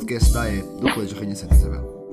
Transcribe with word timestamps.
podcast 0.00 0.32
da 0.32 0.42
AE 0.44 0.62
do 0.80 0.90
Colégio 0.94 1.18
Rainha 1.18 1.36
Santa 1.36 1.54
Isabel. 1.54 2.10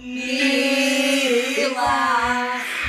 Mila, 0.00 1.50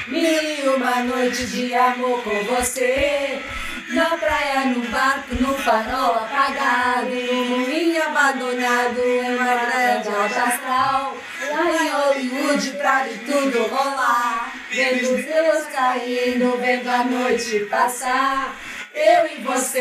mil 0.08 0.76
uma 0.76 1.04
noite 1.04 1.48
de 1.48 1.74
amor 1.74 2.22
com 2.24 2.44
você. 2.56 3.42
Na 3.90 4.18
praia, 4.18 4.68
no 4.68 4.88
barco, 4.88 5.36
no 5.36 5.54
farol 5.56 6.16
apagado, 6.16 7.10
no 7.10 7.46
moinho 7.46 8.02
abandonado, 8.04 9.00
em 9.00 9.36
uma 9.36 9.56
grande 9.66 10.10
alta 10.10 10.44
astral. 10.44 11.18
Lá 11.50 11.66
em 11.84 11.90
Hollywood, 11.90 12.72
pra 12.78 13.04
ver 13.04 13.20
tudo 13.26 13.68
rolar. 13.68 14.54
Vendo 14.70 15.16
os 15.16 15.26
deus 15.26 15.66
caindo, 15.74 16.58
vendo 16.58 16.88
a 16.88 17.04
noite 17.04 17.66
passar. 17.70 18.56
Eu 18.94 19.26
e 19.38 19.42
você, 19.44 19.80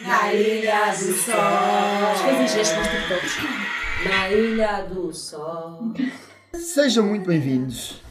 na 0.00 0.32
Ilha 0.34 0.90
do 0.90 1.14
Sol. 1.14 1.34
Na 4.08 4.28
Ilha 4.30 4.82
do 4.82 5.12
Sol. 5.12 5.94
Sejam 6.54 7.06
muito 7.06 7.26
bem-vindos 7.26 8.02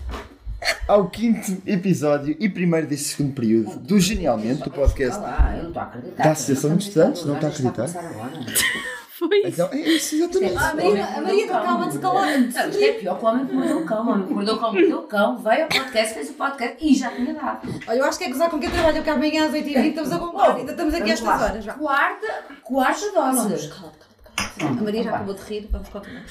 ao 0.87 1.09
quinto 1.09 1.61
episódio 1.65 2.35
e 2.39 2.47
primeiro 2.47 2.87
deste 2.87 3.09
segundo 3.09 3.33
período 3.33 3.77
do 3.79 3.99
Genialmente, 3.99 4.63
do 4.63 4.71
podcast 4.71 5.19
Olá, 5.19 5.53
eu 5.57 5.63
não 5.63 5.69
estou 5.69 5.81
a 5.81 5.85
acreditar. 5.85 6.23
da 6.23 6.31
Associação 6.31 6.77
de 6.77 6.83
Estudantes. 6.85 7.25
Não 7.25 7.35
está 7.35 7.47
a 7.47 7.49
Está 7.49 7.67
acreditar? 7.67 9.00
Foi. 9.21 9.43
Então, 9.45 9.69
é 9.71 9.77
isso, 9.77 10.15
exatamente. 10.15 10.57
A 10.57 10.73
Maria, 10.73 11.05
a 11.05 11.21
Maria 11.21 11.47
calma 11.47 11.91
se 11.91 11.99
calar. 11.99 12.39
Não, 12.39 12.47
isto 12.47 12.83
é 12.83 12.93
pior 12.93 13.19
que 13.19 13.23
o 13.23 13.27
homem 13.27 13.45
que 13.45 13.53
mordeu 13.53 13.77
o 13.77 13.85
cão. 13.85 14.07
O 14.07 14.09
homem 14.09 14.25
que 14.25 14.33
mordeu 14.33 14.55
o 14.55 14.59
cão, 14.59 14.73
mordeu 14.73 14.97
o 14.97 15.03
cão, 15.03 15.37
veio 15.37 15.63
ao 15.63 15.69
podcast, 15.69 16.13
fez 16.15 16.29
o 16.31 16.33
podcast 16.33 16.77
e 16.81 16.95
já 16.95 17.11
tinha 17.11 17.33
dado. 17.35 17.69
Olha, 17.87 17.97
eu 17.99 18.05
acho 18.05 18.17
que 18.17 18.23
é 18.23 18.29
gozar 18.29 18.49
com 18.49 18.59
quem 18.59 18.71
trabalha, 18.71 18.95
porque 18.95 19.09
amanhã 19.11 19.45
às 19.45 19.53
8h20 19.53 19.89
estamos 19.89 20.11
a 20.11 20.17
bombar. 20.17 20.55
Ainda 20.55 20.71
estamos 20.71 20.93
aqui 20.95 21.03
Vamos 21.03 21.21
estas 21.21 21.41
horas. 21.41 21.65
Vá. 21.65 21.73
Quarta, 21.73 22.45
quarta 22.63 23.11
dose. 23.11 23.13
Cala-te, 23.13 23.69
cala-te, 23.69 24.57
cala-te. 24.57 24.79
A 24.79 24.83
Maria 24.83 25.03
já 25.03 25.09
acabou 25.11 25.35
de 25.35 25.41
rir, 25.43 25.69
vamos 25.71 25.89
continuar. 25.89 26.25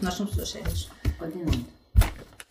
Nós 0.00 0.14
somos 0.14 0.30
pessoas 0.30 0.50
sérias. 0.50 0.88
Continua. 1.18 1.79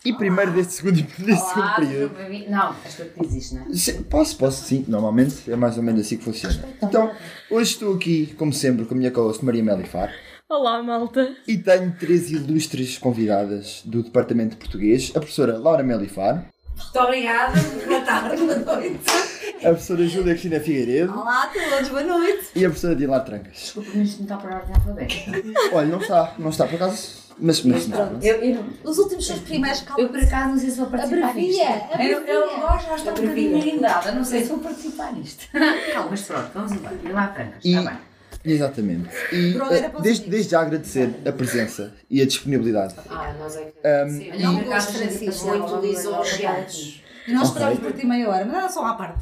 E 0.04 0.12
primeiro 0.14 0.50
deste 0.52 0.72
segundo, 0.74 0.94
deste 1.18 1.48
segundo 1.48 1.74
período. 1.76 2.14
Não, 2.48 2.70
acho 2.84 2.96
que 2.96 3.04
tu 3.04 3.26
dizes, 3.28 3.52
não 3.52 3.62
é? 3.62 4.02
Posso, 4.08 4.36
posso, 4.36 4.64
sim. 4.64 4.84
Normalmente 4.88 5.50
é 5.50 5.56
mais 5.56 5.76
ou 5.76 5.82
menos 5.82 6.00
assim 6.00 6.16
que 6.16 6.24
funciona. 6.24 6.56
Então, 6.82 7.10
hoje 7.50 7.72
estou 7.72 7.94
aqui, 7.94 8.34
como 8.38 8.52
sempre, 8.52 8.86
com 8.86 8.94
a 8.94 8.96
minha 8.96 9.10
co-host 9.10 9.44
Maria 9.44 9.62
Melifar 9.62 10.10
Olá, 10.48 10.82
malta. 10.82 11.36
e 11.46 11.58
tenho 11.58 11.92
três 12.00 12.30
ilustres 12.30 12.96
convidadas 12.98 13.82
do 13.84 14.02
Departamento 14.02 14.50
de 14.52 14.56
Português: 14.56 15.10
a 15.14 15.20
professora 15.20 15.58
Laura 15.58 15.82
Melifar, 15.82 16.46
Muito 16.76 16.98
obrigada, 16.98 17.60
boa 17.86 18.00
tarde, 18.00 18.36
boa 18.42 18.56
noite. 18.58 19.29
A 19.60 19.68
professora 19.70 20.06
Júlia 20.06 20.32
Cristina 20.34 20.60
Figueiredo 20.60 21.12
Olá 21.18 21.44
a 21.44 21.46
todos, 21.48 21.88
boa 21.88 22.02
noite. 22.02 22.46
e 22.54 22.64
a 22.64 22.68
professora 22.68 22.96
Dilar 22.96 23.24
Trancas. 23.24 23.52
Desculpa, 23.54 23.90
mas 23.94 24.08
isto 24.08 24.18
não 24.18 24.24
está 24.24 24.36
por 24.38 24.50
ordem 24.52 24.74
alfabética. 24.74 25.30
Olha, 25.72 25.86
não 25.88 26.00
está, 26.00 26.34
não 26.38 26.50
está 26.50 26.66
por 26.66 26.74
acaso, 26.76 27.08
mas, 27.38 27.62
mas, 27.62 27.86
mas 27.86 27.96
pronto. 27.98 28.24
Eu, 28.24 28.36
eu, 28.36 28.64
Os 28.84 28.98
últimos 28.98 29.26
seus 29.26 29.40
primeiros, 29.40 29.80
eu 29.80 29.86
calma. 29.86 30.08
por 30.08 30.18
acaso 30.20 30.48
não 30.50 30.58
sei 30.58 30.70
se 30.70 30.76
vou 30.78 30.86
participar 30.86 31.34
nisto. 31.34 31.62
Abrevia, 31.62 32.10
Eu, 32.12 32.20
eu 32.26 32.44
abrevia. 32.44 32.60
gosto, 32.68 32.86
já 32.88 32.94
estou 32.96 33.12
um 33.12 33.16
bocadinho 33.16 33.56
irritada, 33.58 34.12
não 34.12 34.24
sei 34.24 34.42
se 34.42 34.48
vou 34.48 34.58
participar 34.58 35.12
nisto. 35.12 35.46
Calma, 35.92 36.08
mas 36.10 36.22
pronto, 36.22 36.50
vamos 36.54 36.72
embora. 36.72 36.94
E 37.04 37.08
lá 37.12 37.26
trancas, 37.28 37.64
E- 37.64 37.74
está 37.76 37.90
bem. 37.90 37.98
Exatamente. 38.42 39.10
E 39.32 39.54
os 39.54 40.02
desde, 40.02 40.30
desde 40.30 40.50
já 40.52 40.62
agradecer 40.62 41.10
a 41.26 41.32
presença 41.32 41.92
e 42.08 42.22
a 42.22 42.26
disponibilidade. 42.26 42.94
Ah, 43.10 43.34
nós 43.38 43.54
é 43.54 43.64
que 43.64 43.86
Um, 43.86 44.32
a 44.32 44.80
gente 44.80 44.92
Francisco. 44.92 45.26
passou 45.26 45.58
muito 45.58 45.86
lisonjeados. 45.86 47.02
E 47.26 47.32
nós 47.32 47.50
Ok. 47.50 47.52
esperamos 47.62 47.78
por 47.80 47.92
ti 47.92 48.06
meia 48.06 48.28
hora, 48.28 48.44
mas 48.44 48.54
era 48.56 48.68
só 48.68 48.86
à 48.86 48.94
parte. 48.94 49.20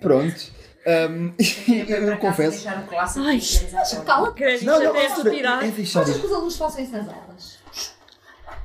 Pronto. 0.00 0.60
Um, 0.86 1.32
eu, 1.88 1.96
eu 2.08 2.16
confesso. 2.18 2.52
Deixar 2.62 2.82
o 2.82 2.86
clássico 2.86 3.26
Ai. 3.26 3.36
e 3.36 3.40
queres 3.40 3.74
à 3.74 3.78
porta. 3.78 4.04
Cala-te. 4.04 4.34
Crédito 4.34 4.64
Não, 4.66 4.82
não, 4.82 4.90
até 4.90 5.08
respirar. 5.08 5.64
é 5.64 5.68
deixar 5.70 6.00
Achas 6.02 6.16
que 6.16 6.26
os 6.26 6.32
alunos 6.32 6.56
façam 6.56 6.82
isso 6.84 6.92
nas 6.92 7.08
aulas? 7.08 7.58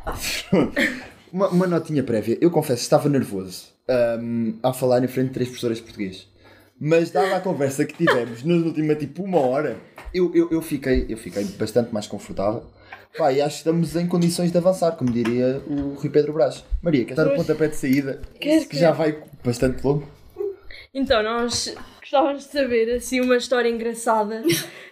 Uma, 1.32 1.50
uma 1.50 1.68
notinha 1.68 2.02
prévia. 2.02 2.38
Eu 2.40 2.50
confesso, 2.50 2.82
estava 2.82 3.10
nervoso 3.10 3.66
um, 4.22 4.58
a 4.64 4.72
falar 4.72 5.04
em 5.04 5.08
frente 5.08 5.28
de 5.28 5.34
três 5.34 5.50
professoras 5.50 5.78
de 5.78 5.84
português. 5.84 6.28
Mas 6.80 7.12
dada 7.12 7.36
a 7.36 7.42
conversa 7.42 7.84
que 7.84 7.94
tivemos 7.94 8.42
na 8.46 8.54
última 8.54 8.96
tipo 8.96 9.22
uma 9.24 9.40
hora, 9.40 9.78
eu, 10.14 10.34
eu, 10.34 10.50
eu, 10.52 10.62
fiquei, 10.62 11.06
eu 11.10 11.18
fiquei 11.18 11.44
bastante 11.44 11.94
mais 11.94 12.08
confortável. 12.08 12.64
Pá, 13.18 13.32
e 13.32 13.42
acho 13.42 13.56
que 13.56 13.60
estamos 13.60 13.96
em 13.96 14.08
condições 14.08 14.52
de 14.52 14.58
avançar, 14.58 14.92
como 14.94 15.12
diria 15.12 15.62
o 15.68 15.94
Rui 15.94 16.10
Pedro 16.10 16.34
Brás. 16.34 16.66
Maria, 16.82 17.06
quer 17.06 17.16
dar 17.16 17.28
o 17.28 17.36
pontapé 17.36 17.68
de 17.70 17.76
saída? 17.76 18.22
Quero, 18.40 18.66
Que 18.66 18.78
já 18.78 18.92
vai 18.92 19.24
bastante 19.44 19.84
longo. 19.86 20.08
Então, 20.94 21.24
nós 21.24 21.74
gostávamos 22.02 22.46
de 22.46 22.52
saber 22.52 22.94
assim 22.96 23.22
uma 23.22 23.38
história 23.38 23.70
engraçada 23.70 24.42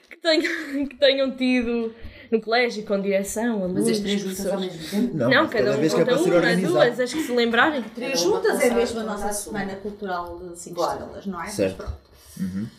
que 0.09 0.17
tenham, 0.21 0.85
que 0.87 0.95
tenham 0.95 1.31
tido 1.35 1.93
no 2.31 2.41
colégio, 2.41 2.83
com 2.83 2.99
direção, 2.99 3.61
alunos, 3.63 3.73
Mas 3.87 3.89
as 3.89 3.99
três 3.99 4.21
juntas 4.21 4.47
ao 4.47 4.59
mesmo 4.59 4.89
tempo? 4.89 5.17
Não, 5.17 5.29
Não, 5.29 5.47
cada 5.49 5.71
um 5.75 5.79
vez 5.79 5.93
que 5.93 6.01
é 6.01 6.05
conta 6.05 6.17
uma, 6.21 6.55
duas, 6.55 6.99
as 6.99 7.13
que 7.13 7.21
se 7.21 7.31
lembrarem. 7.31 7.83
Três 7.93 8.19
juntas 8.21 8.59
é 8.61 8.73
mesmo 8.73 9.01
a 9.01 9.03
nossa 9.03 9.31
semana 9.31 9.75
cultural 9.75 10.39
de 10.39 10.57
5 10.59 10.75
Claro. 10.75 10.99
estrelas, 10.99 11.25
não 11.27 11.43
é? 11.43 11.47
Certo. 11.47 11.85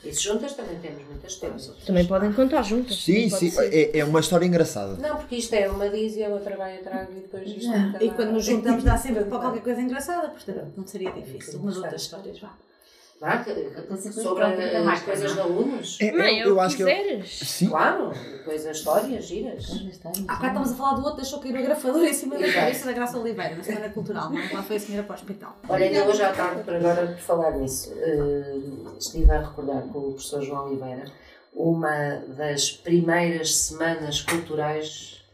E 0.04 0.12
se 0.12 0.22
juntas 0.22 0.52
também 0.54 0.78
temos 0.80 1.04
muitas 1.06 1.32
histórias. 1.32 1.72
Também 1.86 2.06
podem 2.06 2.32
contar 2.32 2.62
juntas. 2.62 3.02
Sim, 3.02 3.28
sim, 3.30 3.52
é, 3.58 3.98
é 3.98 4.04
uma 4.04 4.20
história 4.20 4.44
engraçada. 4.44 4.94
Não, 4.96 5.16
porque 5.16 5.36
isto 5.36 5.52
é 5.54 5.68
uma 5.68 5.88
diz 5.88 6.16
e 6.16 6.24
a 6.24 6.28
outra 6.28 6.56
vai 6.56 6.76
atrás 6.78 7.08
e 7.10 7.14
depois 7.14 7.48
isto 7.48 7.70
Ah, 7.70 7.78
nunca 7.78 8.04
E 8.04 8.10
quando 8.10 8.32
nos 8.32 8.44
juntamos 8.44 8.84
dá 8.84 8.96
sempre 8.96 9.24
para 9.24 9.38
qualquer 9.38 9.62
coisa 9.62 9.80
engraçada, 9.80 10.28
portanto 10.28 10.72
não 10.76 10.86
seria 10.86 11.12
difícil. 11.12 11.60
Umas 11.60 11.76
outras 11.76 12.02
histórias, 12.02 12.38
vá. 12.40 12.56
Que- 13.44 14.12
sobre 14.12 14.44
as 14.44 15.02
coisas 15.02 15.32
de 15.34 15.40
alunos. 15.40 15.98
É, 16.00 16.12
Mãe, 16.12 16.40
é, 16.40 16.42
é 16.42 16.46
o 16.46 16.50
eu 16.50 16.60
acho 16.60 16.76
que 16.76 16.82
eu, 16.82 16.86
quiseres. 16.86 17.38
sim, 17.38 17.68
Claro, 17.68 18.12
depois 18.32 18.66
as 18.66 18.76
histórias 18.76 19.24
giras. 19.24 19.64
Há 19.70 19.74
bocado 19.78 20.46
estávamos 20.46 20.72
a 20.72 20.74
falar 20.74 20.92
do 20.94 21.00
outro, 21.04 21.16
deixou 21.16 21.40
cair 21.40 21.58
o 21.58 21.62
grafador 21.62 22.04
em 22.04 22.12
cima 22.12 22.36
da 22.38 22.52
cabeça 22.52 22.86
da 22.86 22.92
Graça 22.92 23.18
Oliveira, 23.18 23.54
na 23.56 23.62
Semana 23.62 23.88
Cultural, 23.88 24.30
não 24.30 24.38
é? 24.38 24.52
Lá 24.52 24.62
foi 24.62 24.76
a 24.76 24.80
senhora 24.80 25.06
para 25.06 25.12
o 25.12 25.16
hospital. 25.16 25.56
Olha, 25.68 25.84
ainda 25.86 26.04
hoje 26.04 26.22
à 26.22 26.32
tarde, 26.32 26.62
por 26.62 26.74
agora, 26.74 27.06
por 27.06 27.18
falar 27.18 27.50
nisso, 27.52 27.92
eh, 27.96 28.56
estive 28.98 29.30
a 29.30 29.40
recordar 29.40 29.82
com 29.84 29.98
o 30.00 30.12
professor 30.12 30.42
João 30.42 30.66
Oliveira 30.68 31.04
uma 31.54 32.22
das 32.36 32.70
primeiras 32.72 33.54
semanas 33.56 34.20
culturais. 34.22 35.24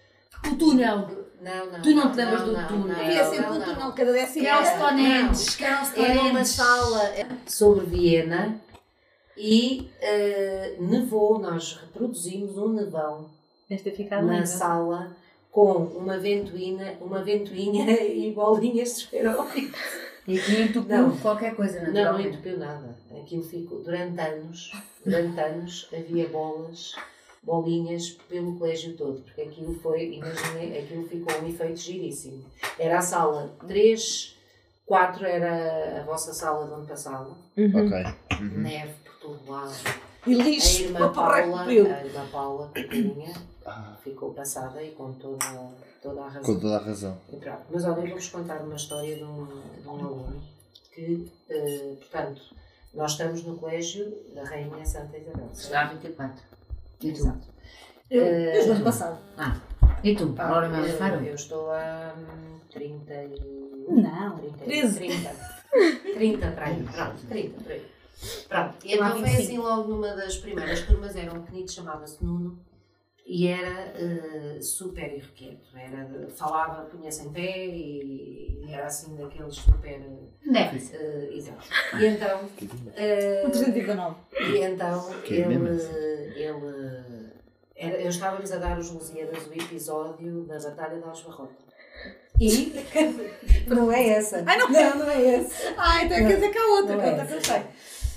O 0.46 0.54
túnel. 0.56 1.19
Não, 1.40 1.66
não. 1.72 1.82
Tu 1.82 1.94
não 1.94 2.10
te 2.10 2.16
lembras 2.16 2.42
do 2.42 2.68
túnel? 2.68 2.96
Havia 2.96 3.24
sempre 3.24 3.46
não, 3.46 3.56
um 3.56 3.58
não. 3.58 3.74
túnel 3.74 3.92
cada 3.92 4.12
décimo. 4.12 4.44
Que 5.94 6.00
era 6.00 6.20
uma 6.22 6.44
sala 6.44 7.12
sobre 7.46 7.86
Viena 7.86 8.60
e 9.36 9.90
eh, 10.00 10.76
nevou, 10.78 11.38
nós 11.38 11.78
reproduzimos 11.80 12.58
um 12.58 12.68
nevão 12.74 13.30
na 14.10 14.20
linda. 14.20 14.46
sala 14.46 15.16
com 15.50 15.72
uma 15.84 16.18
ventoinha, 16.18 16.98
uma 17.00 17.22
ventoinha 17.22 17.90
e 18.02 18.30
bolinhas 18.32 18.88
de 18.96 19.00
esferóide. 19.04 19.72
E 20.28 20.38
aqui 20.38 20.62
entupiu 20.62 20.98
Não. 21.08 21.16
qualquer 21.16 21.56
coisa, 21.56 21.78
Não, 21.80 21.86
não 21.86 21.92
naturalmente. 21.94 22.28
entupiu 22.28 22.58
nada. 22.58 22.96
Aquilo 23.18 23.42
ficou, 23.42 23.82
durante 23.82 24.20
anos, 24.20 24.72
durante 25.04 25.40
anos 25.40 25.88
havia 25.92 26.28
bolas, 26.28 26.94
bolinhas 27.42 28.10
pelo 28.28 28.58
colégio 28.58 28.96
todo, 28.96 29.20
porque 29.22 29.42
aquilo 29.42 29.74
foi, 29.80 30.14
imaginem, 30.14 30.78
aquilo 30.78 31.08
ficou 31.08 31.40
um 31.42 31.48
efeito 31.48 31.78
giríssimo. 31.80 32.44
Era 32.78 32.98
a 32.98 33.02
sala 33.02 33.50
3, 33.66 34.36
4 34.86 35.24
era 35.26 36.00
a 36.00 36.04
vossa 36.04 36.32
sala 36.34 36.66
de 36.66 36.72
onde 36.74 36.86
passava, 36.88 37.36
Uhum. 37.56 37.86
ok. 37.86 38.04
Uhum. 38.40 38.60
neve 38.62 38.92
por 39.04 39.14
todo 39.20 39.50
lado. 39.50 39.72
E 40.26 40.34
A 40.34 40.44
lixo, 40.44 40.82
irmã 40.82 40.98
para 40.98 41.08
porra 41.08 41.42
Paula, 41.42 41.62
a 41.62 41.72
irmã 42.04 42.26
Paula, 42.30 42.66
pequenininha, 42.68 43.32
Ah, 43.64 43.96
ficou 44.02 44.34
passada 44.34 44.82
e 44.82 44.90
com 44.92 45.12
toda, 45.14 45.38
toda 46.02 46.22
a 46.22 46.28
razão. 46.28 46.42
com 46.54 46.60
toda 46.60 46.76
a 46.76 46.80
razão. 46.82 47.18
E 47.32 47.36
pronto. 47.36 47.62
Mas 47.70 47.84
olha, 47.84 47.94
vou-vos 47.94 48.28
contar 48.28 48.60
uma 48.62 48.74
história 48.76 49.16
de 49.16 49.24
um, 49.24 49.46
de 49.46 49.86
um 49.88 49.90
aluno 49.90 50.42
que, 50.94 51.30
eh, 51.48 51.94
portanto, 52.00 52.42
nós 52.92 53.12
estamos 53.12 53.44
no 53.44 53.56
colégio 53.56 54.12
da 54.34 54.42
Rainha 54.44 54.84
Santa 54.84 55.16
Isabel. 55.16 55.48
Será 55.54 55.84
24. 55.86 56.42
E 57.02 57.12
tu? 57.12 57.18
Exato. 57.18 57.46
Eu, 58.10 58.22
Eh, 58.24 58.52
desde 58.52 58.70
o 58.70 58.74
ano 58.74 58.84
passado. 58.84 59.18
Ah. 59.38 59.56
E 60.02 60.14
tu? 60.14 60.32
Pá, 60.32 60.50
Laura 60.50 60.68
Mel 60.68 60.84
eu, 60.84 60.98
Faro? 60.98 61.24
eu 61.24 61.34
estou 61.34 61.70
a 61.70 62.14
hum, 62.16 62.58
30 62.72 63.12
e... 63.24 63.86
Não, 63.88 64.38
30, 64.38 64.58
13. 64.64 64.98
30. 64.98 65.30
30 66.14 66.50
para 66.52 66.66
aí. 66.66 66.82
Pronto, 66.82 67.26
30 67.28 67.62
por 67.62 67.72
aí. 67.72 67.86
Pronto. 68.48 68.74
E 68.84 68.94
então 68.94 69.10
foi 69.12 69.22
25. 69.22 69.42
assim 69.42 69.58
logo 69.58 69.88
numa 69.88 70.14
das 70.14 70.36
primeiras 70.38 70.80
turmas, 70.82 71.16
era 71.16 71.32
um 71.32 71.42
pequenito, 71.42 71.72
chamava-se 71.72 72.22
Nuno. 72.24 72.58
E 73.32 73.46
era 73.46 73.92
eh, 73.94 74.58
super 74.60 75.04
irrequieto. 75.12 75.68
Era, 75.76 76.02
de- 76.04 76.32
falava, 76.32 76.82
punha-se 76.86 77.26
em 77.26 77.30
pé 77.32 77.64
e, 77.66 78.64
e 78.66 78.72
era 78.74 78.86
assim 78.86 79.14
daqueles 79.14 79.54
super. 79.54 80.00
Déficit. 80.44 80.96
eh, 80.96 81.28
exato. 81.32 81.64
E 82.00 82.06
então. 82.06 82.40
eh, 82.96 83.44
Um 83.46 83.50
319. 83.50 84.16
e 84.40 84.58
então 84.64 85.14
é 85.14 85.26
ele. 85.28 86.34
ele 86.34 87.30
era, 87.76 87.96
eu 88.02 88.08
estávamos 88.10 88.50
a 88.52 88.56
dar 88.58 88.76
os 88.78 88.90
Lusíadas 88.90 89.46
o 89.46 89.52
episódio 89.54 90.42
da 90.44 90.58
Batalha 90.58 90.98
de 90.98 91.04
Aljubarrota. 91.04 91.54
E 92.40 92.72
não 93.68 93.92
é 93.92 94.08
essa. 94.08 94.42
Ai, 94.44 94.58
não. 94.58 94.68
não, 94.70 94.96
não 94.98 95.10
é 95.10 95.34
essa. 95.36 95.74
Ah, 95.76 96.04
então 96.04 96.16
quer 96.18 96.34
dizer 96.34 96.50
que 96.50 96.58
há 96.58 96.66
outra, 96.66 96.96
Não 96.96 97.04
é 97.04 97.10
conta 97.10 97.26
que 97.26 97.32
eu 97.34 97.44
sei. 97.44 97.62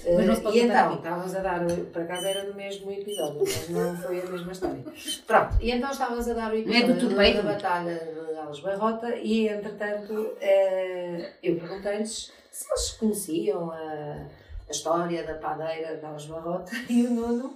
Mas 0.05 0.25
não 0.25 0.35
se 0.35 0.41
pode 0.41 0.57
e 0.57 0.61
então, 0.61 0.95
estávamos 0.95 1.35
a 1.35 1.39
dar, 1.39 1.65
por 1.65 2.01
acaso 2.01 2.27
era 2.27 2.44
no 2.44 2.53
mesmo 2.55 2.91
episódio, 2.91 3.39
mas 3.39 3.69
não 3.69 3.97
foi 3.97 4.21
a 4.21 4.25
mesma 4.25 4.51
história. 4.51 4.83
Pronto, 5.25 5.55
e 5.61 5.71
então 5.71 5.91
estávamos 5.91 6.27
a 6.29 6.33
dar 6.33 6.51
o 6.51 6.55
é 6.57 6.61
do 6.61 6.69
episódio 6.69 7.00
tudo 7.00 7.15
da, 7.15 7.21
bem? 7.21 7.35
da 7.35 7.41
Batalha 7.44 7.95
de 7.95 8.38
Alves 8.38 8.59
Barrota 8.59 9.15
e, 9.15 9.47
entretanto, 9.47 10.33
eh, 10.41 11.33
eu 11.41 11.55
perguntei-lhes 11.57 12.31
se 12.51 12.65
eles 12.69 12.91
conheciam 12.94 13.71
a, 13.71 14.27
a 14.67 14.71
história 14.71 15.23
da 15.23 15.35
padeira 15.35 15.97
de 15.97 16.05
Alves 16.05 16.25
Barrota 16.25 16.71
e 16.89 17.05
o 17.07 17.11
Nuno 17.11 17.55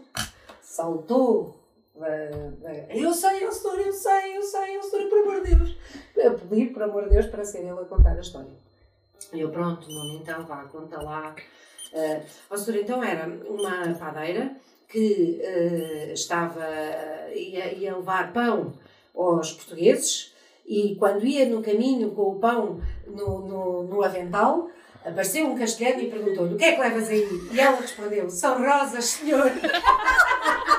saltou. 0.61 1.59
eh, 2.01 2.51
eh, 2.63 2.87
Eu 2.91 3.13
sei, 3.13 3.43
eu 3.43 3.51
sou, 3.51 3.75
eu 3.75 3.91
sei, 3.91 4.37
eu 4.37 4.41
sei, 4.43 4.77
eu 4.77 4.83
sou, 4.83 5.07
por 5.09 5.19
amor 5.19 5.43
de 5.43 5.55
Deus. 5.55 5.77
A 6.25 6.29
pedir, 6.31 6.73
por 6.73 6.83
amor 6.83 7.03
de 7.05 7.09
Deus, 7.11 7.25
para 7.27 7.43
ser 7.43 7.59
ele 7.59 7.71
a 7.71 7.85
contar 7.85 8.15
a 8.15 8.21
história. 8.21 8.51
E 9.33 9.41
eu, 9.41 9.49
pronto, 9.49 9.89
Nuno, 9.91 10.15
então 10.21 10.45
vá, 10.45 10.63
conta 10.65 11.01
lá. 11.03 11.35
Uh, 11.93 12.21
a 12.49 12.57
senhora 12.57 12.83
então 12.83 13.03
era 13.03 13.27
uma 13.47 13.93
padeira 13.95 14.55
que 14.87 15.39
eh, 15.41 16.11
estava, 16.13 16.65
ia, 17.35 17.73
ia 17.73 17.95
levar 17.95 18.31
pão 18.31 18.73
aos 19.13 19.51
portugueses 19.51 20.33
e 20.65 20.95
quando 20.95 21.25
ia 21.25 21.45
no 21.45 21.61
caminho 21.61 22.11
com 22.11 22.31
o 22.31 22.39
pão 22.39 22.81
no, 23.05 23.39
no, 23.39 23.83
no 23.83 24.03
avental, 24.03 24.69
apareceu 25.05 25.47
um 25.47 25.57
castelhano 25.57 26.01
e 26.01 26.09
perguntou-lhe 26.09 26.55
o 26.55 26.57
que 26.57 26.65
é 26.65 26.73
que 26.73 26.81
levas 26.81 27.09
aí? 27.09 27.27
E 27.51 27.59
ela 27.59 27.79
respondeu, 27.79 28.29
são 28.29 28.61
rosas, 28.61 29.05
senhor. 29.05 29.51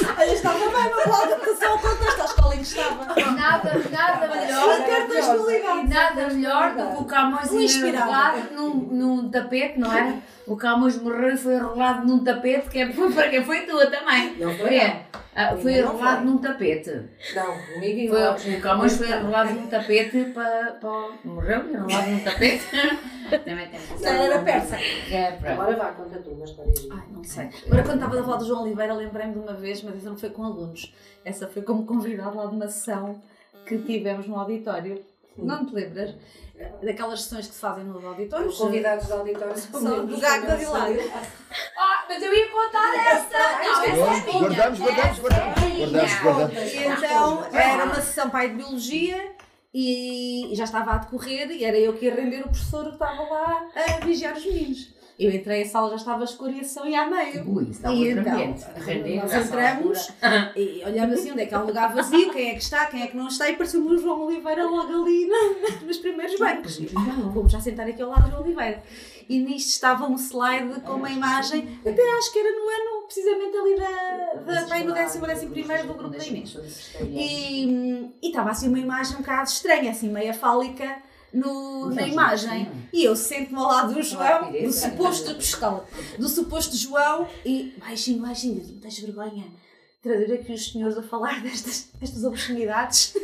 Olha, 0.00 0.32
estava 0.32 0.58
bem, 0.58 0.90
mas 0.96 1.06
logo 1.06 1.40
que 1.40 1.54
só 1.54 1.76
contaste 1.76 2.20
à 2.20 2.24
escola 2.24 2.54
em 2.54 2.58
que 2.58 2.64
estava. 2.64 3.04
Nada, 3.32 3.82
nada 3.90 4.28
melhor. 4.28 4.78
Maravilhosa. 4.78 5.82
Nada 5.88 6.28
melhor 6.30 6.74
do 6.74 6.96
que 6.96 7.02
o 7.02 7.04
Camões 7.04 7.50
enrolado 7.52 8.54
num, 8.54 8.74
num 8.74 9.30
tapete, 9.30 9.78
não 9.78 9.92
é? 9.92 10.18
O 10.46 10.56
Camões 10.56 11.00
morreu 11.00 11.34
e 11.34 11.36
foi 11.36 11.54
enrolado 11.54 12.06
num 12.06 12.24
tapete, 12.24 12.70
que 12.70 12.78
é 12.78 12.92
foi 12.92 13.12
para 13.12 13.28
quem 13.28 13.44
foi 13.44 13.60
tua 13.62 13.86
também. 13.86 14.36
Não 14.38 14.56
foi? 14.56 14.76
É. 14.76 15.06
Ah, 15.34 15.56
foi 15.56 15.78
enrolado 15.78 16.26
num 16.26 16.36
tapete. 16.38 16.90
Não, 17.34 17.58
comigo 17.58 17.98
e 18.00 18.08
Foi, 18.08 18.22
Lopes. 18.22 18.44
o 18.54 18.60
Camões 18.60 18.96
foi 18.98 19.08
enrolado 19.10 19.54
num 19.54 19.66
tapete 19.66 20.24
para. 20.26 20.72
para 20.72 21.08
morreu 21.24 21.70
enrolado 21.70 22.10
num 22.10 22.20
tapete. 22.20 22.64
Também 23.30 23.68
tem 23.70 23.80
que 23.80 24.02
Não, 24.02 24.10
era 24.10 24.38
persa. 24.42 24.76
É, 25.10 25.32
para. 25.32 25.52
Agora 25.54 25.76
vá, 25.76 25.86
conta 25.92 26.18
tu 26.18 26.30
uma 26.32 26.44
história. 26.44 26.72
Ai, 26.90 27.02
não 27.10 27.24
sei. 27.24 27.48
Agora, 27.66 27.82
quando 27.82 27.94
estava 27.94 28.20
a 28.20 28.24
falar 28.24 28.36
do 28.36 28.46
João 28.46 28.62
Oliveira, 28.62 28.92
lembrei-me 28.92 29.32
de 29.32 29.38
uma 29.38 29.54
vez, 29.54 29.82
mas 29.82 29.96
essa 29.96 30.10
não 30.10 30.18
foi 30.18 30.28
com 30.28 30.44
alunos. 30.44 30.94
Essa 31.24 31.48
foi 31.48 31.62
como 31.62 31.86
convidado 31.86 32.36
lá 32.36 32.46
de 32.46 32.54
uma 32.54 32.68
sessão 32.68 33.22
que 33.66 33.78
tivemos 33.78 34.26
no 34.26 34.36
auditório. 34.38 35.02
Não 35.36 35.66
te 35.66 35.74
lembras? 35.74 36.14
Daquelas 36.82 37.22
sessões 37.22 37.48
que 37.48 37.54
se 37.54 37.60
fazem 37.60 37.84
no 37.84 38.06
auditório. 38.06 38.46
Os 38.46 38.58
convidados 38.58 39.06
do 39.06 39.14
auditório 39.14 39.58
São 39.58 40.06
do 40.06 40.20
Gago 40.20 40.46
da 40.46 40.54
Vilária. 40.54 41.10
Ah, 41.76 42.04
mas 42.08 42.22
eu 42.22 42.32
ia 42.32 42.48
contar 42.50 42.94
essa! 42.94 43.38
Não, 43.38 43.82
essa 43.82 43.86
é 43.86 43.96
Guardamos, 43.96 44.24
minha. 44.24 44.38
guardamos, 44.40 44.78
guardamos, 44.78 45.18
guardamos. 45.18 45.78
Guardamos, 45.78 46.22
guardamos. 46.22 46.74
Então 46.74 47.44
era 47.52 47.84
uma 47.84 47.94
sessão 47.96 48.30
para 48.30 48.40
a 48.40 48.46
de 48.46 48.54
biologia 48.54 49.32
e, 49.74 50.52
e 50.52 50.54
já 50.54 50.64
estava 50.64 50.92
a 50.92 50.98
decorrer 50.98 51.50
e 51.50 51.64
era 51.64 51.78
eu 51.78 51.94
que 51.94 52.04
ia 52.04 52.14
render 52.14 52.40
o 52.40 52.48
professor 52.50 52.84
que 52.84 52.92
estava 52.92 53.22
lá 53.22 53.68
a 53.74 54.04
vigiar 54.04 54.36
os 54.36 54.44
meninos. 54.44 54.94
Eu 55.24 55.30
entrei, 55.30 55.62
a 55.62 55.66
sala 55.68 55.88
já 55.90 55.96
estava 55.96 56.24
escura 56.24 56.50
e 56.52 56.60
a 56.60 56.64
sessão 56.64 56.86
ia 56.86 57.02
a 57.02 57.06
meio. 57.06 57.48
Ui, 57.48 57.64
isso 57.70 57.80
dá 57.82 57.92
E 57.92 58.08
então. 58.08 58.54
Render 58.76 59.16
nós 59.16 59.32
entramos 59.34 60.12
e 60.56 60.82
olhamos 60.84 61.18
assim 61.18 61.30
onde 61.32 61.42
é 61.42 61.46
que 61.46 61.54
há 61.54 61.60
um 61.62 61.66
lugar 61.66 61.94
vazio, 61.94 62.30
quem 62.32 62.50
é 62.50 62.54
que 62.54 62.62
está, 62.62 62.86
quem 62.86 63.02
é 63.02 63.06
que 63.06 63.16
não 63.16 63.28
está, 63.28 63.48
e 63.48 63.56
pareceu-me 63.56 63.94
o 63.94 63.98
João 63.98 64.26
Oliveira 64.26 64.64
logo 64.64 65.02
ali 65.02 65.26
na- 65.28 65.78
nos 65.86 65.98
primeiros 65.98 66.38
bancos. 66.38 66.78
Vamos 67.32 67.52
já 67.52 67.60
sentar 67.60 67.86
aqui 67.86 68.02
ao 68.02 68.10
lado 68.10 68.24
do 68.24 68.30
João 68.30 68.42
Oliveira. 68.42 68.82
E 69.28 69.38
nisto 69.38 69.68
estava 69.68 70.06
um 70.06 70.16
slide 70.16 70.80
com 70.80 70.94
uma 70.94 71.08
imagem, 71.10 71.78
até 71.86 72.18
acho 72.18 72.32
que 72.32 72.38
era 72.40 72.50
no 72.50 72.68
ano, 72.68 73.06
precisamente 73.06 73.56
ali 73.56 73.76
da, 73.76 74.60
da, 74.60 74.66
bem 74.66 74.84
no 74.84 74.92
décimo, 74.92 75.26
décimo 75.26 75.52
primeiro 75.52 75.86
do 75.86 75.94
grupo 75.94 76.16
da 76.18 76.24
Inês. 76.26 76.56
E, 77.00 77.66
hum, 77.66 78.12
e 78.20 78.28
estava 78.28 78.50
assim 78.50 78.68
uma 78.68 78.78
imagem 78.80 79.14
um 79.14 79.20
bocado 79.20 79.48
estranha, 79.48 79.92
assim, 79.92 80.08
meia 80.10 80.34
fálica 80.34 80.96
no, 81.32 81.90
na 81.90 82.06
imagem. 82.06 82.70
E 82.92 83.04
eu 83.04 83.16
sento-me 83.16 83.58
ao 83.58 83.66
lado 83.66 83.94
do 83.94 84.02
João, 84.02 84.52
do 84.52 84.72
suposto 84.72 85.32
escala, 85.32 85.86
do 86.18 86.28
suposto 86.28 86.76
João, 86.76 87.26
e 87.44 87.74
baixinho, 87.78 88.22
baixinho, 88.22 88.66
não 88.66 88.80
tens 88.80 88.98
vergonha 88.98 89.46
trazer 90.02 90.34
aqui 90.34 90.52
os 90.52 90.72
senhores 90.72 90.98
a 90.98 91.02
falar 91.02 91.40
destas, 91.42 91.88
destas 91.98 92.24
obscenidades. 92.24 93.14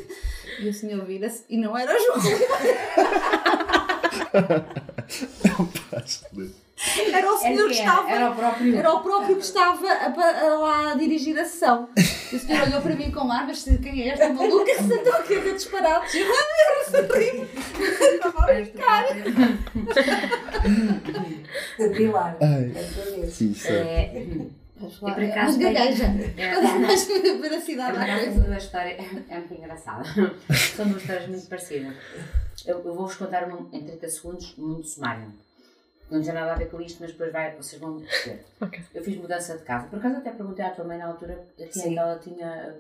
E 0.60 0.68
o 0.68 0.74
senhor 0.74 1.04
vira-se 1.04 1.44
e 1.48 1.56
não 1.56 1.76
era 1.76 1.92
o 1.92 1.98
João. 1.98 2.18
Era 7.12 7.32
o 7.32 7.38
senhor 7.38 7.66
que 7.68 7.74
estava. 7.74 8.10
Era 8.10 8.30
o 8.30 8.34
próprio. 8.36 8.76
Era 8.78 8.92
o 8.94 9.00
próprio 9.00 9.36
que 9.36 9.42
estava 9.42 9.92
a, 9.92 10.10
pa- 10.10 10.30
a 10.40 10.54
lá 10.58 10.92
a 10.92 10.94
dirigir 10.94 11.38
a 11.38 11.44
sessão. 11.44 11.88
O 12.32 12.38
senhor 12.38 12.68
olhou 12.68 12.80
para 12.80 12.94
mim 12.94 13.10
com 13.10 13.30
ar, 13.32 13.46
mas 13.46 13.62
quem 13.64 14.02
é 14.02 14.08
esta 14.12 14.28
maluca 14.32 14.64
que 14.64 14.82
se 14.82 14.92
andou 14.94 15.12
aqui 15.14 15.36
a 15.36 15.40
ver 15.40 15.54
disparados? 15.54 16.14
E 16.14 16.18
eu, 16.20 16.26
eu 16.28 16.84
sorri. 16.90 17.48
Estava 18.14 18.38
a 18.38 18.46
brincar. 18.46 19.04
De 21.78 21.88
Pilar. 21.96 22.36
É 22.40 22.72
vez. 22.72 23.32
Sim, 23.32 23.54
sei. 23.54 23.76
É, 23.76 24.26
Mas 24.80 24.94
por 24.94 25.10
acaso 25.22 25.58
gagueja. 25.58 26.04
é, 26.36 26.54
Mas 26.62 26.80
mais 26.80 27.10
É 27.10 27.36
veracidade 27.38 27.96
à 27.96 28.00
verdade, 28.00 28.24
coisa. 28.26 28.30
essa 28.40 28.48
duas 28.48 28.62
histórias 28.62 29.00
é 29.28 29.34
muito 29.38 29.54
engraçada. 29.54 30.04
São 30.76 30.88
duas 30.88 31.02
histórias 31.02 31.28
muito 31.28 31.46
parecidas. 31.48 31.94
Eu, 32.66 32.78
eu 32.84 32.94
vou-vos 32.94 33.16
contar 33.16 33.44
uma, 33.44 33.68
em 33.72 33.84
30 33.84 34.08
segundos, 34.08 34.54
muito 34.56 34.86
sumário. 34.88 35.32
Não 36.10 36.22
tem 36.22 36.32
nada 36.32 36.52
a 36.52 36.56
ver 36.56 36.70
com 36.70 36.80
isto, 36.80 36.98
mas 37.00 37.10
depois 37.12 37.32
vai, 37.32 37.54
vocês 37.54 37.80
vão 37.80 38.00
perceber. 38.00 38.44
Ok. 38.60 38.80
Eu 38.94 39.04
fiz 39.04 39.16
mudança 39.18 39.56
de 39.58 39.62
casa. 39.64 39.86
Por 39.88 39.98
acaso 39.98 40.16
até 40.16 40.30
perguntei 40.30 40.64
à 40.64 40.70
tua 40.70 40.84
mãe 40.84 40.98
na 40.98 41.06
altura 41.06 41.44
a 41.58 41.62
é 41.62 41.66
Sim. 41.70 41.90
que 41.92 41.98
ela 41.98 42.18
tinha. 42.18 42.74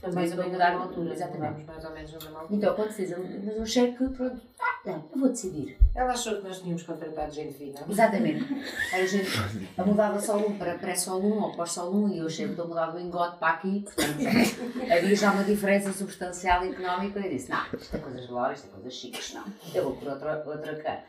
Também 0.00 0.16
Mais 0.16 0.30
ou 0.32 0.36
menos 0.36 0.52
mesma 0.52 0.58
dar- 0.58 0.82
altura. 0.82 1.12
exatamente. 1.14 1.64
Mais 1.64 1.84
ou 1.84 1.90
menos 1.92 2.12
na 2.12 2.18
mesma 2.18 2.38
altura. 2.40 2.56
Então, 2.56 2.74
quando 2.74 2.92
fiz, 2.92 3.10
eu- 3.10 3.24
mas 3.44 3.56
eu 3.56 3.62
achei 3.62 3.92
que, 3.92 4.08
pronto, 4.10 4.40
ah, 4.60 4.80
não, 4.84 5.04
eu 5.12 5.18
vou 5.18 5.28
decidir. 5.30 5.78
Ela 5.94 6.12
achou 6.12 6.36
que 6.36 6.42
nós 6.46 6.60
tínhamos 6.60 6.82
contratado 6.82 7.32
gente 7.32 7.54
fina. 7.54 7.80
Exatamente. 7.88 8.44
Era 8.92 9.06
gente, 9.06 9.30
eu 9.78 9.86
mudava 9.86 10.20
só 10.20 10.36
um 10.36 10.58
para 10.58 10.74
pré-sol 10.74 11.22
1 11.22 11.42
ou 11.42 11.52
pós-sol 11.52 11.94
1 11.94 12.08
e 12.10 12.18
eu 12.18 12.26
achei 12.26 12.46
que 12.52 12.58
eu 12.58 12.68
mudava 12.68 12.98
o 12.98 13.00
engote 13.00 13.38
para 13.38 13.54
aqui, 13.54 13.80
portanto, 13.80 14.18
havia 14.92 15.16
já 15.16 15.32
uma 15.32 15.44
diferença 15.44 15.90
substancial 15.92 16.64
económica 16.64 17.20
e 17.20 17.24
eu 17.24 17.30
disse, 17.30 17.50
não, 17.50 17.64
isto 17.78 17.96
é 17.96 17.98
coisas 17.98 18.26
glórias, 18.26 18.58
isto 18.58 18.68
é 18.68 18.72
coisas 18.74 18.92
chiques, 18.92 19.32
não, 19.32 19.44
eu 19.74 19.84
vou 19.84 19.96
por 19.96 20.08
outra, 20.08 20.42
outra 20.46 20.76
cara. 20.82 21.02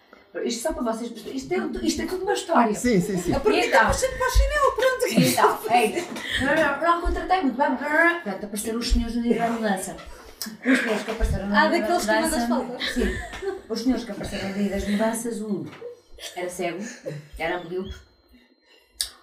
Isto 0.44 0.62
só 0.64 0.74
para 0.74 0.84
vocês 0.94 1.12
isto 1.12 1.54
é, 1.54 1.86
isto 1.86 2.02
é 2.02 2.06
tudo 2.06 2.24
uma 2.24 2.34
história. 2.34 2.74
Sim, 2.76 3.00
sim, 3.02 3.18
sim. 3.18 3.34
A 3.34 3.40
pergunta 3.40 3.66
Então. 3.66 3.90
é 3.90 3.94
sempre 3.94 4.18
para 4.18 4.28
o 4.28 4.32
chinelo, 4.32 4.72
pronto. 4.76 5.06
Então, 5.08 5.60
é 5.72 5.86
isso. 5.86 6.08
Não, 6.42 6.82
não, 6.82 7.02
contratei 7.02 7.42
muito 7.42 7.58
bem. 7.58 7.76
Pronto, 8.24 8.46
apareceram 8.46 8.80
os 8.80 8.90
senhores 8.90 9.16
no 9.16 9.22
dia 9.24 9.38
da 9.40 9.50
mudança. 9.50 9.96
Os 10.66 10.78
senhores 10.80 11.04
que 11.04 11.12
apareceram 11.12 11.48
no 11.48 11.56
Ah, 11.56 11.68
dia 11.68 11.70
da 11.70 11.78
daqueles 11.88 12.06
que 12.06 12.12
mudança. 12.14 12.48
mandas 12.48 12.68
falta. 12.70 12.94
Sim. 12.94 13.18
Os 13.70 13.80
senhores 13.82 14.04
que 14.04 14.12
apareceram 14.12 14.48
no 14.50 14.54
dia 14.56 14.70
das 14.70 14.88
mudanças, 14.88 15.42
um 15.42 15.66
era 16.36 16.50
cego, 16.50 16.84
era 17.40 17.58
amblíope, 17.58 17.96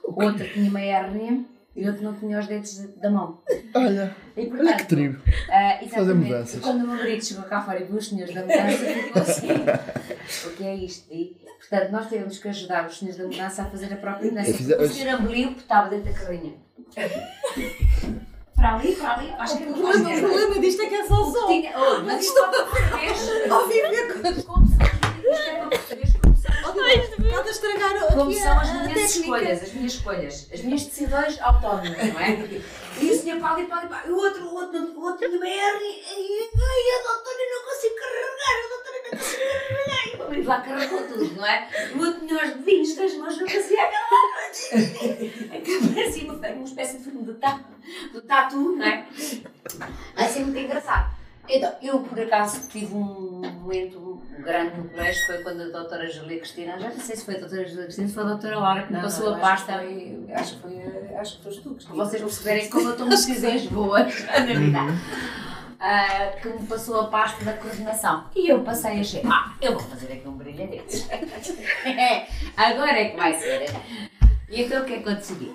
o 0.04 0.22
outro 0.24 0.48
tinha 0.52 0.68
uma 0.68 0.80
hérnia 0.80 1.44
e 1.74 1.88
outro 1.88 2.02
não 2.02 2.14
tinha 2.14 2.38
os 2.38 2.46
dedos 2.46 2.70
de- 2.78 2.88
da 3.00 3.10
mão. 3.10 3.40
Olha, 3.74 4.14
E, 4.36 4.40
olha 4.40 4.50
que 4.50 4.56
portanto, 4.56 4.86
trio. 4.88 5.20
ah, 5.50 5.78
Fazer 5.88 6.14
mudanças. 6.14 6.60
quando 6.60 6.82
o 6.84 6.86
meu 6.88 6.96
marido 6.96 7.24
chegou 7.24 7.44
cá 7.44 7.60
fora 7.62 7.80
e 7.80 7.84
viu 7.84 7.96
os 7.96 8.08
senhores 8.08 8.34
da 8.34 8.42
mudança, 8.42 8.76
ficou 8.84 9.22
assim. 9.22 9.48
O 10.46 10.50
que 10.56 10.64
é 10.64 10.74
isto? 10.76 11.12
E, 11.12 11.36
portanto, 11.58 11.90
nós 11.90 12.08
tivemos 12.08 12.38
que 12.38 12.48
ajudar 12.48 12.86
os 12.86 12.98
senhores 12.98 13.18
da 13.18 13.26
mudança 13.26 13.62
a 13.62 13.64
fazer 13.66 13.92
a 13.92 13.96
própria 13.96 14.30
mudança. 14.30 14.52
Fiz 14.52 14.70
a- 14.70 14.76
O 14.82 14.88
senhor 14.88 15.14
amblíope 15.20 15.60
estava 15.60 15.88
dentro 15.88 16.12
da 16.12 16.18
carrinha. 16.18 16.52
Para 18.54 18.76
ali, 18.76 18.94
para 18.94 19.14
ali, 19.14 19.30
acho 19.38 19.56
que 19.58 19.64
O 19.64 19.72
problema, 19.72 20.10
o 20.14 20.20
problema 20.20 20.60
disto 20.60 20.82
é 20.82 20.86
que 20.86 20.94
é 20.94 21.04
só 21.06 21.14
o 21.14 21.32
som. 21.32 21.46
tinha. 21.48 21.72
Oh, 21.76 22.00
mas 22.04 22.20
isto 22.24 22.38
é 22.38 22.48
para 22.48 22.64
português. 22.66 23.50
Ao 23.50 23.66
viver 23.66 24.06
com 24.12 24.52
Como 24.52 24.66
se 24.66 24.72
isto 24.74 24.82
é 25.50 25.56
para 25.56 25.91
estragar 27.62 28.06
como 28.12 28.32
são 28.32 28.58
as 28.58 28.70
minhas 28.70 28.88
técnica. 28.88 29.06
escolhas, 29.06 29.62
as 29.62 29.72
minhas 29.72 29.92
escolhas, 29.92 30.48
as 30.52 30.60
minhas 30.60 30.84
decisões 30.84 31.40
autónomas, 31.40 32.12
não 32.12 32.20
é? 32.20 32.30
E 33.00 33.10
o 33.10 33.16
senhor 33.16 33.44
ali, 33.44 33.66
para 33.66 33.78
ali, 33.78 33.88
para 33.88 33.98
ali, 33.98 34.08
e 34.08 34.12
o 34.12 34.16
outro, 34.16 34.44
o 34.44 34.54
outro, 34.54 34.78
o 34.78 35.02
outro 35.02 35.28
uma 35.28 35.48
hernia, 35.48 36.02
e 36.18 36.50
a 36.50 37.02
doutora 37.02 37.38
eu 37.38 37.50
não 37.50 37.62
consigo 37.64 37.94
carregar, 37.94 38.54
a 38.58 38.68
doutora 38.68 38.98
não 39.02 39.10
consigo 39.18 39.42
carregar, 39.68 40.02
e 40.06 40.14
o 40.14 40.28
marido 40.28 40.48
lá 40.48 40.60
carregou 40.60 41.02
tudo, 41.08 41.36
não 41.36 41.46
é? 41.46 41.68
E 41.90 41.94
o 41.94 42.00
outro 42.00 42.26
tinha 42.26 42.44
os 42.44 42.50
dedinhos 42.56 42.94
das 42.96 43.14
mãos, 43.14 43.38
não 43.38 43.46
conseguia 43.46 43.82
agarrar, 43.82 44.50
que 45.64 45.94
parecia 45.94 46.32
uma, 46.32 46.48
uma 46.48 46.64
espécie 46.64 46.98
de 46.98 47.04
filme 47.04 47.24
de 47.24 47.34
tatu, 47.34 47.64
do 48.12 48.22
tatu, 48.22 48.56
não 48.56 48.84
é? 48.86 49.06
Assim, 50.16 50.44
muito 50.44 50.58
engraçado. 50.58 51.21
Então, 51.48 51.72
eu 51.82 51.98
por 52.00 52.18
acaso 52.20 52.68
tive 52.68 52.94
um 52.94 53.40
momento 53.60 54.22
grande 54.38 54.76
no 54.78 54.88
colégio, 54.88 55.26
foi 55.26 55.42
quando 55.42 55.62
a 55.62 55.66
doutora 55.66 56.08
Julia 56.10 56.38
Cristina, 56.38 56.78
já 56.78 56.88
não 56.88 56.98
sei 57.00 57.16
se 57.16 57.24
foi 57.24 57.36
a 57.36 57.40
doutora 57.40 57.66
Julia 57.68 57.84
Cristina, 57.84 58.08
se 58.08 58.14
foi 58.14 58.22
a 58.22 58.26
doutora 58.26 58.58
Laura 58.58 58.82
que 58.84 58.92
me 58.92 59.00
passou 59.00 59.34
a 59.34 59.38
pasta. 59.38 59.72
foi- 59.78 60.24
Acho 60.32 60.54
que 60.56 60.60
foi. 60.62 60.82
Acho 61.16 61.36
que 61.38 61.44
foste 61.44 61.60
tu 61.60 61.74
Para 61.74 61.94
vocês 61.96 62.22
perceberem 62.22 62.70
como 62.70 62.88
eu 62.88 62.96
tomo 62.96 63.10
decisões 63.10 63.66
boas 63.66 64.24
na 64.26 64.38
vida. 64.54 64.78
ah, 65.80 66.32
que 66.40 66.48
me 66.48 66.66
passou 66.66 67.00
a 67.00 67.06
pasta 67.08 67.44
da 67.44 67.52
coordenação. 67.54 68.24
E 68.36 68.48
eu 68.48 68.60
passei 68.62 68.98
a 68.98 69.00
achar, 69.00 69.20
ah, 69.26 69.52
eu 69.60 69.72
vou 69.72 69.80
fazer 69.82 70.12
aqui 70.12 70.28
um 70.28 70.32
brilharete. 70.36 71.04
Agora 72.56 72.98
é 73.00 73.08
que 73.10 73.16
vai 73.16 73.34
ser. 73.34 73.66
E 74.48 74.62
então 74.62 74.82
o 74.82 74.84
que 74.84 74.94
é 74.94 74.98
que 75.00 75.08
eu 75.08 75.14
decidi? 75.16 75.52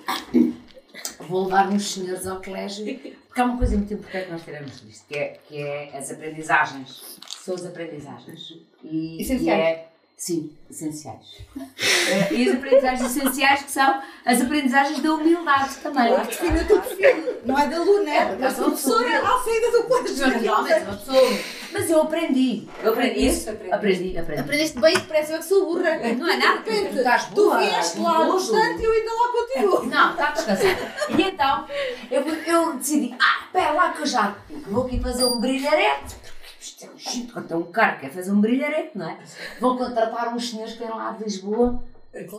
Vou 1.20 1.44
levar 1.44 1.68
uns 1.68 1.92
senhores 1.92 2.26
ao 2.26 2.40
colégio, 2.42 2.84
porque 3.26 3.40
há 3.40 3.44
uma 3.44 3.58
coisa 3.58 3.76
muito 3.76 3.92
importante 3.94 4.26
que 4.26 4.32
nós 4.32 4.44
tiramos 4.44 4.80
disto, 4.80 5.06
que 5.06 5.16
é, 5.18 5.38
que 5.48 5.62
é 5.62 5.96
as 5.96 6.10
aprendizagens. 6.10 7.18
São 7.28 7.54
as 7.54 7.64
aprendizagens. 7.66 8.54
E, 8.82 9.22
e 9.22 9.50
é- 9.50 9.88
sim, 10.18 10.52
essenciais. 10.70 11.38
Eh, 12.10 12.32
e 12.32 12.48
as 12.48 12.54
aprendizagens 12.56 13.16
essenciais 13.16 13.62
que 13.64 13.70
são 13.70 14.02
as 14.24 14.40
aprendizagens 14.40 14.98
da 15.00 15.12
humildade 15.12 15.74
também. 15.82 16.16
Define 16.24 16.60
o 16.60 16.66
teu 16.66 16.80
perfil. 16.80 17.36
Não 17.44 17.58
é 17.58 17.66
da 17.66 17.76
aluna, 17.76 18.10
é 18.10 18.34
da 18.34 18.50
sou 18.50 18.64
professora 18.64 19.18
à 19.18 19.38
saída 19.40 19.70
do 19.72 19.82
colégio. 19.84 20.40
Realmente, 20.40 20.84
uma 20.84 20.96
pessoa. 20.96 21.38
Mas 21.70 21.90
eu 21.90 22.02
aprendi. 22.02 22.66
Eu 22.82 22.92
aprendi 22.92 23.26
isso. 23.26 23.50
Aprendi. 23.50 23.74
Aprendi, 23.74 24.18
aprendi. 24.18 24.40
Aprendeste 24.40 24.80
bem 24.80 24.94
depressa, 24.94 25.32
eu 25.34 25.38
que 25.38 25.44
sou 25.44 25.66
burra. 25.66 25.98
Não 25.98 26.30
é 26.30 26.36
nada, 26.38 26.62
De 26.62 26.70
repente, 26.70 26.92
tu 26.92 26.98
estás 26.98 27.24
tu 27.26 27.58
vieste 27.58 28.00
lá 28.00 28.24
no 28.24 28.36
instante 28.36 28.80
e 28.80 28.84
eu 28.84 28.92
ainda 28.92 29.10
lá 29.12 29.28
continuo. 29.28 29.84
Não, 29.94 30.10
está 30.12 30.30
descansada. 30.30 30.92
E 31.10 31.22
então, 31.22 31.66
eu, 32.10 32.22
eu 32.22 32.74
decidi, 32.74 33.14
ah, 33.20 33.44
espera 33.44 33.72
lá 33.72 33.92
que 33.92 34.00
eu 34.00 34.06
já 34.06 34.34
vou 34.66 34.86
aqui 34.86 34.98
fazer 34.98 35.26
um 35.26 35.38
brilharete. 35.38 36.16
Isto 36.60 36.86
é 36.86 36.90
um 36.90 36.98
chito, 36.98 37.32
quando 37.32 37.52
é 37.52 37.56
um 37.56 37.70
cara 37.70 37.94
que 37.94 38.00
quer 38.00 38.10
fazer 38.10 38.32
um 38.32 38.40
brilharete, 38.40 38.96
não 38.96 39.08
é? 39.08 39.18
Vou 39.60 39.76
contratar 39.76 40.34
uns 40.34 40.50
senhores 40.50 40.74
que 40.74 40.80
vêm 40.80 40.88
lá 40.88 41.12
de 41.12 41.24
Lisboa 41.24 41.82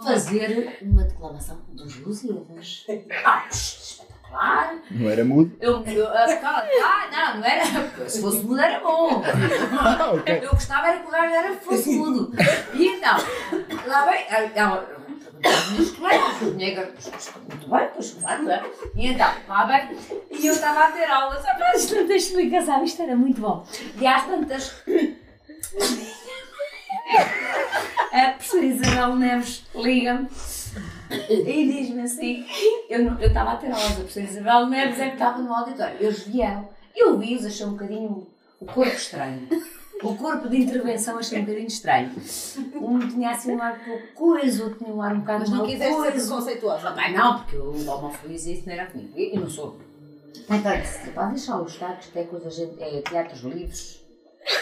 fazer 0.03 0.77
uma 0.81 1.03
declamação 1.03 1.59
dos 1.69 1.97
Lusíadas. 1.97 2.85
Ah, 3.23 3.45
espetacular. 3.49 4.75
Não 4.91 5.09
era 5.09 5.23
mudo? 5.23 5.55
Eu, 5.59 5.83
eu, 5.85 6.09
a 6.09 6.25
escola, 6.25 6.67
ah, 6.83 7.09
não, 7.11 7.39
não 7.39 7.45
era. 7.45 8.09
Se 8.09 8.21
fosse 8.21 8.43
mudo 8.43 8.59
era 8.59 8.79
bom. 8.79 9.21
Ah, 9.79 10.11
ok. 10.13 10.39
Eu 10.43 10.51
gostava 10.51 10.87
era 10.87 10.99
que 10.99 11.07
o 11.07 11.11
gajo 11.11 11.33
era 11.33 11.55
fosse 11.55 11.89
mudo. 11.95 12.31
E 12.73 12.87
então, 12.87 13.17
lá 13.87 14.05
bem, 14.05 14.25
ela 15.43 15.61
perguntava 15.61 15.71
nos 15.71 15.91
colegas, 15.91 16.41
o 16.41 16.51
negro, 16.51 16.93
muito 17.47 17.69
bem, 17.69 17.89
não 18.43 18.51
é? 18.51 18.65
E 18.95 19.07
então, 19.07 19.31
bem, 19.67 19.97
e 20.31 20.47
eu 20.47 20.53
estava 20.53 20.85
a 20.85 20.91
ter 20.91 21.09
aulas, 21.09 21.41
só 21.43 21.53
para 21.55 21.75
isto 21.75 21.95
não 21.95 22.07
tem 22.07 22.17
explicação, 22.17 22.83
isto 22.83 23.01
era 23.01 23.15
muito 23.15 23.41
bom. 23.41 23.65
E 23.99 24.07
às 24.07 24.25
tantas. 24.25 24.83
A 28.11 28.31
professora 28.31 28.65
Isabel 28.65 29.15
Neves 29.15 29.65
liga-me 29.75 30.27
e 31.29 31.67
diz-me 31.71 32.01
assim: 32.03 32.45
não- 33.03 33.19
eu 33.19 33.27
estava 33.29 33.51
a 33.51 33.55
ter 33.57 33.67
aulas, 33.71 33.91
a 33.91 33.95
professora 33.95 34.25
Isabel 34.25 34.65
Neves 34.67 34.99
é 34.99 35.07
que 35.07 35.13
estava 35.13 35.37
no 35.39 35.53
auditório. 35.53 35.95
Eles 35.99 36.23
vieram, 36.23 36.69
eu 36.95 37.17
vi-os, 37.17 37.45
achei 37.45 37.65
um 37.65 37.71
bocadinho 37.71 38.27
o 38.59 38.65
corpo 38.65 38.91
estranho. 38.93 39.47
O 40.01 40.15
corpo 40.15 40.47
de 40.47 40.57
intervenção 40.57 41.17
achei 41.19 41.39
um 41.39 41.41
bocadinho 41.41 41.67
estranho. 41.67 42.11
Um 42.75 42.99
tinha 43.09 43.31
assim 43.31 43.51
um 43.51 43.61
ar 43.61 43.83
pouco 43.83 44.07
coisa, 44.13 44.63
outro 44.63 44.79
tinha 44.79 44.93
um 44.93 45.01
ar 45.01 45.13
um 45.13 45.19
bocado 45.19 45.39
Mas 45.41 45.49
não 45.49 45.65
quiseste 45.65 46.01
ser 46.01 46.11
preconceituosa. 46.11 46.89
Ah, 46.89 46.93
pá, 46.93 47.09
não, 47.09 47.39
porque 47.39 47.57
o 47.57 47.89
homofobia 47.89 48.35
isso 48.35 48.63
não 48.65 48.73
era 48.73 48.85
comigo. 48.85 49.11
E 49.17 49.35
eu 49.35 49.41
não 49.41 49.49
sou. 49.49 49.77
Então 50.49 50.73
eu 50.73 50.81
disse: 50.81 51.09
pá, 51.11 51.25
deixa 51.25 51.55
lá 51.55 51.61
os 51.61 51.71
destaques, 51.71 52.07
que 52.09 52.19
é 52.19 52.23
coisa, 52.23 52.49
gente, 52.49 52.81
é 52.81 53.01
teatros 53.01 53.41
livres, 53.41 53.99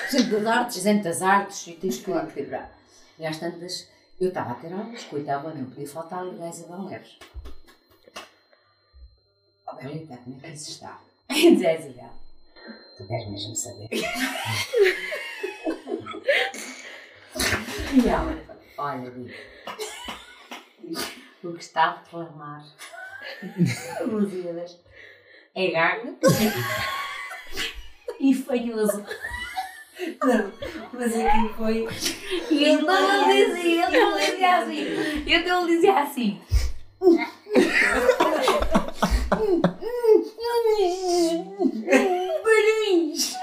Gente 0.10 0.30
das 0.30 0.46
artes. 0.46 0.82
gente 0.82 1.04
das 1.04 1.22
artes 1.22 1.68
e 1.68 1.74
tens 1.74 1.98
que 1.98 2.12
equilibrar. 2.12 2.72
E 3.20 3.26
às 3.26 3.38
tantas, 3.38 3.88
eu 4.20 4.30
estava 4.30 4.52
a 4.52 4.56
ter 4.56 4.74
aulas, 4.74 5.04
coitava, 5.04 5.54
não 5.54 5.66
podia 5.66 5.88
faltar 5.88 6.20
ali 6.20 6.42
a 6.42 6.50
Isabel 6.50 6.84
Neves. 6.84 7.18
Oh, 9.68 9.76
Belita, 9.76 10.18
como 10.18 10.38
é 10.42 10.50
que 10.50 10.56
isso 10.56 10.72
está? 10.72 11.00
E 11.30 11.56
diz 11.56 11.66
a 11.66 11.74
Isabel, 11.74 12.12
tu 12.98 13.08
queres 13.08 13.30
mesmo 13.30 13.56
saber? 13.56 13.88
e 17.94 18.08
ela, 18.08 18.36
olha, 18.78 19.14
o 21.44 21.54
que 21.54 21.64
está 21.64 21.84
a 21.84 22.00
reclamar 22.00 22.66
Lusíadas 24.08 24.80
é 25.54 25.68
gago 25.68 26.18
e 28.20 28.34
fanhoso. 28.34 29.06
Não, 30.24 30.52
mas 30.94 31.16
aquilo 31.16 31.54
foi. 31.56 31.88
E 32.52 32.64
eu 32.64 32.82
não 32.84 33.28
dizia, 33.28 33.90
eu 33.90 34.12
não 34.12 34.18
dizia 34.18 34.58
assim. 34.58 34.86
Eu 35.28 35.48
não 35.48 35.66
dizia 35.68 36.00
assim. 36.00 36.40
Barulhos! 42.48 43.36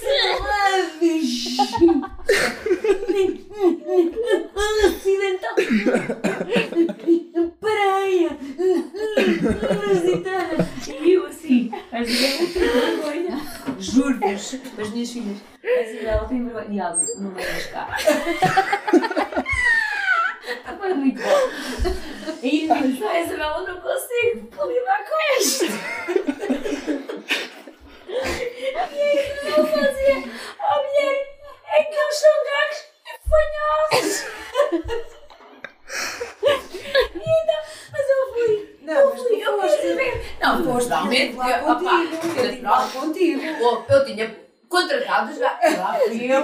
Salames! 0.00 1.56
Acidental! 4.86 5.54
Praia! 7.60 8.30
E 11.00 11.12
eu 11.12 11.26
assim, 11.26 11.70
a 11.92 12.02
Isabel 12.02 12.38
tem 12.38 12.62
vergonha. 12.62 13.40
Juro-vos, 13.78 14.56
as 14.78 14.90
minhas 14.90 15.10
filhas, 15.10 15.38
a 15.64 16.59
Disse, 16.70 17.20
não 17.20 17.30
venhas 17.32 17.66
cá. 17.66 17.88
Foi 20.78 20.94
muito 20.94 21.20
bom. 21.20 21.50
E 22.42 22.68
eu 22.68 22.74
disse, 22.82 23.04
ah, 23.04 23.20
Isabel, 23.20 23.50
eu 23.58 23.66
não 23.74 23.80
consigo 23.80 24.66
lidar 24.66 25.04
com 25.04 25.16
isto. 25.40 25.64
E 28.08 28.76
aí 28.76 29.32
eu 29.46 29.66
fazia, 29.66 30.16
oh 30.16 30.76
mulher, 30.82 31.16
é 31.76 31.82
que 31.84 31.94
eles 31.94 32.16
são 32.16 32.36
gagos 32.46 32.78
e 33.06 33.08
fanhosos. 33.28 34.16
E 37.14 37.18
então, 37.18 37.60
mas 37.92 38.06
eu 38.08 38.32
fui. 38.32 38.78
Não, 38.82 38.94
eu 38.94 39.10
mas 39.10 39.20
fui, 39.22 39.28
tu 39.36 39.42
eu 39.42 39.60
foste- 39.60 39.80
quis 39.80 39.94
ver. 39.96 40.14
Não, 40.40 40.64
Foste 40.64 40.88
realmente, 40.88 41.36
lá 41.36 41.50
eu- 41.58 41.64
opá, 41.64 41.74
contigo. 41.74 42.26
eu- 42.38 42.44
Eu 42.44 42.50
tive 42.50 42.62
lá 42.62 42.88
contigo. 42.88 43.40
Oh, 43.62 43.92
eu 43.92 44.04
tinha 44.06 44.36
contratado 44.68 45.38
já. 45.38 45.58
Lá 45.78 45.94
fui 45.94 46.32
eu, 46.32 46.42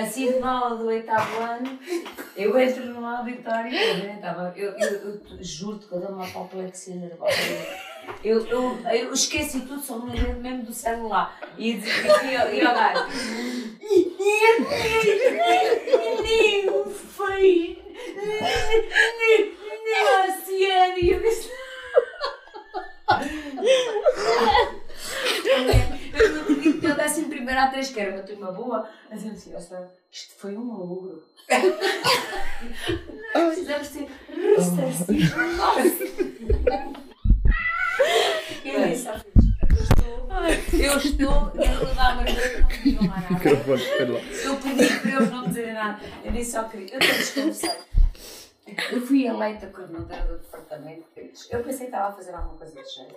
assim 0.00 0.32
de 0.32 0.38
mal 0.38 0.76
do 0.76 0.86
oitavo 0.86 1.42
ano. 1.42 1.78
Eu 2.36 2.58
entro 2.58 2.84
no 2.86 3.04
auditório 3.06 3.70
eu. 4.56 4.72
Eu, 4.72 4.88
eu, 4.90 5.20
eu 5.30 5.42
juro-te 5.44 5.86
que 5.86 5.92
eu 5.92 6.00
dei 6.00 6.08
uma 6.08 6.24
apoplexia 6.26 6.94
nervosa. 6.96 7.32
Eu, 8.24 8.44
eu, 8.46 8.78
eu 8.90 9.12
esqueci 9.12 9.60
tudo, 9.60 9.80
só 9.80 9.98
me 9.98 10.12
lembro 10.18 10.40
mesmo 10.40 10.64
do 10.64 10.72
celular. 10.72 11.38
E, 11.56 11.70
e, 11.72 11.74
e, 11.76 12.32
e 12.34 12.66
olhar. 12.66 13.08
Menino, 16.22 16.84
foi. 16.90 17.78
Oceano. 20.28 20.98
E 20.98 21.10
eu 21.10 21.20
disse. 21.20 21.50
Eu 26.14 26.32
não 26.34 26.42
acredito 26.42 26.80
que 26.80 26.86
eu 26.86 26.94
desse 26.94 27.20
em 27.20 27.28
primeira 27.28 27.64
atriz, 27.64 27.90
que 27.90 28.00
era 28.00 28.12
uma 28.14 28.22
turma 28.22 28.52
boa, 28.52 28.88
mas 29.10 29.24
eu 29.24 29.32
disse, 29.32 29.54
"Esta- 29.54 29.90
isto 30.10 30.34
foi 30.36 30.56
um 30.56 30.64
malogro. 30.64 31.22
Precisamos 33.32 33.86
ser 33.88 34.08
ressarcidos. 34.36 35.32
Eu 38.64 38.88
disse, 38.88 39.08
"Ah, 39.08 39.20
eu 40.72 40.96
estou, 40.98 41.52
eu 41.54 41.62
estou 41.62 41.88
a 41.90 41.94
dar 41.94 42.14
uma 42.14 42.24
coisa, 42.24 42.58
não 42.60 42.68
me 42.68 42.74
digam 42.82 43.08
mais 43.08 43.22
nada. 43.30 43.40
Eu 44.44 44.56
pedi 44.56 44.98
para 45.00 45.10
eles 45.10 45.30
não 45.30 45.44
dizerem 45.46 45.72
nada. 45.74 46.00
Eu 46.24 46.32
disse 46.32 46.56
ao 46.56 46.68
querido, 46.68 46.92
eu 46.92 46.96
até 46.96 47.12
desconversei. 47.12 47.70
Eu 48.90 49.00
fui 49.06 49.26
eleita 49.26 49.66
coordenadora 49.66 50.22
do 50.24 50.38
departamento. 50.38 51.04
Eu 51.50 51.62
pensei 51.62 51.78
que 51.80 51.84
estava 51.86 52.08
a 52.08 52.12
fazer 52.12 52.32
alguma 52.34 52.56
coisa 52.56 52.72
de 52.82 52.88
jeito. 52.88 53.14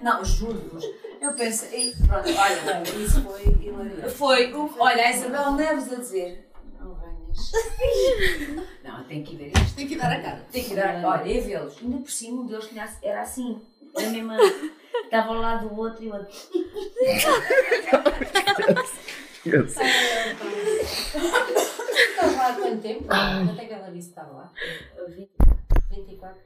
Não, 0.00 0.24
juro-vos. 0.24 0.84
Eu 1.20 1.32
pensei, 1.34 1.90
e 1.90 1.96
pronto, 2.06 2.28
olha, 2.38 2.82
isso 3.04 3.22
foi 3.22 3.42
hilario. 3.60 4.10
Foi, 4.10 4.52
olha, 4.78 5.04
a 5.06 5.10
Isabel 5.10 5.52
Neves 5.52 5.92
a 5.92 5.96
dizer: 5.96 6.48
Não 8.84 9.04
tenho 9.04 9.24
que 9.24 9.34
ir 9.34 9.36
ver 9.36 9.52
isto. 9.62 9.76
Tem 9.76 9.88
que 9.88 9.96
dar 9.96 10.12
a 10.12 10.20
cara. 10.20 10.46
Tem 10.50 10.64
que 10.64 10.74
dar, 10.74 11.04
olha, 11.04 11.28
e 11.28 11.40
vê-los. 11.40 11.78
Ainda 11.82 11.98
por 11.98 12.10
cima, 12.10 12.42
um 12.42 12.46
deles 12.46 12.68
tinha, 12.68 12.88
era 13.02 13.22
assim. 13.22 13.60
Era 13.96 14.10
mesmo. 14.10 14.32
Estava 15.04 15.28
ao 15.28 15.40
lado 15.40 15.68
do 15.68 15.78
outro 15.78 16.04
e 16.04 16.08
o 16.08 16.12
outro. 16.14 16.28
Yes. 19.46 19.76
Estava 21.94 22.36
lá 22.36 22.48
há 22.48 22.54
quanto 22.54 22.80
tempo? 22.80 23.04
Quanto 23.04 23.60
é 23.60 23.64
que 23.66 23.72
ela 23.74 23.90
disse 23.90 24.10
que 24.12 24.18
estava 24.20 24.32
lá? 24.32 24.52
24. 25.90 26.40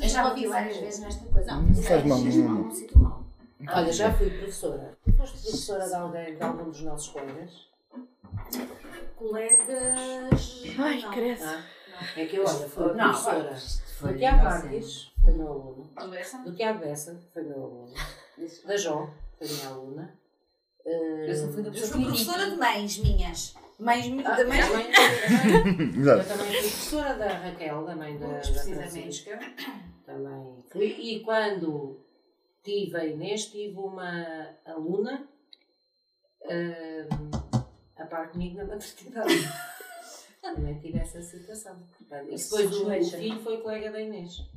Eu 0.00 0.08
já 0.08 0.28
ouvi 0.28 0.46
várias 0.46 0.76
vezes 0.78 1.00
nesta 1.00 1.26
coisa. 1.26 1.52
Não, 1.52 1.62
Não 1.62 1.82
faz 1.82 2.04
mal, 2.04 2.18
não, 2.18 2.32
não. 2.32 2.62
Não 2.64 2.70
sinto 2.70 2.98
mal. 2.98 3.24
Olha, 3.68 3.92
já 3.92 4.12
fui 4.14 4.30
professora. 4.30 4.96
Tu 5.04 5.12
foste 5.12 5.42
professora 5.42 5.86
de 5.86 5.94
alguém, 5.94 6.36
de 6.36 6.42
algum 6.42 6.70
dos 6.70 6.80
nossos 6.82 7.08
colegas? 7.08 7.68
Colegas. 9.16 10.62
Ai, 10.78 11.00
não. 11.02 11.10
credo. 11.12 11.42
Ah, 11.44 11.64
é 12.16 12.26
que 12.26 12.36
eu, 12.36 12.44
olha, 12.44 12.68
fui 12.68 12.84
Não, 12.94 13.08
professora. 13.10 13.54
Foi 13.56 14.10
Foi 14.10 14.18
Tiago 14.18 14.44
Marques, 14.44 15.10
foi 15.24 15.32
meu 15.32 15.48
aluno. 15.48 15.90
Do 16.44 16.54
Tiago 16.54 16.78
Bessa, 16.78 17.20
foi 17.32 17.42
meu 17.42 17.62
aluno. 17.64 17.94
Da 18.64 18.76
João, 18.76 19.10
foi 19.36 19.48
minha 19.48 19.68
aluna. 19.68 20.18
Eh, 20.86 20.90
Eu 20.90 21.26
da 21.26 21.68
Eu 21.68 21.72
pessoa 21.72 21.92
fui 21.92 22.04
professora 22.04 22.50
de 22.50 22.56
mães 22.56 22.98
minhas. 22.98 23.54
Mães 23.80 24.06
ah, 24.06 24.10
mães. 24.10 24.36
também- 24.36 24.60
também- 24.62 26.06
Eu 26.06 26.24
também 26.24 26.46
fui 26.46 26.60
professora 26.60 27.14
da 27.14 27.28
Raquel, 27.38 27.84
da 27.84 27.96
mãe 27.96 28.16
da, 28.18 28.26
da 28.26 28.34
Precisamente. 28.34 28.90
Francisca. 28.90 29.38
Também 30.06 30.64
fui. 30.70 30.84
E 30.86 31.20
quando 31.20 32.00
tive 32.62 32.96
a 32.96 33.04
Inês, 33.04 33.46
tive 33.46 33.76
uma 33.76 34.48
aluna 34.64 35.28
hum, 36.44 37.30
a 37.98 38.06
par 38.06 38.30
comigo 38.30 38.56
na 38.58 38.64
maternidade. 38.64 39.34
também 40.42 40.78
tive 40.78 40.98
essa 40.98 41.20
situação. 41.20 41.76
Portanto, 41.98 42.28
e 42.30 42.36
depois 42.36 42.76
o, 42.76 42.88
o 42.88 43.04
filho 43.04 43.40
foi 43.40 43.58
colega 43.58 43.90
da 43.90 44.00
Inês. 44.00 44.48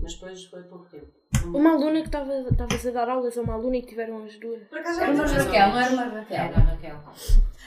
Mas 0.00 0.14
depois 0.14 0.44
foi 0.44 0.62
pouco 0.64 0.86
tempo. 0.86 1.06
Uma 1.46 1.72
aluna 1.72 2.00
que 2.00 2.06
estava 2.08 2.32
estava 2.40 2.74
a 2.74 2.90
dar 2.90 3.08
aulas 3.08 3.36
a 3.36 3.42
uma 3.42 3.54
aluna 3.54 3.76
e 3.76 3.82
que 3.82 3.88
tiveram 3.88 4.24
as 4.24 4.38
duas. 4.38 4.62
Por 4.68 4.78
acaso 4.78 5.00
Era 5.00 5.12
uma 5.12 5.26
Raquel, 5.26 5.68
não 5.68 5.80
era 5.80 5.92
uma 5.92 6.04
Raquel. 6.04 6.36
Era 6.36 6.56
a 6.56 6.60
Raquel. 6.60 7.00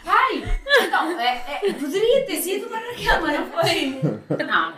Ai! 0.06 0.44
Então, 0.88 1.20
é, 1.20 1.68
é, 1.68 1.74
poderia 1.74 2.26
ter 2.26 2.38
sido 2.38 2.68
uma 2.68 2.78
Raquel, 2.78 3.22
mas 3.22 3.40
não 3.40 3.52
foi. 3.52 4.02
Não. 4.46 4.74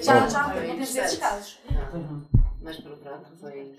Já, 0.00 0.28
já 0.28 0.50
Foi 0.50 0.62
temos 0.62 0.82
esses 0.82 0.96
interessante. 0.96 1.20
casos. 1.20 1.58
Não. 1.70 2.41
Mas 2.62 2.76
pronto, 2.76 3.00
foi 3.40 3.76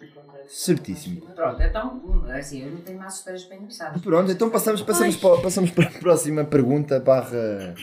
Certíssimo. 0.48 1.22
Pronto, 1.22 1.62
então, 1.62 2.25
assim, 2.30 2.63
eu 2.63 2.72
não 2.72 2.82
tenho 2.82 3.00
mais 3.00 3.16
histórias 3.16 3.46
bem 3.46 3.60
engraçadas. 3.60 4.02
Pronto, 4.02 4.32
então 4.32 4.50
passamos, 4.50 4.82
passamos, 4.82 5.16
para, 5.16 5.42
passamos 5.42 5.72
para 5.72 5.86
a 5.86 5.92
próxima 5.92 6.44
pergunta 6.44 7.00
barra. 7.00 7.75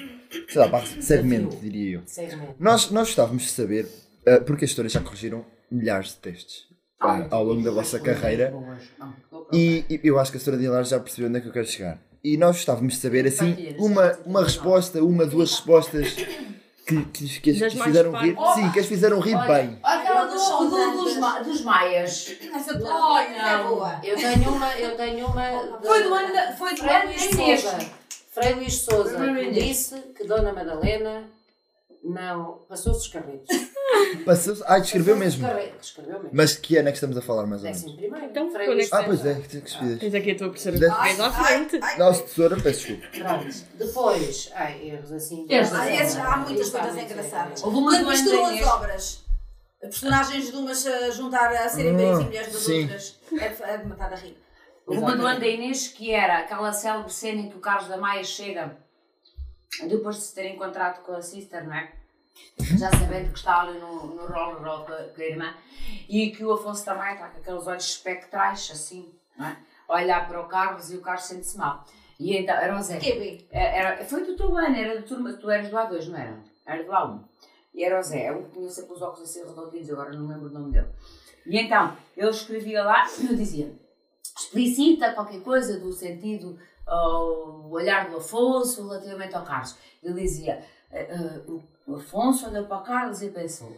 sei 0.48 0.60
lá, 0.60 0.68
barra 0.68 0.86
segmento, 0.86 1.56
diria 1.56 1.96
eu. 1.96 2.02
Segmento. 2.06 2.54
Nós, 2.58 2.90
nós 2.90 3.08
gostávamos 3.08 3.44
de 3.44 3.50
saber, 3.50 3.86
uh, 3.86 4.44
porque 4.44 4.64
as 4.64 4.70
histórias 4.70 4.92
já 4.92 5.00
corrigiram 5.00 5.44
milhares 5.70 6.08
de 6.08 6.16
testes 6.16 6.64
uh, 7.02 7.26
ao 7.30 7.44
longo 7.44 7.62
da 7.62 7.70
vossa 7.70 7.98
carreira. 7.98 8.52
E, 9.52 9.84
e 9.88 10.00
eu 10.04 10.18
acho 10.18 10.30
que 10.30 10.36
a 10.36 10.40
senhora 10.40 10.60
de 10.60 10.66
Hilar 10.66 10.84
já 10.84 11.00
percebeu 11.00 11.28
onde 11.28 11.38
é 11.38 11.40
que 11.40 11.48
eu 11.48 11.52
quero 11.52 11.66
chegar. 11.66 12.00
E 12.22 12.36
nós 12.36 12.56
gostávamos 12.56 12.94
de 12.94 13.00
saber, 13.00 13.26
assim, 13.26 13.74
uma, 13.78 14.18
uma 14.26 14.44
resposta, 14.44 15.02
uma, 15.02 15.24
duas 15.24 15.52
respostas 15.52 16.16
que, 16.86 17.04
que, 17.04 17.40
que, 17.40 17.64
as- 17.64 17.72
fizeram 17.74 18.12
rir. 18.12 18.36
Sim, 18.54 18.70
que 18.72 18.80
as 18.80 18.86
fizeram 18.86 19.20
rir 19.20 19.36
bem. 19.46 19.78
Aquela 19.82 20.24
do, 20.24 20.34
do, 20.68 20.90
dos, 21.04 21.16
ma- 21.18 21.38
dos 21.40 21.60
Maias. 21.62 22.34
Essa 22.54 22.78
tua 22.78 23.12
Oh, 23.14 23.18
é 23.18 23.58
não. 23.58 23.68
boa. 23.68 24.00
Eu 24.02 24.16
tenho 24.16 24.50
uma, 24.50 24.78
eu 24.78 24.96
tenho 24.96 25.26
uma. 25.26 25.42
da- 25.42 25.78
Foi 25.82 26.02
do 26.02 26.14
ano, 26.14 26.32
da- 26.34 26.52
foi 26.52 26.70
do 26.74 26.78
Frei 26.82 26.96
ano 26.96 27.06
Luís 27.08 27.24
Inês. 27.32 27.60
Souza. 27.60 27.78
Frei 28.32 28.54
Luís 28.54 28.74
Souza 28.82 29.18
disse 29.52 29.96
que 30.16 30.24
Dona 30.24 30.52
Madalena 30.52 31.24
não 32.02 32.60
passou-se 32.68 33.00
os 33.00 33.08
carretos. 33.08 33.48
Passou 34.24 34.56
Ai, 34.66 34.80
descreveu 34.80 35.14
Passou-se 35.16 35.38
mesmo. 35.38 35.48
carretos, 35.48 35.86
Escreveu 35.88 36.14
mesmo. 36.14 36.30
Mas 36.32 36.52
de 36.52 36.58
que 36.60 36.76
ano 36.76 36.88
é 36.88 36.92
que 36.92 36.96
estamos 36.96 37.16
a 37.16 37.22
falar, 37.22 37.46
mais 37.46 37.60
ou 37.62 37.66
menos? 37.68 37.82
Décimo 37.82 37.96
primeiro. 37.98 38.26
Então, 38.26 38.48
quando 38.50 38.80
é 38.80 38.84
que 38.84 38.88
Ah, 38.94 39.02
pois 39.04 39.26
é, 39.26 39.34
que 39.34 39.60
que 39.60 39.68
estupidez. 39.68 39.98
Tens 40.00 40.14
aqui 40.14 40.30
a 40.30 40.36
tua 40.38 40.48
professora 40.48 40.78
portuguesa 40.78 41.26
à 41.26 41.30
frente. 41.32 41.78
Nossa, 41.98 42.22
tesoura, 42.22 42.56
peço 42.60 42.86
desculpa. 42.86 43.06
Pronto. 43.18 43.56
Depois, 43.74 44.50
ai, 44.54 44.88
erros 44.88 45.12
assim. 45.12 45.46
Erros 45.48 45.72
Ah, 45.72 45.82
assim. 45.82 45.96
esses- 45.96 46.16
há 46.16 46.36
muitas 46.38 46.74
há 46.74 46.78
coisas 46.78 46.94
muitos 46.94 47.10
engraçadas. 47.12 47.62
Houve 47.64 47.76
uma 47.76 47.90
Quando 47.92 48.04
do 48.04 48.10
misturam 48.10 48.44
as 48.46 48.52
Inês. 48.52 48.66
obras, 48.66 49.24
personagens 49.80 50.50
de 50.50 50.56
umas 50.56 50.86
a 50.86 51.10
juntar 51.10 51.52
a 51.52 51.68
serem 51.68 51.90
Ah, 51.90 51.94
maridos 51.94 52.20
e 52.20 52.24
mulheres 52.24 52.52
das 52.52 52.62
sim. 52.62 52.82
outras, 52.82 53.16
é 53.40 53.48
de, 53.48 53.62
é 53.62 53.76
de 53.78 53.86
matar 53.86 54.12
a 54.12 54.16
rir. 54.16 54.36
Houve 54.86 55.00
uma 55.00 55.16
do 55.16 55.26
ano 55.26 55.40
da 55.40 55.46
Inês 55.46 55.88
que 55.88 56.12
era 56.12 56.38
aquela 56.38 56.72
célebre 56.72 57.12
cena 57.12 57.40
em 57.42 57.48
que 57.50 57.56
o 57.56 57.60
Carlos 57.60 57.88
da 57.88 57.96
Maia 57.96 58.24
chega 58.24 58.76
depois 59.86 60.16
de 60.16 60.22
se 60.22 60.34
ter 60.34 60.48
encontrado 60.48 61.02
com 61.02 61.12
a 61.12 61.22
sister, 61.22 61.64
não 61.66 61.74
é? 61.74 61.92
Já 62.58 62.90
sabendo 62.90 63.32
que 63.32 63.38
está 63.38 63.62
ali 63.62 63.78
no, 63.78 64.06
no 64.06 64.26
roller 64.26 64.62
roll 64.62 64.84
com 64.84 64.92
a, 64.92 65.02
com 65.04 65.20
a 65.20 65.24
irmã 65.24 65.54
e 66.08 66.30
que 66.30 66.44
o 66.44 66.52
Afonso 66.52 66.84
Maia 66.94 67.14
está 67.14 67.28
com 67.28 67.38
aqueles 67.38 67.66
olhos 67.66 67.84
espectrais, 67.84 68.70
assim, 68.72 69.12
não 69.36 69.46
é? 69.46 69.56
Olhar 69.88 70.28
para 70.28 70.40
o 70.40 70.46
Carlos 70.46 70.90
e 70.90 70.96
o 70.96 71.00
Carlos 71.00 71.24
sente-se 71.24 71.58
mal. 71.58 71.84
E 72.18 72.36
então, 72.36 72.54
era 72.54 72.78
o 72.78 72.82
Zé. 72.82 72.98
QB. 72.98 73.46
Era, 73.50 74.04
foi 74.04 74.24
do 74.24 74.36
teu 74.36 74.56
ano, 74.56 74.76
era 74.76 75.00
do 75.00 75.06
turma, 75.06 75.32
tu 75.32 75.50
eras 75.50 75.68
do 75.68 75.76
A2, 75.76 76.08
não 76.08 76.18
era? 76.18 76.38
Era 76.66 76.84
do 76.84 76.90
A1. 76.90 77.20
E 77.74 77.84
era 77.84 77.98
o 77.98 78.02
Zé, 78.02 78.26
é 78.26 78.32
um 78.32 78.44
que 78.44 78.50
tinha 78.50 78.68
sempre 78.68 78.94
os 78.94 79.02
óculos 79.02 79.28
assim 79.28 79.44
redondinhos, 79.44 79.90
agora 79.90 80.12
não 80.12 80.26
lembro 80.26 80.48
o 80.48 80.52
nome 80.52 80.72
dele. 80.72 80.88
E 81.46 81.58
então, 81.58 81.96
ele 82.16 82.30
escrevia 82.30 82.84
lá 82.84 83.06
e 83.18 83.26
eu 83.26 83.34
dizia, 83.34 83.74
explicita 84.36 85.14
qualquer 85.14 85.42
coisa 85.42 85.78
do 85.80 85.92
sentido, 85.92 86.58
o 86.90 87.70
olhar 87.70 88.08
do 88.10 88.16
Afonso 88.16 88.86
relativamente 88.88 89.34
ao 89.36 89.44
Carlos. 89.44 89.76
Ele 90.02 90.20
dizia, 90.20 90.64
"Eh, 90.90 91.02
eh, 91.14 91.40
o- 91.48 91.94
Afonso 91.96 92.48
olhou 92.48 92.66
para 92.66 92.78
o 92.78 92.82
Carlos 92.82 93.20
e 93.22 93.30
pensou, 93.30 93.76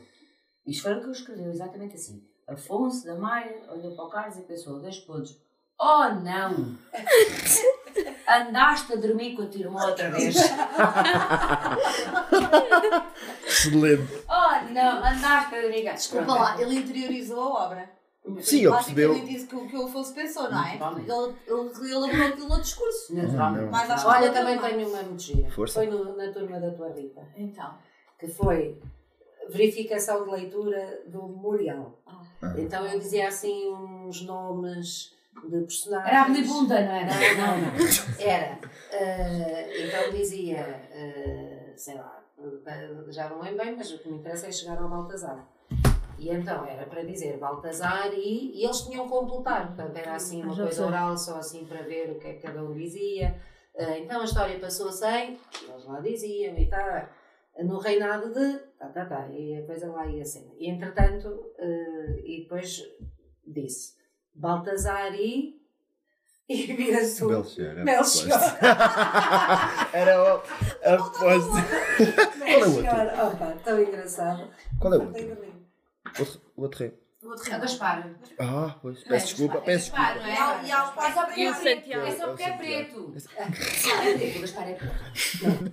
isto 0.66 0.82
foi 0.82 0.94
o 0.94 1.00
que 1.00 1.06
eu 1.06 1.12
escrevi, 1.12 1.44
exatamente 1.44 1.94
assim. 1.96 2.22
Afonso 2.48 3.06
da 3.06 3.14
Maia 3.14 3.62
olhou 3.70 3.94
para 3.94 4.04
o 4.04 4.10
Carlos 4.10 4.36
e 4.38 4.42
pensou, 4.42 4.80
dois 4.80 4.98
pontos, 4.98 5.36
oh 5.80 6.08
não! 6.22 6.76
Andaste 8.28 8.92
a 8.92 8.96
dormir 8.96 9.34
com 9.36 9.42
a 9.42 9.46
tua 9.46 9.60
irmã 9.60 9.84
outra 9.84 10.10
vez. 10.10 10.34
Excelente. 13.46 14.24
Oh 14.28 14.72
não, 14.72 15.04
andaste 15.04 15.54
a 15.54 15.60
dormir 15.60 15.82
Desculpa 15.92 16.34
lá, 16.34 16.60
ele 16.60 16.76
interiorizou 16.78 17.40
a 17.40 17.64
obra. 17.66 17.90
Sim, 18.40 18.60
ele 18.60 18.70
percebeu. 18.70 19.08
Basicamente 19.10 19.36
isso 19.36 19.46
que, 19.48 19.56
o- 19.56 19.68
que 19.68 19.76
o 19.76 19.86
Afonso 19.86 20.14
pensou, 20.14 20.50
não 20.50 20.64
é? 20.64 20.74
Ele, 20.76 21.36
ele 21.46 21.92
elaborou 21.92 22.26
aquilo 22.28 22.48
no 22.48 22.60
discurso. 22.60 23.14
Naturalmente. 23.16 23.70
Mas 23.70 23.90
acho 23.90 24.04
que 24.04 24.10
Olha, 24.10 24.32
também 24.32 24.58
deu 24.58 24.68
tenho 24.70 24.88
uma 24.88 25.18
gira. 25.18 25.50
Força. 25.50 25.74
Foi 25.74 25.86
no- 25.90 26.16
na 26.16 26.32
turma 26.32 26.60
da 26.60 26.70
tua 26.70 26.88
Rita. 26.92 27.20
Então. 27.36 27.74
que 28.18 28.28
foi 28.28 28.80
verificação 29.50 30.24
de 30.24 30.30
leitura 30.30 31.00
do 31.08 31.26
memorial. 31.28 31.98
Ah. 32.06 32.22
Então 32.56 32.86
eu 32.86 32.98
dizia 33.00 33.26
assim 33.28 33.68
uns 33.72 34.22
nomes 34.22 35.12
de 35.48 35.60
personagens. 35.62 36.08
Era 36.08 36.22
a 36.22 36.28
Belibunda, 36.28 36.74
não 36.80 36.92
era? 36.92 37.06
Não, 37.36 37.58
não, 37.58 37.70
não. 37.72 37.74
Era. 38.20 38.58
eh, 38.92 39.86
então 39.88 40.10
dizia, 40.12 40.58
eh, 40.92 41.72
sei 41.76 41.94
lá, 41.96 42.22
já 43.08 43.28
não 43.28 43.40
lembro 43.40 43.64
bem, 43.64 43.76
mas 43.76 43.90
o 43.92 43.98
que 43.98 44.08
me 44.08 44.18
interessa 44.18 44.46
é 44.46 44.52
chegar 44.52 44.78
ao 44.80 44.88
Baltazar. 44.88 45.48
E 46.22 46.30
então 46.30 46.64
era 46.64 46.86
para 46.86 47.02
dizer 47.02 47.36
Baltazar 47.36 48.14
e, 48.14 48.52
e 48.54 48.64
eles 48.64 48.82
tinham 48.82 49.04
que 49.04 49.10
completar. 49.10 49.66
Portanto, 49.66 49.96
era 49.96 50.14
assim 50.14 50.40
uma 50.40 50.54
coisa 50.54 50.72
sei. 50.72 50.84
oral, 50.84 51.16
só 51.18 51.36
assim 51.38 51.66
para 51.66 51.82
ver 51.82 52.12
o 52.12 52.18
que 52.20 52.28
é 52.28 52.34
que 52.34 52.42
cada 52.42 52.62
um 52.62 52.72
dizia. 52.72 53.40
Eh, 53.74 53.98
então 53.98 54.20
a 54.20 54.24
história 54.24 54.56
passou-se 54.60 55.04
em, 55.04 55.36
eles 55.68 55.84
lá 55.84 56.00
diziam 56.00 56.56
e 56.56 56.68
tal, 56.68 57.08
no 57.64 57.78
reinado 57.78 58.32
de. 58.32 58.58
Tá, 58.78 58.88
tá, 58.90 59.04
tá, 59.04 59.28
e 59.30 59.56
a 59.56 59.66
coisa 59.66 59.90
lá 59.90 60.06
ia 60.06 60.24
sendo. 60.24 60.54
E 60.58 60.70
entretanto, 60.70 61.52
eh, 61.58 62.22
e 62.24 62.42
depois 62.42 62.80
disse 63.44 63.94
Baltazar 64.32 65.12
e. 65.14 65.60
E 66.48 66.66
vira-se 66.74 67.24
o. 67.24 67.28
Belchior. 67.28 67.74
Melchior. 67.84 68.38
Era 69.92 70.36
o-. 70.36 70.42
Qual 71.18 71.30
é 71.30 72.66
o 72.66 72.76
outro? 72.76 73.26
Opa, 73.26 73.56
tão 73.64 73.80
engraçado. 73.80 74.50
Qual 74.78 74.94
é 74.94 74.98
o 74.98 75.06
outro? 75.06 75.52
Outro, 76.18 76.40
o 76.56 76.62
outro 76.62 76.78
rei. 76.80 76.92
Vou 77.22 77.36
te 77.36 77.52
A 77.52 77.58
Gaspar. 77.58 78.10
Ah, 78.40 78.76
pois. 78.82 79.04
Peço 79.04 79.26
desculpa, 79.28 79.60
peço 79.60 79.92
Gaspar, 79.92 80.14
desculpa. 80.14 80.28
não 80.28 80.34
E 80.34 80.40
ao- 80.40 80.64
e 80.64 80.72
ao 80.72 80.88
é? 80.88 80.92
pai 80.92 81.10
É 81.10 81.14
só 81.14 81.24
porque 81.24 81.40
E 81.40 81.44
é 81.46 81.50
o 81.50 81.54
preto. 81.54 81.92
É 81.92 82.10
só 82.12 82.26
porque 82.26 82.42
é 82.42 82.48
É 82.48 82.52
o 82.52 82.58
preto. 82.58 83.14
É 83.14 84.36
o 84.38 84.40
Gaspar 84.40 84.68
é 84.68 84.74
preto. 84.74 84.94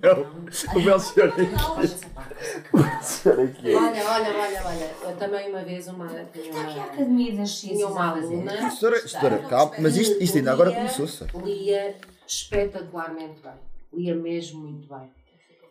Não, 0.00 0.20
o 0.80 0.84
Belchior 0.84 1.32
Olha 1.36 1.84
essa 1.84 2.08
parte. 2.10 3.28
Olha, 3.28 4.10
olha, 4.10 4.38
olha, 4.38 4.62
olha. 4.64 4.94
Eu 5.02 5.16
também 5.16 5.50
uma 5.50 5.62
vez 5.64 5.88
uma. 5.88 6.06
Está 6.06 6.22
aqui 6.22 6.78
a 6.78 6.84
Academia 6.84 7.34
das 7.36 7.60
tinha 7.60 7.74
Ciências 7.74 7.90
uma 7.90 8.10
aluna. 8.10 8.52
Professora, 8.52 9.38
calma, 9.48 9.72
mas 9.80 9.96
isto, 9.96 10.22
isto 10.22 10.38
ainda 10.38 10.52
agora 10.52 10.72
começou-se. 10.72 11.24
Lia 11.44 11.96
espetacularmente 12.26 13.40
bem. 13.42 13.52
Lia 13.92 14.14
mesmo 14.14 14.60
muito 14.62 14.88
bem. 14.88 15.10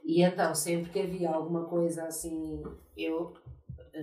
E 0.03 0.23
então, 0.23 0.53
sempre 0.53 0.89
que 0.91 0.99
havia 0.99 1.29
alguma 1.29 1.65
coisa 1.65 2.03
assim, 2.03 2.63
eu, 2.97 3.33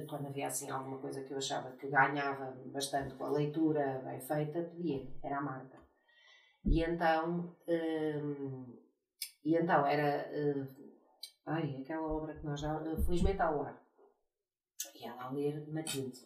quando 0.05 0.27
havia 0.27 0.47
assim 0.47 0.71
alguma 0.71 0.99
coisa 0.99 1.23
que 1.23 1.33
eu 1.33 1.39
achava 1.39 1.71
que 1.73 1.89
ganhava 1.89 2.57
bastante 2.67 3.15
com 3.15 3.25
a 3.25 3.31
leitura 3.31 4.03
bem 4.05 4.21
feita, 4.21 4.63
pedia, 4.63 5.07
era 5.23 5.39
a 5.39 5.43
Marta. 5.43 5.79
E 6.65 6.83
então, 6.83 7.57
hum, 7.69 8.77
e 9.45 9.55
então 9.55 9.87
era, 9.87 10.29
hum, 10.35 10.67
ai, 11.47 11.79
aquela 11.81 12.07
obra 12.07 12.35
que 12.35 12.45
nós 12.45 12.61
já, 12.61 12.77
uh, 12.77 13.03
Felizmente 13.05 13.41
ao 13.41 13.63
Ar. 13.63 13.81
E 14.95 15.05
ela 15.07 15.25
a 15.25 15.31
ler 15.31 15.67
Matilde. 15.69 16.19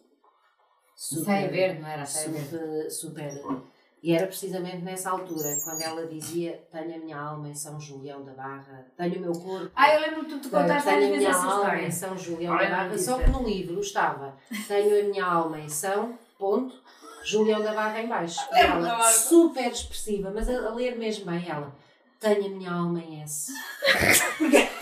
Saia 0.95 1.49
verde, 1.49 1.81
não 1.81 1.87
era? 1.87 2.03
Verde. 2.03 2.89
super, 2.89 2.91
super. 2.91 3.70
E 4.03 4.13
era 4.13 4.25
precisamente 4.25 4.83
nessa 4.83 5.11
altura, 5.11 5.55
quando 5.63 5.81
ela 5.81 6.07
dizia: 6.07 6.59
Tenho 6.71 6.95
a 6.95 6.97
minha 6.97 7.19
alma 7.19 7.49
em 7.49 7.53
São 7.53 7.79
Julião 7.79 8.23
da 8.23 8.33
Barra, 8.33 8.85
tenho 8.97 9.17
o 9.17 9.19
meu 9.19 9.33
corpo. 9.33 9.71
Ah, 9.75 9.93
eu 9.93 10.01
lembro 10.01 10.25
que 10.25 10.31
tu 10.31 10.39
te 10.39 10.49
contaste 10.49 10.89
tenho 10.89 11.13
a 11.13 11.17
minha 11.17 11.33
alma 11.35 11.49
história. 11.49 11.85
em 11.85 11.91
São 11.91 12.17
Julião 12.17 12.53
Olha, 12.55 12.69
da 12.69 12.75
Barra, 12.77 12.97
só 12.97 13.19
que 13.19 13.29
no 13.29 13.43
livro 13.43 13.79
estava: 13.79 14.35
Tenho 14.67 14.99
a 15.01 15.03
minha 15.03 15.25
alma 15.25 15.59
em 15.59 15.69
São, 15.69 16.17
ponto, 16.39 16.81
Julião 17.23 17.61
da 17.61 17.73
Barra 17.73 18.01
em 18.01 18.07
baixo. 18.07 18.39
E 18.51 18.59
ela, 18.59 19.03
super 19.03 19.71
expressiva, 19.71 20.31
mas 20.33 20.49
a, 20.49 20.67
a 20.67 20.73
ler 20.73 20.97
mesmo 20.97 21.25
bem, 21.25 21.47
ela: 21.47 21.71
Tenho 22.19 22.47
a 22.47 22.49
minha 22.49 22.71
alma 22.71 22.99
em 22.99 23.21
S. 23.21 23.53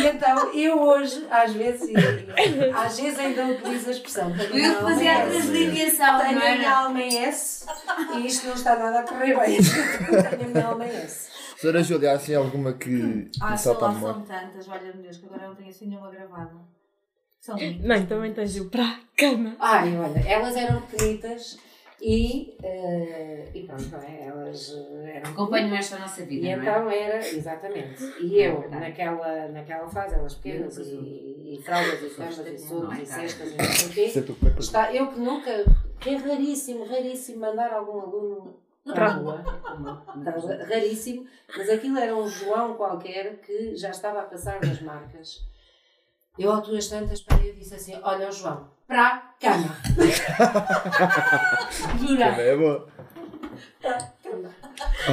e 0.03 0.07
então 0.07 0.53
eu 0.55 0.81
hoje, 0.81 1.27
às 1.31 1.53
vezes, 1.53 1.89
e- 1.89 2.71
às 2.75 2.99
vezes 2.99 3.19
ainda 3.19 3.47
utilizo 3.49 3.89
a 3.89 3.93
expressão. 3.93 4.33
Eu 4.53 4.81
fazia 4.83 5.13
a 5.19 5.27
transligação, 5.27 6.19
Tenho 6.19 6.39
a 6.41 6.57
minha 6.57 6.79
alma 6.79 7.01
em 7.01 7.19
S 7.25 7.67
e 8.15 8.27
isto 8.27 8.47
não 8.47 8.55
está 8.55 8.77
nada 8.77 9.01
a 9.01 9.03
correr 9.03 9.39
bem. 9.39 9.59
Tenho 10.39 10.45
a 10.45 10.49
minha 10.49 10.67
alma 10.67 10.87
em 10.87 10.91
S. 10.91 11.31
Senhora 11.59 11.83
Júlia, 11.83 12.13
há 12.13 12.15
assim 12.15 12.35
alguma 12.35 12.73
que 12.73 13.31
Ah, 13.41 13.55
lá, 13.87 13.93
memória? 13.93 14.15
são 14.17 14.25
tantas, 14.25 14.69
olha 14.69 14.81
meu 14.93 15.03
Deus, 15.03 15.17
que 15.19 15.27
agora 15.27 15.49
não 15.49 15.55
tenho 15.55 15.69
assim 15.69 15.87
nenhuma 15.87 16.11
gravada. 16.11 16.51
São 17.41 17.57
muitas. 17.59 17.85
Não, 17.85 18.07
também 18.07 18.33
tens 18.33 18.57
o 18.57 18.71
para 18.71 18.85
a 18.85 18.99
cama. 19.17 19.57
Ai, 19.61 19.97
olha, 19.97 20.21
elas 20.29 20.57
eram 20.57 20.81
pequenitas 20.83 21.59
e, 22.03 22.57
eh, 22.63 23.49
e 23.55 23.63
pronto, 23.63 23.97
é? 23.97 24.27
Elas 24.27 24.75
eh, 25.05 25.13
eram 25.17 25.31
Acompanham 25.31 25.75
esta 25.77 25.99
nossa 25.99 26.25
vida, 26.25 26.45
E 26.47 26.57
não 26.57 26.63
é? 26.63 26.67
então 26.67 26.91
era, 26.91 27.29
exatamente. 27.29 28.03
E 28.21 28.41
eu, 28.43 28.61
verdade. 28.61 28.83
naquela, 28.89 29.49
naquela 29.49 29.89
fase, 29.89 30.15
elas 30.17 30.35
pequenas, 30.35 30.77
Eu, 30.79 30.85
e, 30.85 31.55
e 31.59 31.63
fraldas, 31.63 32.03
e 32.03 32.11
camas, 32.11 32.39
e 32.39 32.49
é 32.99 33.03
e 33.03 33.07
cestas, 33.07 33.53
e 33.53 33.57
não 33.57 33.65
sei 33.65 33.87
o 33.87 33.91
quê. 33.91 34.23
Por- 34.23 34.59
Está, 34.59 34.93
eu 34.93 35.07
que 35.13 35.19
nunca, 35.21 35.65
que 36.01 36.11
é 36.11 36.17
raríssimo, 36.17 36.85
raríssimo 36.85 37.41
mandar 37.41 37.73
algum 37.73 38.01
aluno 38.01 38.57
para 38.85 39.07
a 39.07 39.13
rua. 39.13 39.45
Raríssimo, 40.69 41.27
mas 41.57 41.69
aquilo 41.71 41.99
era 41.99 42.17
um 42.17 42.29
João 42.29 42.75
qualquer 42.75 43.41
que 43.41 43.77
já 43.77 43.91
estava 43.91 44.21
a 44.21 44.25
passar 44.25 44.61
das 44.61 44.81
marcas. 44.83 45.43
Eu, 46.39 46.51
ao 46.51 46.63
tuas 46.63 46.89
tantas, 46.89 47.21
parei 47.23 47.51
e 47.51 47.55
disse 47.55 47.75
assim: 47.75 47.95
Olha, 48.03 48.29
ó 48.29 48.31
João, 48.31 48.69
para 48.93 49.09
a 49.09 49.17
cama. 49.41 49.75
Jura? 51.99 52.31
Também 52.31 52.47
é 52.47 52.57
boa. 52.57 52.87
Para 53.81 53.97
a 53.97 54.03
cama. 54.23 54.51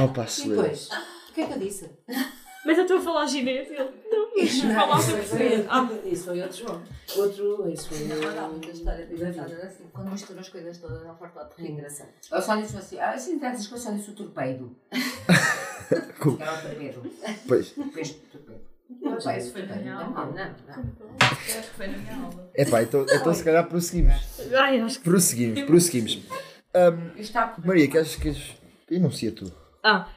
Opa, 0.04 0.22
E 0.22 0.24
excelente. 0.24 0.56
depois, 0.60 0.88
o 0.90 1.32
que 1.32 1.40
é 1.40 1.46
que 1.46 1.52
eu 1.54 1.58
disse? 1.58 1.90
Mas 2.66 2.76
eu 2.76 2.82
estou 2.84 2.98
a 2.98 3.00
falar 3.00 3.26
chinês 3.26 3.70
e 3.70 3.74
ele. 3.74 3.90
Não, 4.10 4.30
mas 4.36 4.62
Não, 4.62 4.74
falava 4.74 5.00
isso 5.00 5.16
foi. 5.28 5.66
Ah, 5.68 5.88
isso 6.04 6.24
foi 6.26 6.42
outro 6.42 6.56
João. 6.58 6.82
Outro, 7.16 7.70
isso 7.70 7.88
foi 7.88 7.98
Não, 8.06 8.16
não, 8.34 8.50
muita 8.50 8.70
história 8.70 9.08
engraçada 9.10 9.54
assim. 9.66 9.84
Quando 9.94 10.10
mistura 10.10 10.40
as 10.40 10.48
coisas 10.50 10.76
todas, 10.78 11.02
não 11.02 11.16
farto 11.16 11.48
de 11.48 11.54
Que 11.56 11.62
rir. 11.62 11.72
engraçado. 11.72 12.10
Eu 12.30 12.42
só 12.42 12.56
disse 12.56 12.76
assim, 12.76 12.98
ah, 12.98 13.12
assim 13.12 13.38
dessas 13.38 13.66
coisas, 13.66 13.86
só 13.88 13.94
disse 13.94 14.10
o 14.10 14.14
torpedo. 14.14 14.76
Como? 16.20 16.36
Era 16.40 16.52
o 16.52 16.60
torpedo. 16.60 17.10
Pois. 17.48 17.72
Depois 17.74 18.10
do 18.10 18.38
torpedo. 18.94 19.24
Pá, 19.24 19.36
isso 19.36 19.52
foi 19.52 19.62
na 19.66 19.76
minha 19.76 19.94
Não, 19.94 20.18
aula. 20.18 20.26
não, 20.26 20.34
não. 20.34 21.16
Acho 21.20 21.36
que 21.36 21.76
foi 21.76 21.86
na 21.86 21.98
minha 21.98 22.16
aula. 22.16 22.50
Epá, 22.54 22.82
então, 22.82 23.06
então 23.10 23.34
se 23.34 23.44
calhar 23.44 23.66
prosseguimos. 23.68 24.14
Ai, 24.54 24.80
acho 24.80 24.98
que. 24.98 25.04
Prosseguimos, 25.04 25.62
prosseguimos. 25.62 26.16
Por 26.72 27.66
Maria, 27.66 27.88
queres 27.88 28.16
que. 28.16 28.34
Enuncia 28.90 29.30
tu. 29.32 29.52
Ah, 29.84 30.08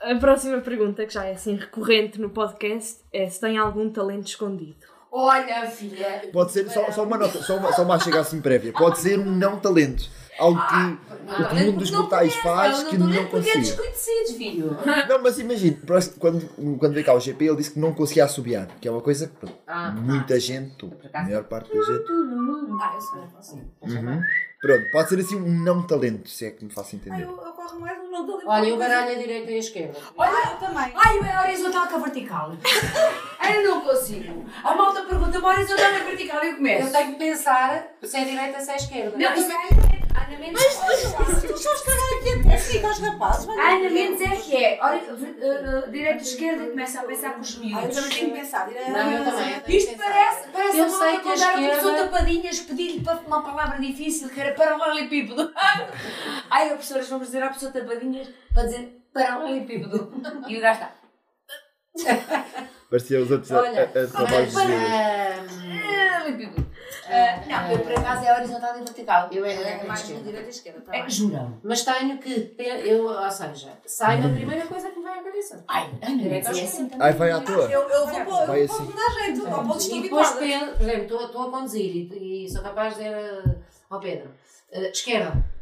a 0.00 0.14
próxima 0.16 0.60
pergunta, 0.60 1.04
que 1.06 1.12
já 1.14 1.24
é 1.24 1.32
assim 1.32 1.56
recorrente 1.56 2.20
no 2.20 2.30
podcast, 2.30 3.00
é 3.12 3.28
se 3.28 3.40
tem 3.40 3.58
algum 3.58 3.90
talento 3.90 4.26
escondido. 4.26 4.86
Olha, 5.10 5.66
filha. 5.70 6.28
Pode 6.32 6.52
ser 6.52 6.68
só, 6.68 6.90
só 6.92 7.04
uma 7.04 7.16
nota, 7.16 7.42
só 7.42 7.56
uma, 7.56 7.72
só 7.72 7.82
uma 7.82 7.98
chega 7.98 8.20
assim 8.20 8.40
prévia. 8.40 8.72
Pode 8.72 8.98
ser 8.98 9.18
um 9.18 9.24
não 9.30 9.58
talento. 9.58 10.08
Algo 10.38 10.60
que 10.68 11.42
o 11.42 11.48
comum 11.48 11.72
dos 11.76 11.90
mortais 11.90 12.34
faz 12.36 12.84
que 12.84 12.96
não 12.96 13.06
Porque 13.06 13.18
é 13.18 13.24
consiga. 13.24 13.58
desconhecidos, 13.58 14.32
filho. 14.32 14.76
Não, 15.08 15.22
mas 15.22 15.38
imagina, 15.38 15.76
que 15.76 16.18
quando, 16.18 16.48
quando 16.78 16.92
veio 16.94 17.04
cá 17.04 17.14
o 17.14 17.20
GP, 17.20 17.44
ele 17.44 17.56
disse 17.56 17.72
que 17.72 17.78
não 17.80 17.92
conseguia 17.92 18.24
assobiar, 18.24 18.68
que 18.80 18.86
é 18.86 18.90
uma 18.90 19.00
coisa 19.00 19.26
que 19.28 19.52
Ah, 19.66 19.90
muita 19.90 20.38
gente, 20.38 20.84
ou 20.84 20.92
a 21.12 21.22
maior 21.22 21.44
parte 21.44 21.68
da 21.76 21.82
gente. 21.84 22.04
Ah, 22.80 22.92
eu 22.94 23.00
sei, 23.00 23.20
não 23.20 23.42
sei. 23.42 23.98
Uhum. 23.98 24.22
Pronto, 24.60 24.90
pode 24.90 25.08
ser 25.08 25.20
assim 25.20 25.36
um 25.36 25.62
não 25.62 25.86
talento, 25.86 26.28
se 26.28 26.46
é 26.46 26.50
que 26.50 26.64
me 26.64 26.70
faço 26.72 26.90
Ai, 26.94 27.00
entender. 27.00 27.22
eu, 27.24 27.30
eu 27.30 27.52
corro 27.52 27.78
mais, 27.80 27.96
mas 27.98 28.10
não 28.10 28.20
estou 28.22 28.40
Olha, 28.44 28.66
eu 28.66 28.76
baralho 28.76 29.12
a 29.12 29.14
direita 29.14 29.50
e 29.52 29.54
a 29.54 29.58
esquerda. 29.58 29.98
Olha, 30.16 30.50
eu 30.50 30.56
também. 30.56 30.92
Ai, 30.96 31.18
é 31.18 31.48
horizontal 31.48 31.86
com 31.86 31.96
a 31.96 31.98
vertical. 31.98 32.52
Eu 33.48 33.62
não 33.64 33.80
consigo. 33.80 34.44
A 34.62 34.74
malta 34.74 35.02
pergunta, 35.04 35.38
uma 35.38 35.48
horizontal 35.48 35.90
ou 36.00 36.04
vertical? 36.06 36.44
Eu 36.44 36.56
começo. 36.56 36.86
Eu 36.88 36.92
tenho 36.92 37.12
que 37.12 37.18
pensar 37.18 37.86
se 38.02 38.16
é 38.16 38.24
direita, 38.24 38.60
se 38.60 38.70
é 38.70 38.76
esquerda. 38.76 39.16
Não, 39.16 39.34
isso 39.34 39.50
é... 39.50 39.87
Ana 40.28 40.38
Mendes... 40.38 40.62
Tu 41.46 41.56
só 41.58 41.72
estragar 41.74 42.04
aqui 42.18 42.28
a 42.28 42.50
técnica 42.50 42.88
aos 42.88 42.98
rapazes. 42.98 43.46
lá. 43.46 43.54
Ana 43.54 43.90
Mendes 43.90 44.20
é 44.20 44.36
que 44.36 44.56
é. 44.56 44.78
Ori- 44.84 45.04
uh, 45.08 45.86
uh, 45.86 45.90
Direita, 45.90 46.22
esquerda 46.22 46.64
e 46.64 46.70
começa 46.70 47.00
a 47.00 47.04
pensar 47.04 47.32
com 47.34 47.40
os 47.40 47.54
Ah, 47.56 47.58
eu 47.58 47.64
miúdos. 47.66 47.94
também 47.96 48.10
tenho 48.10 48.30
que 48.32 48.38
pensar. 48.40 48.70
Não, 48.70 49.12
eu 49.12 49.24
também. 49.24 49.62
Isto 49.76 49.96
parece, 49.96 50.48
parece 50.48 50.78
Eu 50.78 50.84
a 50.84 50.88
sei 50.90 51.18
que 51.20 51.28
a 51.28 51.34
esquerda- 51.34 51.96
tapadinhas 52.04 52.60
pedir-lhe 52.60 53.00
para 53.02 53.18
uma 53.20 53.42
palavra 53.42 53.78
difícil 53.80 54.28
que 54.28 54.40
era 54.40 54.54
paralelepípedo. 54.54 55.52
Ai, 56.50 56.66
a 56.66 56.74
professora, 56.74 57.02
vamos 57.04 57.26
dizer 57.28 57.42
à 57.42 57.48
pessoa 57.48 57.72
tapadinhas 57.72 58.28
para 58.52 58.64
dizer 58.64 59.02
paralelepípedo. 59.14 60.12
E 60.46 60.58
o 60.58 60.60
gajo 60.60 60.80
está. 60.80 60.92
Parecia 62.90 63.20
os 63.20 63.30
outros 63.30 63.50
a, 63.52 63.56
a, 63.56 63.60
Olha, 63.62 63.82
a 63.84 63.86
trabalhos 63.88 64.52
de. 64.52 64.60
Ahm, 64.60 65.82
Paralelepípedo. 65.82 66.67
Ah, 67.10 67.40
não, 67.46 67.72
eu 67.72 67.78
por 67.80 67.92
acaso 67.92 68.24
é 68.24 68.34
horizontal 68.36 68.76
e 68.76 68.78
vertical. 68.78 69.28
Eu 69.32 69.44
é 69.44 69.52
É 69.54 69.84
e 69.84 69.86
mais 69.86 70.06
direita 70.06 70.40
e 70.40 70.48
esquerda, 70.48 70.80
tá 70.80 70.94
É 70.96 71.00
bem. 71.00 71.10
juram. 71.10 71.58
Mas 71.62 71.82
tenho 71.84 72.18
que. 72.18 72.54
Eu, 72.58 73.06
ou 73.06 73.30
seja, 73.30 73.72
saio 73.86 74.26
a 74.26 74.30
primeira 74.30 74.66
coisa 74.66 74.90
que 74.90 74.98
me 74.98 75.04
vai 75.04 75.18
à 75.18 75.22
cabeça. 75.22 75.64
Ai, 75.68 75.90
Direita 76.02 76.48
é 76.48 76.50
assim 76.52 76.64
esquerda? 76.64 76.90
também. 76.90 77.06
Ai, 77.06 77.12
vai 77.14 77.30
à 77.30 77.40
toa. 77.40 77.64
Eu, 77.70 77.88
eu 77.88 78.06
vou 78.06 78.20
pôr, 78.24 78.46
Vai 78.46 78.60
eu 78.60 78.64
assim. 78.64 78.92
dar 78.94 79.10
jeito, 79.24 79.46
ao 79.46 79.64
ponto 79.64 79.78
de 79.78 79.94
E 79.94 80.02
depois, 80.02 80.30
por 80.30 80.42
exemplo, 80.42 80.84
estou, 81.02 81.24
estou 81.26 81.48
a 81.48 81.50
conduzir 81.50 82.12
e, 82.12 82.44
e 82.44 82.50
sou 82.50 82.62
capaz 82.62 82.94
de 82.96 83.02
dizer 83.02 83.16
eh, 83.16 83.54
ao 83.90 84.00
Pedro: 84.00 84.30
eh, 84.72 84.90
esquerda. 84.90 85.57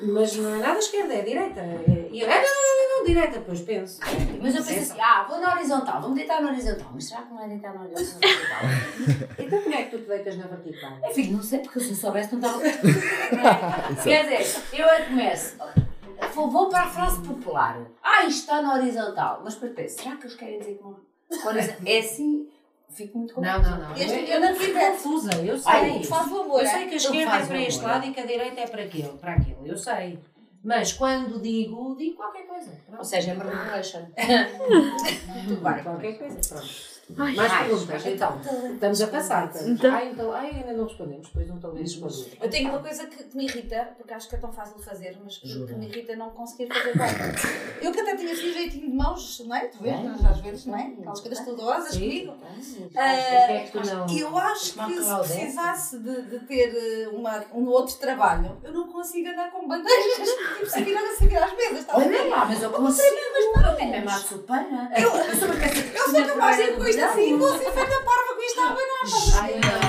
Mas 0.00 0.34
não 0.36 0.54
é 0.54 0.58
nada 0.58 0.78
esquerda, 0.78 1.14
é 1.14 1.22
direita. 1.22 1.60
É, 1.60 2.08
e 2.10 2.20
eu, 2.20 2.28
ah, 2.30 2.34
não, 2.34 2.42
não, 2.42 2.88
não, 2.88 2.98
não, 2.98 3.06
direita. 3.06 3.38
Depois 3.38 3.60
penso. 3.60 4.00
Mas 4.40 4.54
eu 4.54 4.64
penso 4.64 4.92
assim, 4.92 5.00
ah, 5.00 5.26
vou 5.28 5.40
na 5.40 5.54
horizontal, 5.54 6.00
vou-me 6.00 6.16
deitar 6.16 6.40
na 6.42 6.50
horizontal. 6.50 6.90
Mas 6.92 7.04
será 7.04 7.22
que 7.22 7.32
não 7.32 7.42
é 7.42 7.48
deitar 7.48 7.74
na 7.74 7.82
horizontal? 7.82 8.30
Então 9.38 9.62
como 9.62 9.74
é 9.74 9.82
que 9.84 9.90
tu 9.90 9.98
te 10.02 10.08
deitas 10.08 10.36
na 10.36 10.46
vertical? 10.46 10.98
É 11.02 11.12
filho, 11.12 11.32
não 11.36 11.42
sei, 11.42 11.58
porque 11.60 11.80
se 11.80 11.90
eu 11.90 11.96
soubesse 11.96 12.34
não 12.34 12.40
estava. 12.40 12.62
Quer 14.02 14.22
dizer, 14.24 14.62
eu 14.72 14.86
é 14.86 15.02
começo. 15.02 15.56
Vou, 16.34 16.68
para 16.68 16.82
a 16.82 16.88
frase 16.88 17.20
popular. 17.26 17.80
Ah, 18.02 18.24
isto 18.24 18.40
está 18.40 18.62
na 18.62 18.74
horizontal. 18.74 19.40
Mas 19.42 19.54
depois 19.54 19.72
penso, 19.72 20.02
será 20.02 20.16
que 20.16 20.26
eles 20.26 20.36
querem 20.36 20.58
dizer 20.58 20.74
que 20.76 20.82
não? 20.82 20.96
É 21.86 21.98
assim, 21.98 22.48
fico 22.90 23.18
muito 23.18 23.40
Não, 23.40 23.54
confusa. 23.56 23.76
não, 23.76 23.88
não. 23.88 23.96
Este- 23.96 24.12
Eu, 24.12 24.18
eu 24.20 24.26
eu 24.26 24.40
não 24.40 24.48
não 24.50 24.56
fico 24.56 24.78
confusa, 24.78 25.30
eu 25.42 25.58
sei. 25.58 25.72
Ai, 25.72 26.04
Faz 26.04 26.28
favor, 26.28 26.60
eu 26.60 26.66
é? 26.66 26.66
sei 26.66 26.86
que 26.88 26.94
a 26.94 26.96
esquerda 26.96 27.36
é 27.36 27.46
para 27.46 27.60
este 27.62 27.82
lado 27.82 28.06
e 28.06 28.12
que 28.12 28.20
a 28.20 28.26
direita 28.26 28.60
é 28.60 28.66
para 28.66 28.82
aquele, 28.82 29.08
para 29.18 29.32
aquele, 29.34 29.56
eu 29.70 29.76
sei. 29.76 30.18
Mas 30.62 30.92
quando 30.92 31.40
digo, 31.40 31.96
digo 31.96 32.16
qualquer 32.16 32.46
coisa. 32.46 32.70
Ou 32.70 32.92
Pronto. 32.92 33.04
seja, 33.06 33.30
é 33.30 33.34
uma 33.34 33.44
regulation. 33.44 34.02
Tudo 35.48 35.60
bem, 35.62 35.82
qualquer 35.82 36.18
coisa. 36.18 36.38
Pronto. 36.48 36.99
Ai, 37.18 37.34
Mais 37.34 37.52
mais. 37.52 37.68
perguntas, 37.68 38.06
então. 38.06 38.40
Estamos 38.74 39.02
a 39.02 39.06
passar. 39.06 39.46
estamos. 39.46 39.68
Então. 39.68 39.94
Ai, 39.94 40.10
então, 40.10 40.32
ai, 40.32 40.50
ainda 40.50 40.72
não 40.72 40.84
respondemos, 40.84 41.26
depois 41.26 41.48
não 41.48 41.56
estou 41.56 41.70
a 41.72 41.78
responder. 41.78 42.38
Eu 42.40 42.50
tenho 42.50 42.68
uma 42.70 42.80
coisa 42.80 43.06
que, 43.06 43.24
que 43.24 43.36
me 43.36 43.44
irrita, 43.44 43.88
porque 43.96 44.14
acho 44.14 44.28
que 44.28 44.34
é 44.34 44.38
tão 44.38 44.52
fácil 44.52 44.76
de 44.78 44.84
fazer, 44.84 45.18
mas 45.22 45.38
que, 45.38 45.66
que 45.66 45.74
me 45.74 45.86
irrita 45.86 46.16
não 46.16 46.30
conseguir 46.30 46.68
fazer 46.72 46.96
bem. 46.96 47.08
Eu 47.82 47.92
que 47.92 48.00
até 48.00 48.16
tinha 48.16 48.32
assim 48.32 48.52
jeitinho 48.52 48.90
de 48.90 48.96
mãos, 48.96 49.42
não 49.46 49.54
é? 49.56 49.66
Tu 49.66 49.82
vês, 49.82 50.00
mas 50.00 50.24
às 50.24 50.40
vezes, 50.40 50.66
não 50.66 50.78
é? 50.78 50.92
Aquelas 50.98 51.20
coisas 51.20 51.44
toldosas 51.44 51.94
comigo. 51.94 52.34
Ah, 52.96 53.12
é 53.14 53.70
não. 53.74 54.18
Eu 54.18 54.38
acho 54.38 54.74
que 54.74 55.02
se 55.02 55.18
precisasse 55.18 55.98
de, 55.98 56.22
de 56.22 56.38
ter 56.40 56.74
eh, 56.74 57.08
uma, 57.08 57.44
um 57.54 57.66
outro 57.68 57.96
trabalho, 57.96 58.56
eu 58.62 58.72
não 58.72 58.88
consigo 58.88 59.28
andar 59.28 59.50
com 59.50 59.66
bandejas, 59.66 60.28
tipo, 60.58 60.66
se 60.70 60.82
virar 60.82 61.00
a 61.02 61.14
seguir 61.14 61.36
às 61.36 61.56
mesas, 61.56 61.84
ver? 61.84 61.92
Olha 61.94 62.24
lá, 62.28 62.44
mas 62.44 62.62
eu 62.62 62.70
consigo. 62.70 63.16
Eu 63.64 63.76
tenho 63.76 63.90
mesmo 63.90 64.10
a 64.10 64.18
supana. 64.18 64.90
Eu, 64.96 65.10
sou 65.10 65.48
Eu 66.00 66.10
sou 66.10 66.26
capaz 66.26 66.56
de 66.56 66.62
ir 66.62 66.76
com 66.76 66.84
isto 66.86 66.99
assim, 67.04 67.38
ser 67.58 67.70
feita 67.72 68.00
parva 68.02 68.34
com 68.34 68.42
isto 68.42 68.60
à 68.60 68.66
banana. 68.68 69.40
Ai, 69.40 69.60
não. 69.60 69.80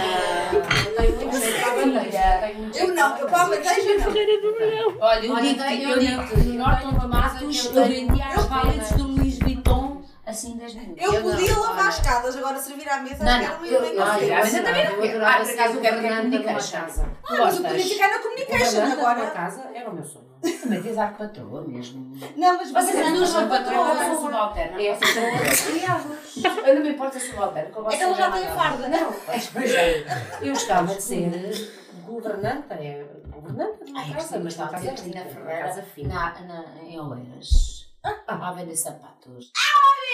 Eu 2.76 2.88
não, 2.96 3.18
eu 3.18 3.28
para 3.28 3.42
a 3.42 3.46
bandeja. 3.46 3.72
não. 4.00 4.98
Olha, 5.00 5.26
eu 5.26 5.36
digo-te, 5.42 5.84
eu 5.84 6.00
digo-te, 6.00 6.36
Norton 6.58 6.78
tenho 6.80 6.92
uma 6.92 7.08
Matos, 7.08 7.42
eu 7.42 7.72
que 7.72 7.78
eu 7.78 7.84
tenho- 7.84 8.08
vendia 8.08 8.26
as 8.28 8.34
tenho- 8.34 8.98
do 8.98 9.08
Louis 9.08 9.40
Vuitton 9.40 10.02
assim 10.26 10.58
10 10.58 10.74
minutos. 10.76 11.04
Eu 11.04 11.14
Eu 11.14 11.22
podia 11.24 11.54
não, 11.54 11.62
lavar 11.62 11.80
olha. 11.86 11.90
escadas, 11.90 12.38
agora 12.38 12.60
servir 12.60 12.90
à 12.90 12.98
mesa, 13.02 13.24
Não, 13.24 13.38
não, 13.38 13.66
eu- 13.66 13.82
nem 13.82 13.94
eu- 13.96 14.06
consigo. 14.06 14.26
olha, 14.26 14.36
Mas 14.36 14.54
eu 14.54 14.64
também 14.64 14.84
não 14.86 14.92
eu 14.96 15.02
quero. 15.02 15.26
Ah, 15.26 15.34
por 15.34 15.50
acaso 15.50 15.74
eu 15.76 15.82
quero 15.82 15.98
uma 16.00 16.16
communication. 16.22 16.80
casa. 16.80 17.10
Ah, 17.24 17.36
mas 17.40 17.56
eu 17.58 17.64
podia 17.64 17.86
ficar 17.86 18.10
na 18.10 18.20
communication 18.20 18.82
agora. 18.92 19.32
casa 19.32 19.72
era 19.74 19.90
o 19.90 19.94
meu 19.94 20.04
sonho. 20.04 20.31
Também 20.62 20.82
tens 20.82 20.98
ar 20.98 21.12
de 21.12 21.18
patroa 21.20 21.62
mesmo. 21.62 22.18
Não, 22.36 22.58
mas 22.58 22.72
Vocês 22.72 23.14
duas 23.14 23.30
são 23.30 23.48
patroas, 23.48 23.78
eu 23.78 23.86
sou 23.86 23.96
patroas. 23.96 24.20
subalterna. 24.22 24.82
É, 24.82 24.96
são 24.96 25.72
criadas. 25.72 26.38
Eu 26.68 26.76
não 26.76 26.82
me 26.82 26.90
importo 26.90 27.20
ser 27.20 27.30
subalterna. 27.32 27.70
que 27.72 27.78
eu 27.78 27.84
gosto 27.84 27.96
É 27.96 27.98
que 27.98 28.04
ela 28.04 28.16
já 28.16 28.32
tem 28.32 28.46
farda, 28.48 28.88
não? 28.90 29.14
Pois 29.54 29.74
é. 29.74 30.04
Eu 30.42 30.50
gostava 30.54 30.96
de 30.96 31.02
ser 31.02 31.72
governanta, 32.06 32.74
é 32.76 33.06
governanta 33.28 33.86
de 33.86 33.92
uma 33.92 34.02
Ai, 34.02 34.14
casa, 34.14 34.40
mas 34.40 34.54
de 34.54 34.60
casa 34.60 34.78
ser 34.80 34.88
Cristina 34.88 35.26
Ferreira 35.26 35.64
casa 35.68 35.82
fina. 35.84 36.14
na, 36.14 36.42
na, 36.42 36.84
em 36.84 37.00
Oeiras. 37.00 37.88
A 38.28 38.52
vender 38.54 38.76
sapatos. 38.76 39.52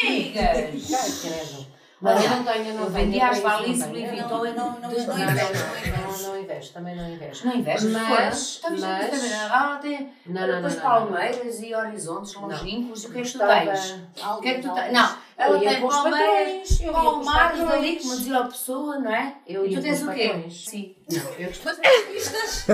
Amigas! 0.01 0.91
Ai, 0.93 1.11
credo. 1.21 1.67
Mas 1.99 2.23
eu 2.23 2.29
não 2.29 2.43
tenho, 2.43 2.65
eu 2.67 2.73
não 2.75 2.83
Eu 2.83 2.89
vendi 2.91 3.19
às 3.19 3.41
não 3.41 3.49
tenho. 3.63 4.07
Vuitton 4.09 4.45
e 4.45 4.51
não, 4.53 4.71
não, 4.71 4.79
não, 4.81 4.89
não, 4.89 5.07
não 5.07 5.17
Não, 5.17 6.11
não, 6.11 6.21
não, 6.33 6.41
invejo, 6.41 6.73
também 6.73 6.95
não 6.95 7.09
invejo. 7.09 7.47
Não 7.47 7.55
invejas, 7.55 7.83
Mas- 7.91 8.61
mas, 8.79 9.33
ah, 9.51 9.79
tem 9.81 10.13
Não, 10.27 10.47
depois 10.47 10.75
palmeiras 10.75 11.61
e 11.63 11.73
horizontes 11.73 12.35
longínquos. 12.35 13.05
O 13.05 13.11
que 13.11 13.19
é 13.19 13.21
que 13.23 13.31
tu 13.31 13.39
tens? 13.39 13.99
O 14.37 14.41
que 14.41 14.47
é 14.47 14.53
que 14.53 14.61
tu 14.61 14.73
tens? 14.73 14.93
Não, 14.93 15.17
Ela 15.37 15.55
Eu 15.55 15.59
tem 15.59 15.87
palmeiras, 15.87 16.81
eu 16.81 16.93
palmares 16.93 17.59
ali, 17.61 17.67
patrões. 17.67 18.01
como 18.03 18.17
dizia 18.17 18.37
a 18.39 18.43
pessoa, 18.45 18.99
não 18.99 19.11
é? 19.11 19.35
Eu 19.47 19.65
e 19.65 19.75
tu 19.75 19.81
tens 19.81 20.03
o 20.03 20.11
quê? 20.11 20.45
Sim. 20.51 20.95
Não, 21.11 21.31
eu 21.33 21.51
Mas 21.63 21.79
as 21.79 22.01
pistas. 22.11 22.65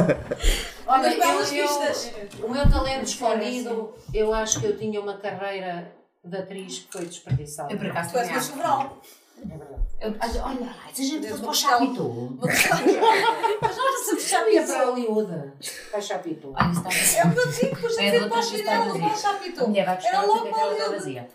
Olha, 0.86 1.08
eu, 1.08 1.24
eu, 1.24 1.38
pistas. 1.40 2.12
o 2.44 2.50
meu 2.50 2.70
talento 2.70 3.04
escondido, 3.06 3.94
eu 4.14 4.34
acho 4.34 4.60
que 4.60 4.66
eu 4.66 4.78
tinha 4.78 5.00
uma 5.00 5.18
carreira 5.18 5.94
de 6.24 6.38
atriz 6.38 6.80
que 6.80 6.92
foi 6.92 7.06
desperdiçada. 7.06 7.72
Eu 7.74 7.78
por 7.78 7.88
acaso 7.88 8.12
Tu 8.12 8.18
és 8.20 8.30
uma 8.30 8.42
sobral. 8.42 9.02
É 9.42 9.46
verdade. 9.46 9.84
Eu- 10.00 10.16
Olha, 10.22 10.46
olha 10.46 10.66
lá, 10.66 10.76
se 10.94 11.02
a 11.02 11.06
gente 11.06 11.28
fosse 11.30 11.42
para 11.42 11.50
o 11.50 11.54
Chapitou. 11.54 12.30
Mas 13.62 13.78
não 13.78 14.04
sabes 14.06 14.30
já 14.30 14.42
Eu 14.42 14.54
ia 14.54 14.64
isso. 14.64 14.74
para 14.74 14.86
Hollywood, 14.86 15.52
para 15.92 16.02
Chapitou. 16.02 16.54
Olha, 16.56 16.72
isso 16.72 16.88
está 16.88 17.20
É 17.20 17.26
o 17.28 17.34
que 17.34 17.40
eu 17.40 17.48
digo, 17.52 17.76
depois 17.76 17.98
É 17.98 18.12
de 18.12 18.20
do 18.20 18.24
ser 18.24 18.30
para 18.30 18.40
o 18.40 18.44
sistema 18.44 18.86
para 19.00 19.08
o. 19.08 19.18
Chapitou. 19.18 19.76
Era 19.76 20.22
logo 20.22 20.50
para 20.50 20.90
vazia. 20.90 21.30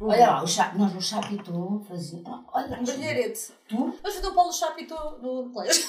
Olha 0.00 0.26
lá, 0.26 0.42
o 0.42 0.46
cha... 0.46 0.72
nós 0.74 0.92
no 0.92 1.00
Chapitou 1.00 1.84
fazíamos. 1.88 2.40
Olha, 2.52 2.68
mas- 2.80 2.90
Balharete. 2.90 3.52
Tu? 3.68 3.76
Vamos 3.76 4.00
fazer 4.02 4.26
o 4.26 4.34
Paulo 4.34 4.52
Chapitou 4.52 5.18
no 5.22 5.50
colégio. 5.50 5.88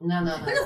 Não, 0.00 0.16
não, 0.24 0.36
não. 0.38 0.46
Olha, 0.46 0.62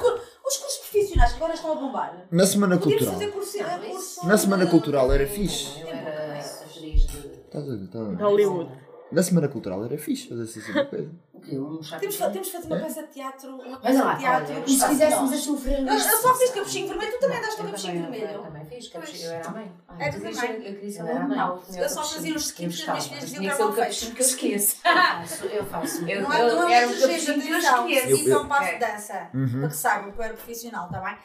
Os 0.46 0.56
cursos 0.56 0.78
profissionais 0.78 1.32
que 1.32 1.36
agora 1.36 1.52
estão 1.54 1.72
a 1.72 1.74
bombar. 1.74 2.26
Na 2.30 2.46
Semana 2.46 2.78
Cultural. 2.78 3.12
fazer 3.12 3.28
curso, 3.32 3.58
Não, 3.58 3.66
é, 3.68 3.78
curso 3.90 4.26
Na 4.26 4.38
Semana 4.38 4.66
Cultural 4.66 5.12
era 5.12 5.26
fixe. 5.26 5.78
Eu 5.80 5.88
era 5.88 6.38
atriz 6.38 7.06
de. 7.06 7.45
Estás 7.56 7.70
a 7.70 7.76
ver? 7.76 7.88
Tá? 7.88 8.04
De 8.04 8.22
Hollywood. 8.22 8.70
Na 9.10 9.22
Semana 9.22 9.48
Cultural 9.48 9.82
era 9.84 9.96
fixe 9.96 10.28
fazer 10.28 10.72
uma 10.72 10.84
coisa. 10.84 11.10
O 11.37 11.40
quê? 11.40 11.59
Um 11.59 11.64
Temos, 11.77 11.87
Chapitou? 11.87 12.31
temos 12.31 12.46
de 12.49 12.53
fazer 12.53 12.66
uma 12.66 12.77
peça 12.81 13.03
de 13.03 13.09
teatro. 13.09 13.57
Uma 13.57 13.79
peça 13.79 14.05
lá, 14.05 14.14
de 14.14 14.20
teatro. 14.20 14.55
olha, 14.55 14.64
e 14.66 14.70
se 14.70 14.79
faço 14.79 14.92
fizéssemos 14.92 15.33
assim 15.33 15.51
um 15.51 15.57
frango? 15.59 15.88
Eu, 15.90 15.94
eu 15.94 16.16
só 16.18 16.35
fiz 16.35 16.51
capuchinho 16.51 16.88
vermelho, 16.88 17.12
tu 17.12 17.20
também 17.20 17.40
daste 17.40 17.61
o 17.61 17.64
capuchinho 17.64 18.03
também, 18.05 18.20
vermelho. 18.20 18.38
eu 18.38 18.42
também 18.44 18.64
fiz, 18.66 18.88
capuchinho, 18.88 19.25
eu 19.27 19.33
era 19.33 19.46
a 19.49 19.51
mãe. 19.53 19.72
Ah, 19.88 19.94
É, 19.99 20.09
tu 20.11 20.16
também. 20.16 20.31
dizes, 20.33 20.44
Eu 20.44 20.75
queria 20.75 21.11
era 21.11 21.20
a 21.20 21.29
mãe. 21.29 21.38
Eu 21.77 21.88
só 21.88 22.03
fazia 22.05 22.35
os 22.37 22.44
skips 22.46 22.77
que 22.77 22.83
as 22.83 22.88
minhas 22.88 23.07
filhas 23.07 23.25
diziam 23.25 23.42
que 23.44 23.51
ser 23.57 23.62
o 23.62 23.66
mal 23.66 23.75
capuchinho 23.77 24.14
que 24.14 24.22
eu 24.22 24.27
esqueço. 24.27 24.77
Eu 24.85 24.92
faço, 24.94 25.44
eu 25.46 25.64
faço. 25.66 26.09
Eu- 26.11 26.22
Não 26.22 26.33
é, 26.33 26.53
não 26.55 26.68
é 26.68 26.75
era 26.75 26.87
um 26.88 27.01
capuchinho 27.01 27.42
que 27.42 27.49
eu 27.53 27.59
esqueço. 27.59 28.27
Então 28.27 28.49
passo 28.49 28.72
de 28.72 28.79
dança. 28.79 29.31
Uhum. 29.35 29.61
Para 29.61 29.68
que 29.68 29.77
saibam 29.77 30.12
que 30.12 30.18
eu 30.18 30.25
era 30.25 30.35
profissional, 30.35 30.87
está 30.87 31.01
bem? 31.01 31.16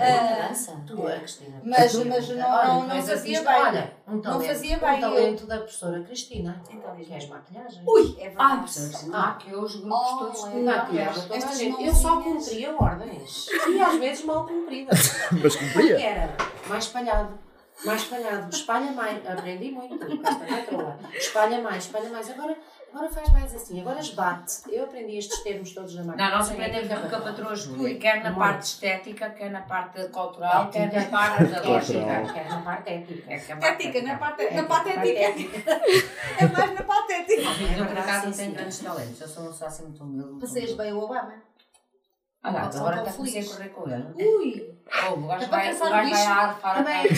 Ah, 0.00 0.48
dança? 0.48 0.82
Tu, 0.86 1.06
a 1.06 1.12
Cristina. 1.18 1.60
Mas, 1.64 1.94
não, 1.94 2.04
não, 2.04 2.86
não 2.88 3.02
fazia 3.02 3.42
bem. 3.42 3.54
Olha, 3.54 3.92
talento, 4.22 4.46
fazia 4.46 4.78
bem, 4.78 4.94
eu- 4.94 5.00
talento 5.00 5.46
da 5.46 5.56
professora 5.58 6.02
Cristina. 6.02 6.62
Então, 6.70 6.90
diz-me. 6.96 7.04
Que 7.06 7.14
és 7.14 7.28
maquilhagem. 7.28 7.82
Ui, 7.86 8.16
é 8.18 8.32
Ah, 8.36 8.56
verdade. 8.56 9.10
Ah, 9.12 9.36
que 9.38 9.53
os 9.54 9.76
grupos 9.76 10.10
Oh, 10.12 10.16
todos 10.18 10.44
é. 10.46 11.36
Estas 11.36 11.58
gente. 11.58 11.84
Eu 11.84 11.94
só 11.94 12.20
cumpria 12.20 12.74
ordens. 12.76 13.46
E 13.68 13.80
às 13.80 13.98
vezes 13.98 14.24
mal 14.24 14.46
cumpridas. 14.46 14.98
Mas 15.32 15.56
Porque 15.56 15.72
cumpria. 15.72 16.00
era 16.00 16.36
mais 16.68 16.84
espalhado. 16.84 17.38
Mais 17.84 18.02
espalhado. 18.02 18.54
Espalha 18.54 18.92
mais. 18.92 19.26
Aprendi 19.26 19.70
muito. 19.72 19.98
Espalha 21.16 21.60
mais, 21.60 21.84
espalha 21.84 22.08
mais. 22.08 22.30
Agora, 22.30 22.56
agora 22.94 23.10
faz 23.10 23.28
mais 23.30 23.54
assim. 23.54 23.80
Agora 23.80 23.98
esbate. 23.98 24.62
Eu 24.68 24.84
aprendi 24.84 25.18
estes 25.18 25.40
termos 25.42 25.74
todos 25.74 25.94
na 25.96 26.04
máquina. 26.04 26.30
Não, 26.30 26.38
nós 26.38 26.50
aprendemos 26.50 26.90
a 26.92 27.20
patroa 27.20 27.56
Júlia, 27.56 27.98
quer 27.98 28.22
na 28.22 28.32
parte 28.32 28.62
estética, 28.62 29.30
quer 29.30 29.50
na 29.50 29.62
parte 29.62 30.08
cultural, 30.08 30.70
quer 30.70 30.92
na 30.92 31.00
Ética. 31.00 31.10
parte 31.10 31.44
pedagógica. 31.44 31.98
Cultural. 31.98 32.32
Que 32.32 32.38
é 32.38 32.48
na 32.48 32.62
parte 32.62 32.90
ética. 32.90 33.32
É 33.32 33.34
Ética, 33.34 34.02
na 34.02 34.16
parte, 34.16 34.42
na 34.42 34.48
Ética, 34.48 34.64
patética. 34.64 35.64
É 36.38 36.46
mais 36.48 36.74
na 36.74 36.82
patética. 36.82 37.42
Eu, 37.78 37.86
por 37.86 37.98
acaso, 37.98 38.26
não 38.26 38.32
tenho 38.32 38.52
grandes 38.52 38.78
talentos. 38.78 39.20
Eu 39.20 39.28
sou, 39.28 39.52
sou 39.52 39.66
assim 39.66 39.82
muito 39.84 40.02
humilde. 40.02 40.40
Passeias 40.40 40.72
bem 40.74 40.92
o 40.92 40.98
Obama. 40.98 41.34
São 42.52 42.80
agora 42.82 42.96
tão 42.96 43.04
até 43.06 43.12
comecei 43.16 43.40
a 43.40 43.44
correr 43.44 43.68
com 43.70 43.88
ele. 43.90 44.06
Ui, 44.16 44.74
Oh, 45.08 45.14
o 45.14 45.26
gajo 45.26 45.48
vai, 45.48 45.72
o 45.74 45.78
gajo 45.78 45.90
vai 45.90 46.04
bicho. 46.04 46.28
a 46.28 46.34
arfar 46.34 46.78
a 46.78 46.84
cara. 46.84 47.08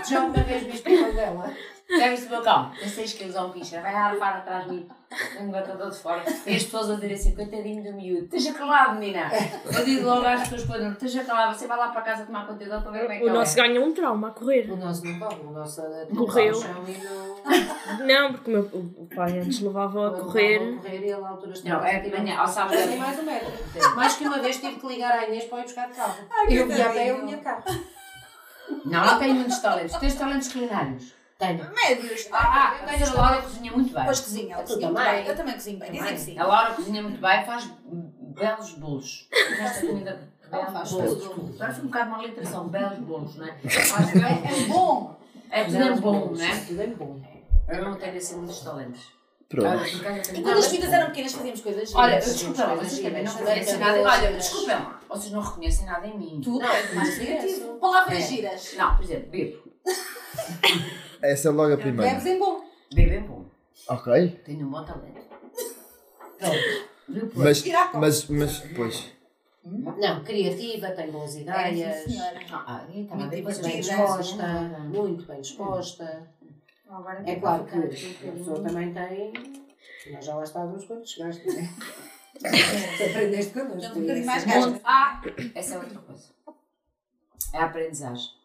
Já 0.08 0.20
uma 0.20 0.32
vez 0.44 0.62
viste 0.62 0.88
uma 0.88 1.12
dela. 1.12 1.52
Já 1.90 2.08
viste 2.08 2.26
o 2.26 2.30
meu 2.30 2.42
cão? 2.42 2.70
Tem 2.78 2.88
6 2.88 3.12
quilos 3.14 3.36
ao 3.36 3.50
pincher, 3.50 3.82
vai 3.82 3.92
a 3.94 4.04
arfar 4.06 4.36
atrás 4.36 4.64
de 4.66 4.70
mim. 4.72 4.88
Um 5.40 5.50
gata 5.50 5.76
de 5.76 5.96
fora. 5.96 6.22
E 6.46 6.56
as 6.56 6.64
pessoas 6.64 6.90
a 6.90 6.94
dizer 6.96 7.12
assim, 7.14 7.34
coitadinho 7.34 7.82
do 7.82 7.92
miúdo, 7.92 8.24
esteja 8.24 8.52
calado, 8.52 8.98
menina. 8.98 9.30
Eu 9.76 9.84
digo 9.84 10.04
logo 10.04 10.26
às 10.26 10.40
pessoas 10.40 10.64
quando 10.64 10.92
esteja 10.92 11.22
calado, 11.24 11.56
você 11.56 11.66
vai 11.66 11.78
lá 11.78 11.88
para 11.88 12.02
casa 12.02 12.26
tomar 12.26 12.46
conta 12.46 12.58
dele 12.64 12.70
para 12.80 12.90
ver 12.90 13.00
como 13.02 13.12
é 13.12 13.18
que 13.18 13.24
O 13.24 13.32
nosso 13.32 13.58
é. 13.58 13.62
ganhou 13.62 13.84
um 13.86 13.94
trauma 13.94 14.28
a 14.28 14.30
correr. 14.32 14.70
O 14.70 14.76
nosso 14.76 15.04
não 15.04 15.18
corre, 15.18 15.40
o 15.42 15.50
nosso 15.52 15.82
Correu. 16.16 16.54
chão 16.54 16.84
e 16.88 16.98
não. 17.04 17.36
Não, 18.04 18.32
porque 18.32 18.50
o 18.50 18.52
meu 18.54 18.62
o 18.64 19.08
pai 19.14 19.38
antes 19.38 19.60
levava 19.60 20.08
a 20.08 20.10
correr. 20.20 20.56
a 20.56 20.76
correr 20.82 21.00
e 21.00 21.04
ele 21.04 21.12
à 21.12 21.28
altura 21.28 21.52
Não, 21.64 21.84
é 21.84 22.00
de 22.00 22.10
manhã, 22.10 22.38
ao 22.38 22.48
sábado. 22.48 22.76
Tem 22.76 22.98
mais 22.98 23.18
um 23.18 23.22
metro. 23.22 23.48
Mais 23.94 24.16
que 24.16 24.26
uma 24.26 24.38
vez 24.40 24.60
tive 24.60 24.80
que 24.80 24.86
ligar 24.88 25.12
à 25.12 25.28
Inês 25.28 25.44
para 25.44 25.60
ir 25.60 25.62
buscar 25.62 25.88
de 25.88 25.94
carro. 25.94 26.14
eu 26.48 26.68
ia 26.68 26.86
a 26.86 26.92
pé, 26.92 27.14
vinha 27.14 27.36
de 27.36 27.42
carro. 27.42 27.62
Não, 28.84 29.06
não 29.06 29.18
tenho 29.20 29.34
muitos 29.36 29.58
talentos. 29.60 29.96
Tens 29.96 30.14
talentos 30.16 30.52
culinários? 30.52 31.14
Tenho. 31.38 31.70
médios. 31.74 32.28
Ah, 32.32 32.76
ah, 32.80 32.86
tenho 32.86 33.06
a 33.10 33.12
Laura 33.12 33.42
cozinha 33.42 33.72
muito 33.72 33.92
bem. 33.94 34.04
Pois 34.04 34.20
cozinha, 34.20 34.54
ela 34.54 34.62
cozinha 34.62 34.90
muito 34.90 35.04
bem. 35.04 35.26
Eu 35.26 35.36
também 35.36 35.54
cozinho 35.54 35.78
bem, 35.78 35.92
dizem 35.92 36.14
que 36.14 36.20
sim. 36.20 36.38
A 36.38 36.46
Laura 36.46 36.74
cozinha 36.74 37.02
muito 37.02 37.20
bem, 37.20 37.44
faz 37.44 37.70
belos 37.84 38.72
bolos. 38.72 39.28
Esta 39.60 39.86
comida, 39.86 40.28
Ela 40.50 40.62
belos 40.62 40.72
faz 40.72 40.92
bolos. 40.92 41.24
foi 41.24 41.84
um 41.84 41.86
bocado 41.86 42.10
mal 42.10 42.22
literação, 42.22 42.68
belos 42.68 42.98
bolos, 43.00 43.36
não 43.36 43.46
é? 43.46 43.52
Faz 43.68 44.10
belos 44.12 44.62
É 44.64 44.66
bom. 44.68 45.16
É 45.50 45.64
tudo 45.64 45.76
é 45.76 45.94
bom, 45.96 46.30
não 46.32 46.42
é? 46.44 46.56
Tudo 46.66 46.82
é 46.82 46.86
bom. 46.88 47.20
Eu 47.68 47.84
não 47.84 47.94
tenho 47.96 48.16
assim 48.16 48.36
muitos 48.36 48.60
talentos. 48.60 49.16
Pronto. 49.48 49.78
Tenho- 49.84 50.38
E 50.38 50.42
quando 50.42 50.58
as 50.58 50.66
filhas 50.66 50.92
eram 50.92 51.06
pequenas 51.06 51.32
fazíamos 51.32 51.60
coisas 51.60 51.94
Olha, 51.94 52.18
desculpa 52.18 52.64
lá, 52.64 52.74
vocês 52.74 52.98
também 53.00 53.22
não 53.22 53.32
reconhecem 53.32 53.74
giras. 53.74 53.80
nada. 53.80 54.02
Olha, 54.02 54.32
desculpem 54.32 54.74
lá, 54.74 55.00
vocês 55.08 55.32
não 55.32 55.40
reconhecem 55.40 55.86
nada 55.86 56.06
em 56.06 56.18
mim. 56.18 56.40
Tudo 56.42 56.64
é 56.64 56.66
mais 56.66 56.94
mas 56.94 57.14
criativo. 57.18 57.74
Palavras 57.78 58.24
giras. 58.24 58.74
Não, 58.76 58.96
por 58.96 59.04
exemplo, 59.04 59.30
bebo. 59.30 59.62
Essa 61.22 61.48
é 61.48 61.50
logo 61.50 61.74
a 61.74 61.76
primeira. 61.76 62.10
Bebes 62.12 62.26
em 62.26 62.38
bom. 62.38 62.64
Bebo 62.94 63.12
é 63.12 63.20
bom. 63.20 63.44
Ok. 63.88 64.40
Tenho 64.44 64.66
um 64.66 64.70
bom 64.70 64.84
talento. 64.84 65.26
Mas, 67.34 67.62
Tirar 67.62 67.84
a 67.84 67.88
cola. 67.88 68.00
mas, 68.00 68.26
mas, 68.26 68.58
pois. 68.74 69.12
Não, 69.64 70.22
criativa, 70.22 70.90
tem 70.90 71.10
boas 71.10 71.34
ideias. 71.36 71.80
É, 71.80 71.92
sim, 71.92 72.10
senhora. 72.10 72.40
Ah, 72.50 72.64
ah, 72.66 72.86
então, 72.92 73.16
Muito 73.16 73.30
depois 73.30 73.58
Bem 73.58 73.80
disposta, 73.80 74.46
muito 74.84 75.26
bem 75.26 75.40
disposta. 75.40 76.30
É 77.24 77.34
claro 77.36 77.64
que 77.64 77.78
a 77.78 78.32
pessoa 78.32 78.62
também 78.62 78.92
tem. 78.94 79.32
Nós 80.12 80.24
já 80.24 80.36
lá 80.36 80.44
estávamos 80.44 80.84
quando 80.84 81.06
chegaste, 81.06 81.44
não 81.46 81.58
é? 81.58 81.68
Tu 82.36 83.04
aprendeste 83.04 83.52
connosco. 83.52 83.98
Um 83.98 84.02
bocadinho 84.02 84.26
mais. 84.26 84.44
Ah, 84.84 85.22
essa 85.54 85.74
é 85.74 85.78
outra 85.78 85.98
coisa. 86.00 86.28
É 87.52 87.58
a 87.58 87.64
aprendizagem. 87.64 88.35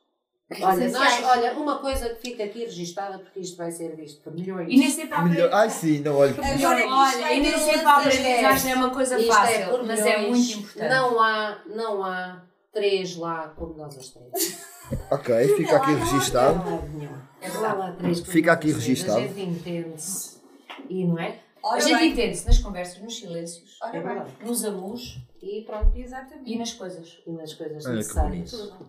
Olha, 0.60 0.84
Essenciais. 0.86 1.22
nós, 1.22 1.30
olha, 1.38 1.54
uma 1.54 1.78
coisa 1.80 2.10
que 2.10 2.22
fica 2.30 2.44
aqui 2.44 2.60
registada, 2.66 3.18
porque 3.20 3.40
isto 3.40 3.56
vai 3.56 3.72
ser 3.72 3.96
visto 3.96 4.22
por 4.22 4.34
milhões. 4.34 4.68
E 4.70 4.78
nem 4.78 4.90
sempre 4.90 5.14
a 5.14 5.22
Melhor... 5.22 5.50
Ai 5.54 5.70
sim, 5.70 6.00
não 6.00 6.16
olho. 6.18 6.36
Agora 6.38 6.80
é 6.82 6.86
Olha, 6.86 7.34
e 7.34 7.40
nem 7.42 7.58
sempre 7.58 7.86
a 7.86 7.98
lanças. 7.98 8.16
aprendizagem 8.20 8.72
é 8.72 8.76
uma 8.76 8.90
coisa 8.90 9.18
Isto 9.18 9.34
fácil, 9.34 9.56
é 9.56 9.66
por 9.68 9.84
mas 9.86 10.00
é 10.06 10.18
muito 10.28 10.52
importante. 10.60 10.90
Não 10.90 11.22
há, 11.22 11.58
não 11.74 12.04
há 12.04 12.42
três 12.74 13.16
lá 13.16 13.54
como 13.56 13.76
nós 13.76 13.98
as 13.98 14.10
três. 14.10 14.60
Ok, 15.10 15.56
fica 15.56 15.78
aqui 15.78 15.94
registado. 15.94 16.70
Não 16.70 16.80
há 16.80 16.82
nenhum. 16.82 17.12
Não 17.54 17.66
há 17.66 17.74
lá 17.74 17.92
três 17.94 18.20
como 18.20 18.32
Fica 18.34 18.52
aqui 18.52 18.74
registado. 18.74 19.20
A 19.20 19.22
gente 19.22 19.40
entende-se. 19.42 20.42
E 20.90 21.06
não 21.06 21.18
é? 21.18 21.40
A 21.64 21.68
Ora 21.70 21.82
gente 21.82 21.98
bem. 22.00 22.12
entende-se 22.12 22.48
nas 22.48 22.58
conversas, 22.60 23.02
nos 23.02 23.18
silêncios, 23.18 23.78
Ora 23.82 23.98
É 23.98 24.02
bem. 24.02 24.24
nos 24.46 24.66
amus 24.66 25.20
E 25.42 25.62
pronto. 25.62 25.92
Exatamente. 25.96 26.52
e 26.52 26.58
nas 26.58 26.74
coisas. 26.74 27.18
E 27.26 27.32
nas 27.32 27.54
coisas 27.54 27.86
Olha 27.86 27.96
necessárias. 27.96 28.54
E 28.54 28.58
pronto. 28.58 28.86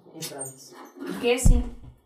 Porque 0.98 1.26
é 1.28 1.34
assim. 1.34 1.62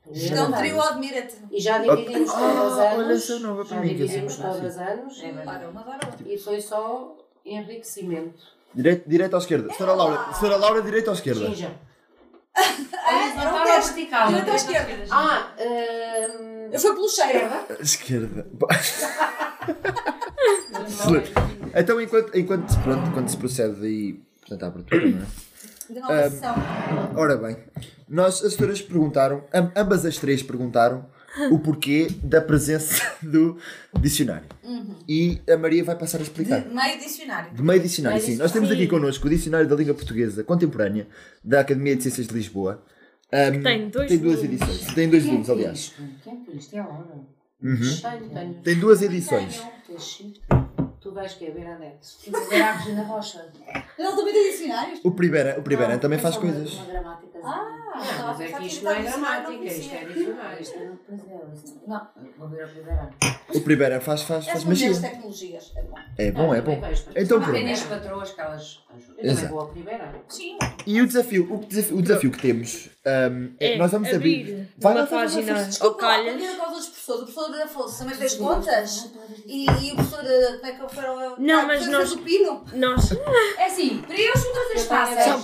É 0.09 0.27
Então, 0.27 0.53
trio 0.53 0.81
admira-te. 0.81 1.37
E 1.51 1.61
já 1.61 1.79
dividimos 1.79 2.31
Ah, 2.31 2.35
todas 2.57 2.73
olha, 2.79 2.89
anos. 2.91 3.23
essa 3.23 3.33
é 3.35 3.39
nova 3.41 3.65
para 3.65 3.77
já 3.77 3.85
é 3.85 3.89
dividimos 3.89 4.33
sempre 4.35 4.53
todas 4.53 4.79
anos. 4.79 5.21
É 5.23 5.33
verdade. 5.33 5.65
Ora 5.65 5.69
uma, 5.71 5.81
outra. 5.95 6.11
E 6.25 6.39
foi 6.39 6.61
só 6.61 7.17
enriquecimento. 7.45 8.43
Direito, 8.75 9.09
direito 9.09 9.33
ou 9.33 9.39
esquerda? 9.39 9.73
Senhora 9.73 9.95
Laura, 9.97 10.33
Senhora 10.35 10.57
Laura, 10.57 10.83
direito 10.83 11.09
ou 11.09 11.15
esquerda? 11.15 11.47
Ginja. 11.47 11.73
Um 12.59 13.45
não 13.45 13.65
teste. 13.65 13.93
vertical. 13.95 14.29
Direita 14.29 14.51
ou 14.51 14.57
esquerda? 14.57 15.05
Ah, 15.11 15.49
hum, 15.59 16.69
Eu 16.73 16.81
fui 16.81 16.93
pelo 16.95 17.09
cheiro. 17.09 17.51
esquerda. 17.81 18.47
Então, 21.75 22.01
enquanto, 22.01 22.37
enquanto 22.39 22.79
pronto, 22.83 23.11
quando 23.13 23.29
se 23.29 23.37
procede 23.37 23.85
aí, 23.87 24.13
portanto, 24.41 24.63
à 24.63 24.67
abertura, 24.69 25.07
não 25.11 25.23
é? 25.23 25.93
De 25.93 26.01
nova 26.01 26.31
sessão. 26.31 26.55
Ora 27.15 27.37
bem, 27.37 27.57
nós, 28.09 28.43
as 28.45 28.55
senhoras 28.55 28.81
perguntaram, 28.81 29.45
am- 29.53 29.71
ambas 29.77 30.05
as 30.07 30.17
três 30.17 30.43
perguntaram 30.43 31.07
o 31.51 31.59
porquê 31.59 32.09
da 32.23 32.41
presença 32.41 33.03
do 33.23 33.59
dicionário. 34.01 34.47
E 35.09 35.41
a 35.49 35.57
Maria 35.57 35.85
vai 35.85 35.97
passar 35.97 36.19
a 36.19 36.23
explicar. 36.23 36.61
De 36.63 36.75
meio 36.75 36.99
dicionário. 36.99 37.53
De 37.55 37.63
meio 37.63 37.81
dicionário, 37.81 38.19
Meio 38.19 38.33
sim. 38.33 38.37
Nós 38.43 38.51
temos 38.53 38.69
aqui 38.71 38.81
dicionário. 38.81 39.03
connosco 39.05 39.27
o 39.27 39.31
Dicionário 39.31 39.69
da 39.69 39.77
Língua 39.77 39.95
Portuguesa 39.95 40.43
Contemporânea 40.45 41.07
da 41.45 41.61
Academia 41.61 41.95
de 41.97 42.03
Ciências 42.03 42.27
de 42.27 42.35
Lisboa. 42.35 42.83
Um, 43.33 43.63
Tem 43.63 43.89
dois 43.89 44.09
tem 44.09 44.19
duas 44.19 44.37
volumes. 44.37 44.61
edições. 44.63 44.95
Tem 44.95 45.09
dois 45.11 45.25
volumes, 45.25 45.51
aliás. 45.51 45.93
Quem 46.23 46.33
é 46.33 46.37
que 46.51 46.57
isto 46.59 46.77
é 46.77 46.81
hora? 46.81 47.07
Tenho, 47.61 48.31
tenho. 48.31 48.55
Tem 48.63 48.75
duas 48.79 49.03
edições. 49.03 49.63
Tu 51.01 51.13
vais 51.13 51.35
querer 51.35 51.53
ver 51.53 51.67
a 51.67 51.79
net. 51.79 51.97
Vou 52.31 52.49
ver 52.49 52.63
a 52.63 52.73
Regina 52.73 53.03
Rocha. 53.05 53.47
Ele 53.99 54.09
também 54.09 54.33
tem 54.33 54.51
dicionários. 54.51 55.01
O 55.05 55.11
primeiro, 55.13 55.59
o 55.61 55.63
primeiro 55.63 55.93
Não, 55.93 55.99
também 56.01 56.19
é 56.19 56.23
faz 56.23 56.37
coisas. 56.37 56.73
Uma 56.75 56.87
gramática. 56.87 57.39
Ah, 57.45 57.86
Não, 57.97 58.27
mas 58.27 58.41
é 58.41 58.53
que 58.53 58.67
isto 58.67 58.85
não 58.85 58.91
é 58.93 59.03
gramática, 59.03 59.65
isto 59.65 59.95
é 59.95 60.05
dicionário. 60.05 60.63
Isto 60.63 60.79
é 60.79 60.91
Não, 61.87 62.09
Vou 62.39 62.49
ver 62.49 62.65
a 62.65 62.69
primeira. 62.69 63.11
O 63.55 63.61
primeiro 63.61 64.01
faz, 64.01 64.23
faz, 64.23 64.45
é 64.45 64.53
faz 64.53 64.59
as 64.59 64.65
magia. 64.65 65.01
tecnologias. 65.01 65.73
É 65.77 65.83
bom. 65.83 65.99
É 66.19 66.31
bom, 66.33 66.55
é 66.55 66.61
bom. 66.61 66.81
Então 67.15 67.41
pronto. 67.41 67.53
Tem 67.55 67.73
as 67.73 67.83
patroas 67.83 68.31
que 68.33 68.41
elas 68.41 68.85
ajudam. 68.95 69.17
Eu 69.19 69.35
também 69.35 69.51
vou 69.51 69.61
a 69.61 69.69
primeira. 69.69 70.15
Sim. 70.29 70.59
E 70.87 71.01
o 71.01 71.07
desafio, 71.07 71.53
o 71.53 71.59
desafio, 71.65 71.97
o 71.99 72.03
desafio 72.03 72.31
que 72.31 72.39
temos 72.43 72.89
um, 73.07 73.55
é, 73.61 73.75
É 73.75 73.79
nós 73.79 73.91
vamos 73.93 74.09
abrir. 74.13 74.43
abrir 74.43 74.69
Vai 74.79 74.93
uma 74.93 75.01
lá, 75.01 75.07
vai 75.07 75.19
lá, 75.19 75.27
vai 75.27 75.43
lá. 75.43 75.53
página 75.55 75.61
ao 75.61 75.67
Desculpa 75.69 76.07
lá, 76.07 76.19
professores. 77.07 77.23
O 77.23 77.33
professor 77.35 77.63
Afonso 77.63 77.99
também 77.99 78.15
fez 78.17 78.35
contas. 78.35 79.13
E, 79.47 79.65
e 79.65 79.93
o 79.93 79.97
professor, 79.97 80.25
eh, 80.27 80.59
como 80.61 80.67
é 80.67 80.73
que 80.73 80.95
foi 80.95 81.05
o. 81.05 81.37
Não, 81.41 81.61
Ah, 81.61 81.67
mas 81.67 81.87
nós- 81.87 82.13
o 82.13 82.19
pino. 82.19 82.65
Nós. 82.75 83.11
É 83.59 83.67
assim, 83.67 83.99
para 84.07 84.17
eu 84.21 84.33
as 84.33 84.45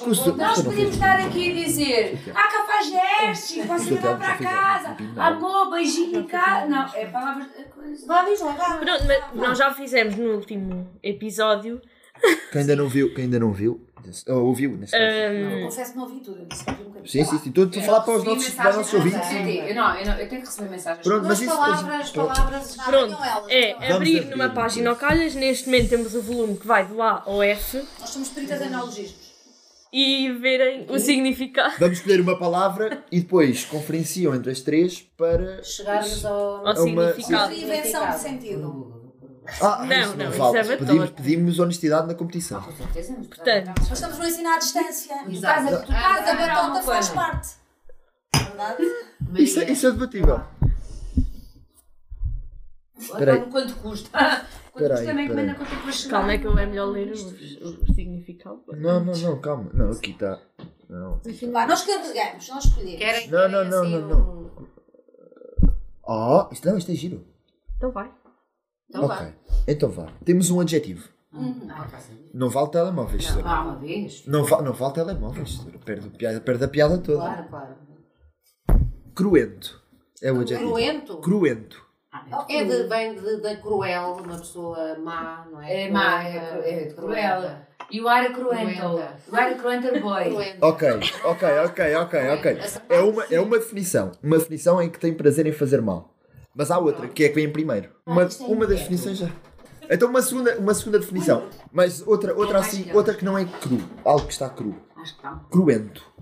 que 0.03 0.11
o 0.11 0.15
senhor- 0.15 0.37
nós 0.37 0.63
podemos 0.63 0.95
estar 0.95 1.21
aqui 1.21 1.51
a 1.51 1.65
dizer 1.65 2.19
ah, 2.35 2.49
cafajeste, 2.49 3.63
você 3.63 3.85
senhor 3.85 4.01
vai 4.01 4.11
já 4.11 4.17
para 4.19 4.37
fez 4.37 4.51
casa, 4.51 4.97
amor, 5.17 5.71
beijinho 5.71 6.21
em 6.21 6.27
casa. 6.27 6.67
Não, 6.67 6.87
é 6.95 7.07
palavras. 7.07 7.47
é 7.57 7.63
lá, 8.41 8.53
vá. 8.53 8.77
Pronto, 8.79 9.05
mas 9.07 9.23
nós 9.35 9.59
já 9.59 9.73
fizemos 9.73 10.17
no 10.17 10.35
último 10.35 10.91
episódio. 11.03 11.81
Quem 12.53 12.61
ainda 12.63 12.77
não 12.77 12.89
viu, 12.89 13.13
quem 13.15 13.25
ainda 13.25 13.39
não 13.41 13.53
viu, 13.53 13.85
ou 14.29 14.47
ouviu, 14.47 14.77
nesse 14.77 14.93
caso. 14.93 15.05
hum, 15.05 15.63
Confesso 15.65 15.91
que 15.93 15.97
não 15.97 16.05
ouvi 16.05 16.21
tudo. 16.21 16.43
um. 16.43 17.07
Sim, 17.07 17.25
sim, 17.25 17.39
sim. 17.39 17.49
Estou 17.49 17.65
a 17.67 17.85
falar 17.85 18.01
para 18.03 18.15
os 18.17 18.25
nossos, 18.25 18.51
para 18.51 18.71
os 18.71 18.77
nossos 18.77 18.95
ouvintes. 18.95 19.21
Eu 19.33 19.75
não, 19.75 19.95
eu 19.97 20.07
não, 20.07 20.13
eu 20.19 20.29
tenho 20.29 20.41
que 20.43 20.47
receber 20.49 20.69
mensagens. 20.71 21.03
Pronto, 21.07 21.27
mas 21.27 21.41
isso. 21.41 21.51
palavras, 21.57 22.11
pronto. 22.11 22.35
palavras. 22.35 22.77
nada, 22.77 22.91
Pronto, 22.91 23.11
não 23.13 23.25
elas, 23.25 23.47
é 23.49 23.73
não 23.75 23.83
elas. 23.83 23.97
abrir 23.97 24.19
abrir 24.21 24.31
numa 24.31 24.49
página 24.51 24.91
ao 24.91 24.97
calhas. 24.97 25.35
Neste 25.35 25.67
momento 25.67 25.89
temos 25.91 26.15
o 26.15 26.23
volume 26.23 26.57
que 26.57 26.67
vai 26.67 26.87
do 26.87 27.03
A 27.03 27.23
ao 27.27 27.43
F 27.43 27.83
Nós 28.01 28.11
somos 28.11 28.29
peritas 28.29 28.61
em 28.63 28.71
neologismos. 28.71 29.33
e 29.93 30.31
verem 30.33 30.87
o 30.89 30.99
significado. 30.99 31.75
Vamos 31.79 31.99
escolher 31.99 32.21
uma 32.21 32.39
palavra 32.39 33.05
e 33.11 33.21
depois 33.21 33.65
conferenciam 33.65 34.35
entre 34.35 34.51
as 34.53 34.61
três 34.61 35.01
para. 35.17 35.63
Chegarmos 35.65 36.25
ao. 36.25 36.67
Ao 36.67 36.85
uma- 36.87 37.13
significado. 37.13 37.53
Invenção 37.53 38.11
de 38.11 38.19
sentido. 38.19 39.02
Ah, 39.61 39.85
Não, 39.85 39.97
isso 40.03 40.17
não, 40.17 40.29
isso 40.31 40.39
vale. 40.39 40.59
é 40.59 40.63
batom. 40.63 40.77
pedimos, 40.87 41.11
pedimos 41.11 41.59
honestidade 41.59 42.07
na 42.07 42.15
competição. 42.15 42.63
Com 42.63 42.73
certeza, 42.73 43.15
mas 43.19 43.27
Portanto, 43.27 43.67
Nós 43.81 43.91
estamos 43.93 44.19
no 44.19 44.27
ensino 44.27 44.49
à 44.49 44.59
distância. 44.59 45.17
Tu 45.25 45.31
estás 45.33 45.67
a, 45.67 45.77
tu 45.79 45.93
estás 45.93 46.29
a 46.29 46.33
A 46.33 46.37
ver 46.37 46.49
batota 46.49 46.83
faz 46.83 47.09
parte. 47.09 47.49
Verdade? 48.35 48.83
Isso, 49.39 49.61
é- 49.61 49.71
isso 49.73 49.87
é 49.87 49.91
debatível. 49.91 50.41
Espera 52.99 53.35
aí. 53.35 53.51
Quanto 53.51 53.75
custa? 53.77 54.11
Quanto 54.73 54.89
custa 54.89 55.05
também 55.05 55.29
calma, 56.09 56.33
é 56.33 56.39
que 56.39 56.47
eu 56.47 56.57
é 56.59 56.67
melhor 56.67 56.87
ler 56.87 57.09
o, 57.13 57.13
o 57.91 57.95
significado. 57.95 58.63
Não, 58.69 59.05
não, 59.05 59.13
não, 59.13 59.41
calma. 59.41 59.71
Não, 59.75 59.91
aqui 59.91 60.13
está. 60.13 60.39
Não. 60.89 61.21
Vá, 61.53 61.67
nós 61.67 61.83
carregamos, 61.85 62.49
nós 62.49 62.65
escolhemos. 62.65 62.99
Querem, 62.99 63.29
Não, 63.29 63.49
não, 63.49 63.51
querem 63.51 63.71
não, 63.71 63.83
assim 63.83 63.99
não, 63.99 64.21
um- 64.21 64.67
Oh, 66.05 66.49
isto, 66.53 66.69
não, 66.69 66.77
isto 66.79 66.91
é 66.93 66.95
giro. 66.95 67.25
Então 67.77 67.91
vai. 67.91 68.11
Então 68.93 69.07
ok. 69.07 69.17
vá. 69.17 69.33
Então 69.67 69.89
vá. 69.89 70.07
Temos 70.23 70.51
um 70.51 70.61
adjetivo. 70.61 71.09
Não, 71.33 71.75
passa. 71.91 72.13
Não 72.35 72.51
vale 72.51 72.71
telemóveis, 72.71 73.25
senhora. 73.25 73.49
Ah, 73.49 73.63
uma 73.63 73.77
vez? 73.77 74.27
Não, 74.27 74.45
va 74.45 74.61
não 74.61 74.75
vale 74.75 74.93
telemóveis, 74.93 75.55
senhora. 75.55 75.79
Perde, 75.79 76.09
o 76.09 76.11
piada, 76.11 76.41
perde 76.43 76.65
a 76.65 76.69
piada 76.69 76.99
toda. 76.99 77.19
Claro, 77.21 77.49
claro. 77.49 77.75
Cruento. 79.15 79.83
É 80.21 80.31
o 80.31 80.41
adjetivo. 80.41 80.71
Cruento? 80.71 81.17
Cruento. 81.19 81.93
É 82.51 82.65
de, 82.65 82.83
vem 82.85 83.15
de, 83.15 83.41
da 83.41 83.57
cruel, 83.57 84.19
uma 84.23 84.39
pessoa 84.39 84.99
má, 84.99 85.47
não 85.51 85.63
é? 85.63 85.85
É 85.85 85.91
má, 85.91 86.23
é, 86.23 86.85
é 86.85 86.93
cruel. 86.93 87.57
You 87.91 88.07
are 88.07 88.27
a 88.27 88.33
cruento. 88.33 88.55
Cruenta. 88.55 89.17
You 89.27 89.37
are 89.37 89.55
a 89.55 89.59
cruenter 89.59 90.03
boy. 90.03 90.25
Cruenta. 90.25 90.67
Ok, 90.67 90.89
ok, 91.25 91.49
ok, 91.65 91.95
ok, 91.97 92.31
ok. 92.31 92.59
É 92.91 93.01
uma, 93.01 93.25
é 93.25 93.41
uma 93.41 93.59
definição. 93.59 94.13
Uma 94.23 94.37
definição 94.37 94.83
em 94.83 94.91
que 94.91 94.99
tem 94.99 95.15
prazer 95.15 95.47
em 95.47 95.53
fazer 95.53 95.81
mal. 95.81 96.12
Mas 96.55 96.71
há 96.71 96.79
outra, 96.79 97.09
que 97.09 97.25
é 97.25 97.29
que 97.29 97.35
vem 97.35 97.51
primeiro. 97.51 97.91
Uma, 98.07 98.29
uma 98.41 98.67
das 98.67 98.81
definições 98.81 99.19
já. 99.19 99.29
Então 99.91 100.09
uma 100.09 100.23
segunda, 100.23 100.59
uma 100.59 100.75
segunda 100.75 100.99
definição. 100.99 101.49
Mas 101.73 102.07
outra, 102.07 102.35
outra 102.35 102.59
assim, 102.59 102.91
outra 102.93 103.15
que 103.15 103.25
não 103.25 103.37
é 103.39 103.45
cru. 103.45 103.81
Algo 104.05 104.27
que 104.27 104.33
está 104.33 104.49
cru. 104.49 104.75
Acho 104.97 105.17
que 105.17 105.25
não. 105.25 105.39
Cruento. 105.51 106.13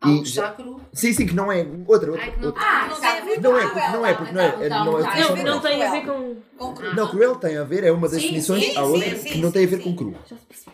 Algo 0.00 0.18
E 0.18 0.22
que 0.22 0.28
já- 0.28 0.42
está 0.50 0.62
cru. 0.62 0.80
Sim, 0.92 1.12
sim, 1.12 1.26
que 1.26 1.34
não 1.34 1.50
é. 1.50 1.66
Outra, 1.86 2.10
outra. 2.12 2.26
Outra. 2.44 2.62
Ah, 2.62 2.86
Não 2.86 2.94
está 2.94 3.12
tem 3.12 3.20
a 3.20 3.24
ver 3.24 3.40
Não 3.40 3.56
é, 3.58 3.62
com 3.62 3.68
porque 3.70 3.88
não 3.92 4.06
é, 4.06 4.14
porque 4.14 4.32
não 4.32 4.40
é. 4.40 4.46
é- 4.46 4.68
Não, 4.68 4.98
é 5.00 5.42
Não, 5.44 5.60
tem 5.60 5.82
a 5.82 5.90
ver 5.90 6.06
com. 6.06 6.36
Com 6.58 6.74
cru. 6.74 6.94
Não, 6.94 7.08
cruel 7.08 7.36
tem 7.36 7.56
a 7.56 7.64
ver, 7.64 7.84
é 7.84 7.90
uma 7.92 8.08
das 8.08 8.20
definições. 8.20 8.76
há 8.76 8.82
outra 8.84 9.10
que 9.10 9.38
não 9.38 9.50
tem 9.50 9.64
a 9.64 9.68
ver 9.68 9.82
com 9.82 9.94
cru. 9.96 10.14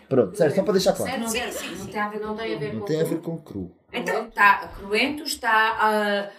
Pronto, 0.08 0.36
certo, 0.36 0.56
só 0.56 0.62
para 0.62 0.72
deixar 0.72 0.92
claro. 0.92 1.20
Não, 1.20 1.28
Sim, 1.28 1.40
tem- 1.40 1.52
sim, 1.52 1.68
não 1.70 1.84
sim. 1.86 1.90
tem 1.92 2.00
a 2.00 2.08
ver, 2.08 2.20
não 2.20 2.36
tem 2.36 2.54
a 2.54 2.58
ver 2.58 2.72
Não 2.74 2.80
com 2.80 2.86
tem 2.86 3.00
a 3.00 3.04
cru. 3.04 3.14
ver 3.14 3.20
com 3.22 3.38
cru. 3.38 3.76
Então, 3.92 4.28
está 4.28 4.68
cruento, 4.68 5.22
está 5.22 6.30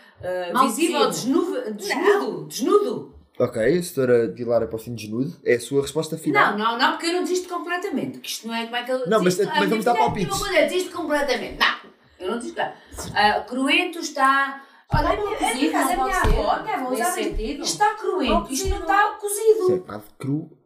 Mal 0.54 0.68
visível, 0.68 1.08
desnudo, 1.10 1.72
desnudo, 1.74 2.46
desnudo. 2.46 3.14
Ok, 3.40 3.62
a 3.80 3.84
senhora 3.84 4.28
Dilara 4.28 4.68
para 4.68 4.76
o 4.76 4.80
fim 4.80 4.94
de 4.94 5.04
desnudo. 5.08 5.36
É 5.44 5.56
a 5.56 5.60
sua 5.60 5.82
resposta 5.82 6.18
final. 6.18 6.56
Não, 6.56 6.72
não, 6.74 6.78
não, 6.78 6.92
porque 6.92 7.08
eu 7.08 7.14
não 7.14 7.22
desisto 7.24 7.50
completamente. 7.50 8.20
Que 8.20 8.30
isto 8.30 8.48
não 8.48 8.54
é 8.56 8.64
como 8.66 8.76
é 8.76 8.84
que 8.84 8.92
eu 8.92 9.00
Não, 9.08 9.24
mas- 9.24 9.36
desisto. 9.36 9.46
mas 9.48 9.50
A 9.50 9.60
minha 9.60 9.70
vamos 9.70 9.86
dar 9.86 9.96
palpites. 9.96 10.40
Não 10.40 10.48
dizer, 10.48 10.62
desisto 10.70 10.92
completamente. 10.96 11.58
Não, 11.60 11.76
eu 12.20 12.32
não 12.32 12.38
desisto. 12.38 12.62
Ah, 13.16 13.42
cruento 13.48 14.00
está. 14.00 14.64
Olha, 14.96 15.10
minha, 15.18 15.38
a 15.52 15.54
minha, 15.56 15.72
casa, 15.72 15.94
a 15.94 15.96
não 15.98 16.04
minha 16.06 16.20
pode 16.22 16.34
ser. 16.34 16.40
avó, 16.40 16.64
minha 16.64 16.76
avó 16.76 16.94
isto. 16.94 17.14
sentido. 17.16 17.64
Está 17.64 17.96
cruento, 17.96 18.54
isto 18.54 18.70
não 18.70 18.80
está 18.82 18.94
Isso 18.94 19.16
é 19.16 19.20
cozido. 19.20 19.86
cru. 20.20 20.58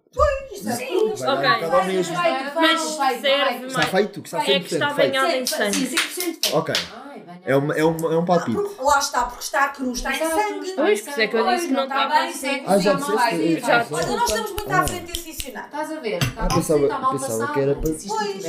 Isto 0.52 0.70
é 0.70 0.72
Sim, 0.74 0.86
cru. 0.88 1.13
isto 1.13 1.26
Vai 1.26 1.41
dar 1.41 1.58
Ok. 1.58 1.70
ao 1.80 1.86
mesmo. 1.86 2.15
Mas 2.15 3.22
serve 3.22 3.65
Está 3.67 3.78
mais. 3.80 3.89
feito, 3.89 4.22
que 4.22 4.28
está 4.28 4.39
É 4.39 4.46
que 4.46 4.52
100% 4.52 4.63
está 4.74 4.89
feito. 4.96 5.12
banhado 5.13 5.32
em 5.32 5.46
Sim, 5.46 5.56
sangue. 5.56 5.88
100%. 5.88 6.54
Ok, 6.54 6.74
Ai, 6.76 6.82
venha. 6.84 7.07
É, 7.48 7.56
uma, 7.56 7.74
é, 7.74 7.84
um, 7.86 7.96
é 8.14 8.18
um 8.18 8.26
palpite. 8.26 8.52
Porque- 8.56 8.82
Lá 8.84 9.00
está, 9.00 9.24
porque 9.26 9.44
está 9.44 9.70
cru, 9.70 9.92
está 9.92 10.12
em 10.14 10.22
Exato, 10.22 10.36
sangue. 10.36 10.70
está 10.70 10.82
Pois, 10.84 11.02
por 11.02 11.10
isso 11.10 11.22
é 11.22 11.28
que 11.28 11.36
eu 11.38 11.48
disse 11.48 11.68
que 11.68 11.74
não 11.74 11.84
está 11.84 12.04
está 12.06 12.20
bem, 12.20 12.34
sem 12.34 12.64
Ah, 12.68 12.78
já 12.78 12.92
cozinhar, 12.98 13.00
não 13.00 13.16
vai. 13.18 13.34
Olha, 13.92 14.08
nós 14.18 14.30
estamos 14.30 14.52
muito 14.52 14.72
à 14.72 14.88
frente 14.88 15.06
desse 15.12 15.32
dicionário. 15.32 15.68
Estás 15.70 15.92
a 15.92 16.00
ver? 16.00 16.24
Está 16.24 16.32
Ah, 16.42 16.48
mal 16.48 16.58
pensava- 16.58 16.84
está 16.84 17.00
mal 17.00 17.12
pensava 17.14 17.32
passado. 17.38 17.54
que 17.54 17.60
era 17.60 17.76
para- 17.76 17.94
Se 17.94 18.08
Pois. 18.08 18.44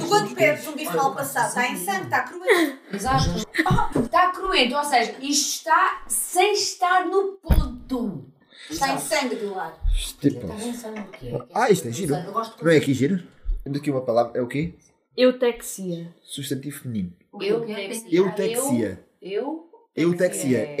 Tu 0.00 0.08
quando 0.08 0.34
perdes 0.34 0.68
um 0.68 0.72
bife 0.72 0.96
mal 0.96 1.14
passado, 1.14 1.48
está 1.48 1.68
em 1.68 1.76
sangue, 1.84 2.04
está 2.04 2.20
cruento. 2.22 2.78
Exato. 2.92 3.24
Está 4.04 4.30
cruento, 4.30 4.76
ou 4.76 4.84
seja, 4.84 5.14
isto 5.20 5.56
está 5.56 6.02
sem 6.06 6.52
estar 6.52 7.06
no 7.06 7.38
ponto. 7.42 8.24
Está 8.70 8.88
em 8.94 8.98
sangue 8.98 9.36
do 9.36 9.54
lar. 9.54 9.74
Tipo, 10.20 10.46
Está? 10.46 11.46
Ah, 11.54 11.70
isto 11.70 11.88
é 11.88 11.90
giro. 11.92 12.14
Eu 12.14 12.32
gosto 12.32 12.56
de 12.58 12.64
não 12.64 12.70
é 12.70 12.76
aqui 12.76 12.94
giro? 12.94 13.22
Temos 13.64 13.78
aqui 13.78 13.90
uma 13.90 14.00
palavra. 14.02 14.38
É 14.38 14.42
o 14.42 14.46
quê? 14.46 14.74
Eutexia. 15.16 16.14
Substantivo 16.22 16.78
feminino. 16.80 17.12
Eutexia. 17.40 18.18
Eutexia. 18.18 19.04
Eu? 19.20 19.68
Eutexia. 19.94 20.74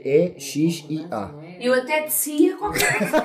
E-U-T-E-X-I-A. 0.00 1.34
Eu 1.60 1.74
até 1.74 2.02
tecia 2.02 2.56
qualquer 2.56 2.98
coisa. 2.98 3.24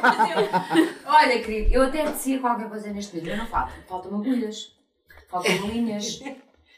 Olha, 1.05 1.41
querido, 1.41 1.73
eu 1.73 1.81
até 1.83 2.03
tecia 2.05 2.39
qualquer 2.39 2.69
coisa 2.69 2.91
neste 2.91 3.13
vídeo, 3.15 3.29
mas 3.29 3.39
não 3.39 3.47
falta. 3.47 3.73
Faltam 3.87 4.15
agulhas, 4.19 4.73
faltam 5.29 5.67
linhas, 5.67 6.19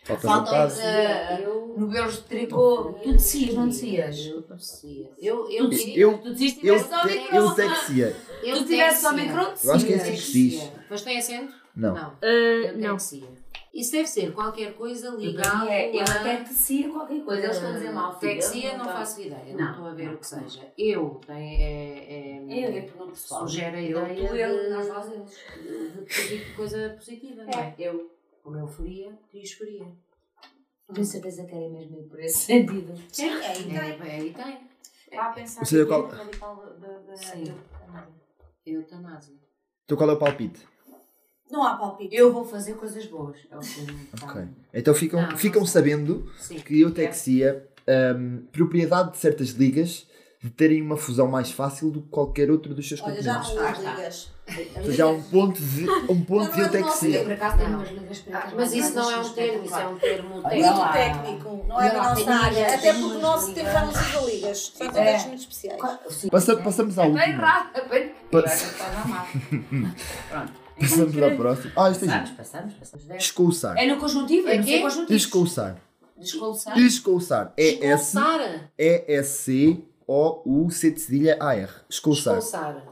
Falta 0.03 0.21
faltam 0.21 0.67
uh, 0.67 1.41
Eu. 1.41 1.75
novelos 1.77 2.15
de 2.15 2.21
tricô. 2.23 2.93
Tu 3.03 3.11
tecias, 3.13 3.55
não 3.55 3.67
tecias? 3.67 4.25
Eu 4.27 4.41
tecia. 4.43 5.09
Eu, 5.19 5.49
eu, 5.51 5.69
Eu- 5.95 6.17
Tu 6.19 6.29
Eu, 6.29 6.35
tivesse 6.35 6.89
só 6.89 7.01
te, 7.05 7.13
micro. 7.17 7.35
eutexia. 7.35 8.15
Tu 8.41 8.65
tivesse 8.65 9.01
só 9.01 9.11
micro, 9.11 9.41
Eu 9.63 9.73
acho 9.73 9.85
que 9.85 9.93
é 9.93 9.95
assim 9.97 10.11
que 10.13 10.21
se 10.21 10.31
diz. 10.49 10.71
Mas 10.89 11.01
tem 11.01 11.17
acento? 11.17 11.53
Não. 11.77 11.93
Não. 11.93 12.11
Ah, 12.21 12.71
não. 12.75 12.97
Isso 13.73 13.91
deve 13.91 14.07
ser 14.07 14.33
qualquer 14.33 14.73
coisa 14.73 15.07
Eu 15.09 15.17
ligada 15.19 15.69
é, 15.71 15.95
eu 15.95 16.01
até 16.01 16.37
tecia 16.37 16.89
qualquer 16.89 17.23
coisa. 17.23 17.43
Eles 17.43 17.55
estão 17.57 17.69
a 17.69 17.73
dizer 17.73 17.91
mal. 17.91 18.15
Texia 18.15 18.57
eles 18.69 18.71
não 18.73 18.85
estão- 18.85 18.97
faço 18.97 19.21
ideia, 19.21 19.53
não 19.53 19.59
Não. 19.65 19.71
estou 19.71 19.85
a 19.85 19.93
ver 19.93 20.13
o 20.13 20.17
que 20.17 20.27
seja. 20.27 20.73
Eu 20.75 21.21
tem, 21.27 21.63
é, 21.63 22.37
Eu, 22.39 22.49
é, 22.73 22.77
é 22.79 22.81
por 22.81 22.97
não 22.97 23.09
pessoal. 23.09 23.41
sugere 23.47 23.77
a 23.77 23.81
Eu, 23.83 24.01
ideia 24.11 24.27
tu, 24.27 24.35
ele, 24.35 24.63
de, 24.63 24.69
nós, 24.69 25.29
de 26.29 26.53
coisa 26.55 26.89
positiva, 26.97 27.43
não 27.43 27.59
é? 27.59 27.75
Eu. 27.77 28.11
Como 28.41 28.57
eu 28.57 28.67
faria, 28.67 29.11
disfaria. 29.31 29.85
Tenho 30.91 31.05
certeza 31.05 31.43
que 31.43 31.49
querem 31.51 31.69
mesmo 31.71 31.99
ir 31.99 32.03
por 32.03 32.19
esse 32.19 32.37
sentido. 32.39 32.93
Sim, 33.11 33.29
é, 33.29 33.51
é. 33.51 33.97
É, 34.07 34.15
aí 34.15 34.33
tem. 34.33 34.57
Vá 35.13 35.25
a 35.27 35.31
pensar 35.33 35.63
que 35.65 35.85
qual- 35.85 36.07
é 36.11 36.15
radical 36.15 36.55
da- 36.79 36.97
da- 36.99 37.15
Sim. 37.17 37.43
da- 37.43 38.07
Eutanásia. 38.65 39.35
Então 39.85 39.97
qual 39.97 40.09
é 40.09 40.13
o 40.13 40.17
palpite? 40.17 40.65
Não 41.51 41.63
há 41.63 41.75
palpite. 41.75 42.15
Eu 42.15 42.31
vou 42.33 42.43
fazer 42.45 42.73
coisas 42.73 43.05
boas. 43.05 43.37
É 43.49 43.55
o 43.55 43.59
que 43.59 43.79
eu 43.79 44.27
Ok. 44.27 44.41
Então 44.73 44.93
ficam, 44.93 45.21
Não, 45.21 45.29
não 45.31 45.37
ficam 45.37 45.65
sei. 45.65 45.73
sabendo 45.73 46.29
Sim. 46.39 46.59
que 46.59 46.81
eutexia, 46.81 47.67
hum, 48.17 48.43
propriedade 48.51 49.11
de 49.11 49.17
certas 49.17 49.49
ligas 49.49 50.05
de 50.43 50.51
terem 50.51 50.81
uma 50.83 50.95
fusão 50.97 51.27
mais 51.27 51.49
fácil 51.51 51.89
do 51.89 52.01
que 52.01 52.09
qualquer 52.09 52.51
outro 52.51 52.73
dos 52.75 52.87
seus 52.87 53.01
Olha, 53.01 53.19
já 53.21 53.33
não 53.35 53.41
está. 53.41 53.71
ligas. 53.71 54.31
Então 54.47 54.91
já 54.91 55.05
há 55.05 55.09
um 55.09 55.21
ponto 55.21 55.59
de, 55.59 55.89
um 55.89 56.21
ponto 56.23 56.51
de 56.53 56.61
Não, 56.61 56.67
não 56.69 56.75
é 56.75 56.79
nosso 56.79 57.05
Eu, 57.05 57.11
eutexia. 57.11 57.23
por 57.23 57.31
acaso, 57.33 57.57
tenho 57.57 57.69
Não. 57.71 57.79
umas 57.79 57.89
ligas 57.89 58.19
pretas. 58.19 58.43
Ah, 58.43 58.53
mas 58.55 58.73
isso 58.73 58.93
não 58.95 59.11
é 59.11 59.17
um 59.19 59.29
termo, 59.33 59.65
isso 59.65 59.75
é 59.75 59.87
um 59.87 59.97
termo 59.97 60.29
Muito 60.29 60.93
técnico. 60.93 61.65
não 61.67 61.81
é 61.81 61.89
da 61.91 62.03
nossa 62.03 62.31
área. 62.31 62.75
Até 62.75 62.93
porque 62.93 63.15
o 63.15 63.19
nosso 63.19 63.47
ligas. 63.47 63.63
tempo 63.63 63.71
já 63.71 63.85
não 63.85 63.93
se 63.93 64.25
ligas. 64.35 64.73
São 64.77 64.87
É. 64.87 64.89
contextos 64.91 65.25
muito 65.27 65.39
especiais. 65.41 65.81
Passa- 66.31 66.57
passamos 66.57 66.99
à 66.99 67.03
última. 67.03 67.25
rápido, 67.25 67.89
bem. 67.89 68.11
Amar. 69.03 69.27
Pronto. 70.29 70.66
Passamos 70.79 71.17
à 71.23 71.35
próxima. 71.35 71.71
Ah, 71.75 71.89
isto 71.91 72.05
é 72.05 72.07
Passamos, 72.07 72.25
giro. 72.29 72.37
passamos, 72.37 72.73
passamos. 72.75 73.05
Escouçar. 73.23 73.77
É 73.77 73.85
no 73.87 73.97
conjuntivo? 73.97 74.47
É 74.47 74.55
É 74.55 74.57
no 74.57 74.63
quê? 74.63 74.71
seu 74.73 74.81
conjuntivo. 74.81 75.13
Escouçar. 75.13 75.75
Descolçar? 76.17 76.77
Escolçar. 76.79 77.53
É 77.57 77.87
S. 77.91 78.17
E 78.79 79.03
S 79.07 79.29
C 79.43 79.83
O 80.07 80.41
U 80.45 80.69
C 80.71 80.89
de 80.91 80.99
cedilha 80.99 81.37
A 81.39 81.55
R. 81.55 81.69
Escolçar. 81.89 82.37
Escolçar. 82.39 82.83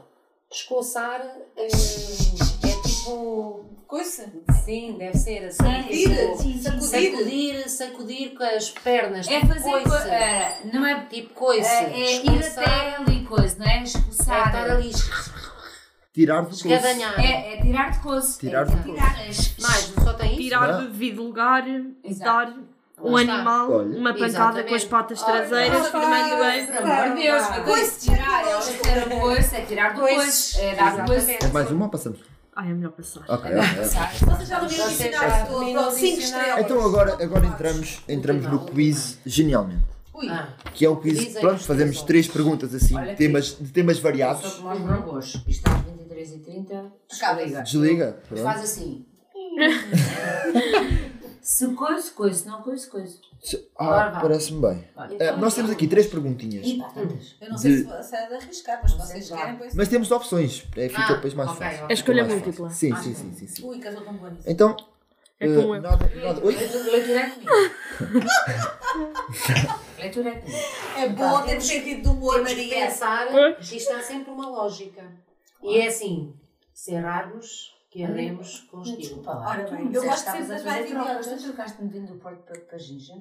Escolçar 0.50 1.20
é, 1.56 1.66
é 1.66 1.68
tipo. 1.68 3.64
Coisa. 3.86 4.26
Sim, 4.64 4.96
deve 4.98 5.16
ser 5.16 5.44
assim. 5.46 5.58
Sacudir, 5.64 6.08
tipo, 6.08 6.42
sim, 6.42 6.60
sacudir. 6.60 6.90
sacudir, 6.90 7.68
sacudir 7.70 8.34
com 8.36 8.42
as 8.42 8.70
pernas. 8.70 9.28
É 9.28 9.40
tipo 9.40 9.46
fazer 9.54 9.70
coisa. 9.82 10.08
é, 10.08 10.60
não 10.72 10.84
é. 10.86 11.06
Tipo 11.06 11.34
coice. 11.34 11.68
É, 11.68 12.00
é 12.00 12.24
ir 12.24 12.44
até 12.44 12.96
ali, 12.96 13.24
coisa, 13.24 13.56
não 13.58 13.66
é? 13.66 13.78
É 13.78 13.82
Escoçar. 13.84 14.46
estar 14.48 14.70
ali. 14.70 14.90
Tirar 16.16 16.40
do 16.40 16.48
coço. 16.48 16.66
É, 17.20 17.54
é 17.58 17.60
tirar 17.60 17.90
de 17.90 17.98
coço. 17.98 18.38
Tirar 18.40 18.62
é 18.62 18.64
de 18.64 18.82
tirar 18.82 19.16
as. 19.28 19.56
Mais, 19.58 19.94
não 19.94 20.02
só 20.04 20.12
tem 20.14 20.30
isso? 20.32 20.40
Tirar 20.40 20.72
do 20.72 20.88
devido 20.88 21.22
lugar, 21.22 21.62
dar 22.20 22.54
um 23.02 23.10
Lá 23.12 23.20
animal, 23.20 23.70
Olha. 23.70 23.98
uma 23.98 24.14
pancada 24.14 24.26
Exatamente. 24.30 24.68
com 24.70 24.74
as 24.76 24.84
patas 24.86 25.22
traseiras, 25.22 25.78
Olha, 25.78 25.90
firmando 25.90 26.36
bem. 26.42 26.66
Pelo 26.66 26.90
amor 26.90 27.16
de 27.16 27.22
Deus, 27.22 27.46
Coice. 27.46 27.64
coice, 27.64 28.10
tirar. 28.10 28.46
É 28.46 28.56
o 28.56 29.20
coice, 29.20 29.56
é 29.56 29.60
tirar 29.66 29.92
do 29.94 30.00
Coice. 30.00 30.16
coice. 30.16 30.60
É 30.60 30.74
dar 30.74 30.96
do 30.96 31.04
coice. 31.06 31.38
É 31.42 31.48
mais 31.48 31.70
uma 31.70 31.84
ou 31.84 31.90
passamos? 31.90 32.20
Ai, 32.56 32.70
é 32.70 32.72
melhor 32.72 32.92
passar. 32.92 33.20
Ok, 33.28 33.50
ok. 33.50 33.60
ok. 33.60 34.36
Vocês 34.36 34.48
já 34.48 34.58
dominam 34.58 34.86
o 34.86 34.90
Vocês 34.90 34.98
dicionário 34.98 35.30
já 35.30 35.44
todo. 35.44 35.58
dominam 35.58 35.82
o 35.82 35.84
Pronto, 35.84 35.98
5 36.00 36.16
dicionário. 36.16 36.48
estrelas. 36.48 36.64
Então 36.64 36.86
agora, 36.86 37.22
agora 37.22 37.46
entramos, 37.46 37.98
entramos 38.08 38.46
no 38.46 38.60
quiz 38.60 39.18
genialmente. 39.26 39.95
Ui. 40.16 40.28
Ah, 40.30 40.48
Que 40.74 40.84
é 40.84 40.88
o 40.88 40.96
quiz, 40.96 41.18
Dizem 41.18 41.40
pronto, 41.42 41.60
fazemos 41.62 41.90
pessoas. 41.92 42.06
três 42.06 42.26
perguntas 42.28 42.74
assim, 42.74 42.94
temas, 43.16 43.56
de 43.60 43.70
temas 43.72 43.96
Só 43.98 44.02
variados. 44.02 44.54
como 44.54 44.68
aos 44.70 44.80
robôs. 44.80 45.26
Isto 45.46 45.48
está 45.48 45.74
às 45.76 45.82
23h30. 45.84 46.90
Acaba. 47.12 47.40
Desliga. 47.42 47.62
Desliga. 47.62 48.22
Faz 48.42 48.60
assim. 48.62 49.04
Se 51.40 51.68
coisa, 51.74 52.10
coisa. 52.10 52.38
Se 52.40 52.46
não 52.48 52.60
coisa, 52.62 52.86
coisa. 52.88 53.18
Ah, 53.78 54.18
parece-me 54.20 54.60
bem. 54.60 54.84
Eh, 55.20 55.36
nós 55.36 55.54
temos 55.54 55.70
aqui 55.70 55.86
três 55.86 56.06
perguntinhas. 56.06 56.66
Eu 57.40 57.50
não 57.50 57.56
sei 57.58 57.76
De- 57.84 58.02
se 58.02 58.16
é 58.16 58.26
de 58.28 58.34
arriscar, 58.34 58.80
mas 58.82 58.92
vocês 58.94 59.28
querem, 59.30 59.56
pois. 59.56 59.74
mas 59.74 59.88
temos 59.88 60.10
opções. 60.10 60.64
É, 60.76 60.88
fica 60.88 61.02
Ah, 61.04 61.12
depois 61.14 61.34
mais 61.34 61.50
ok, 61.50 61.64
fácil. 61.66 61.86
É 61.88 61.92
escolha 61.92 62.24
múltipla. 62.24 62.70
Sim, 62.70 62.92
Ah, 62.92 62.96
sim, 62.96 63.14
sim. 63.14 63.32
sim, 63.34 63.46
sim. 63.46 63.64
Ui, 63.64 63.78
casou 63.78 64.00
tão 64.02 64.14
bonito. 64.14 64.42
Então, 64.46 64.76
É 65.38 65.46
eh, 65.46 65.54
como 65.54 65.74
eu. 65.76 65.82
nada, 65.82 66.10
nada. 66.16 66.40
Oi? 66.44 66.54
Leitura 66.56 67.20
é 67.20 67.30
comigo. 67.30 67.50
Leitura 69.98 70.30
é 70.30 70.38
comigo. 70.40 70.58
É 70.98 71.08
bom 71.08 71.42
ter 71.42 71.60
sentido 71.60 72.02
de 72.02 72.08
humor, 72.08 72.34
Temos 72.34 72.52
que 72.52 72.56
Maria. 72.56 72.86
pensar 72.86 73.54
que 73.56 73.76
isto 73.76 73.92
há 73.92 74.02
sempre 74.02 74.30
uma 74.30 74.48
lógica. 74.48 75.02
E 75.62 75.78
é 75.78 75.86
assim, 75.88 76.34
se 76.72 76.92
errarmos, 76.92 77.74
que 77.90 78.02
erremos 78.02 78.60
com 78.70 78.82
estilo. 78.82 79.22
Lá. 79.22 79.48
Ora 79.50 79.64
tu 79.64 79.74
bem, 79.74 79.90
eu 79.92 80.04
gosto 80.04 80.24
sempre 80.24 80.38
a 80.38 80.46
das 80.46 80.62
fazer 80.62 80.64
mais 80.64 80.90
idiotas. 80.90 81.26
Tu 81.26 81.42
trocaste-me 81.48 81.88
vindo 81.88 82.12
do 82.12 82.18
Porto 82.18 82.42
para, 82.42 82.60
para 82.60 82.78
Ginja. 82.78 83.14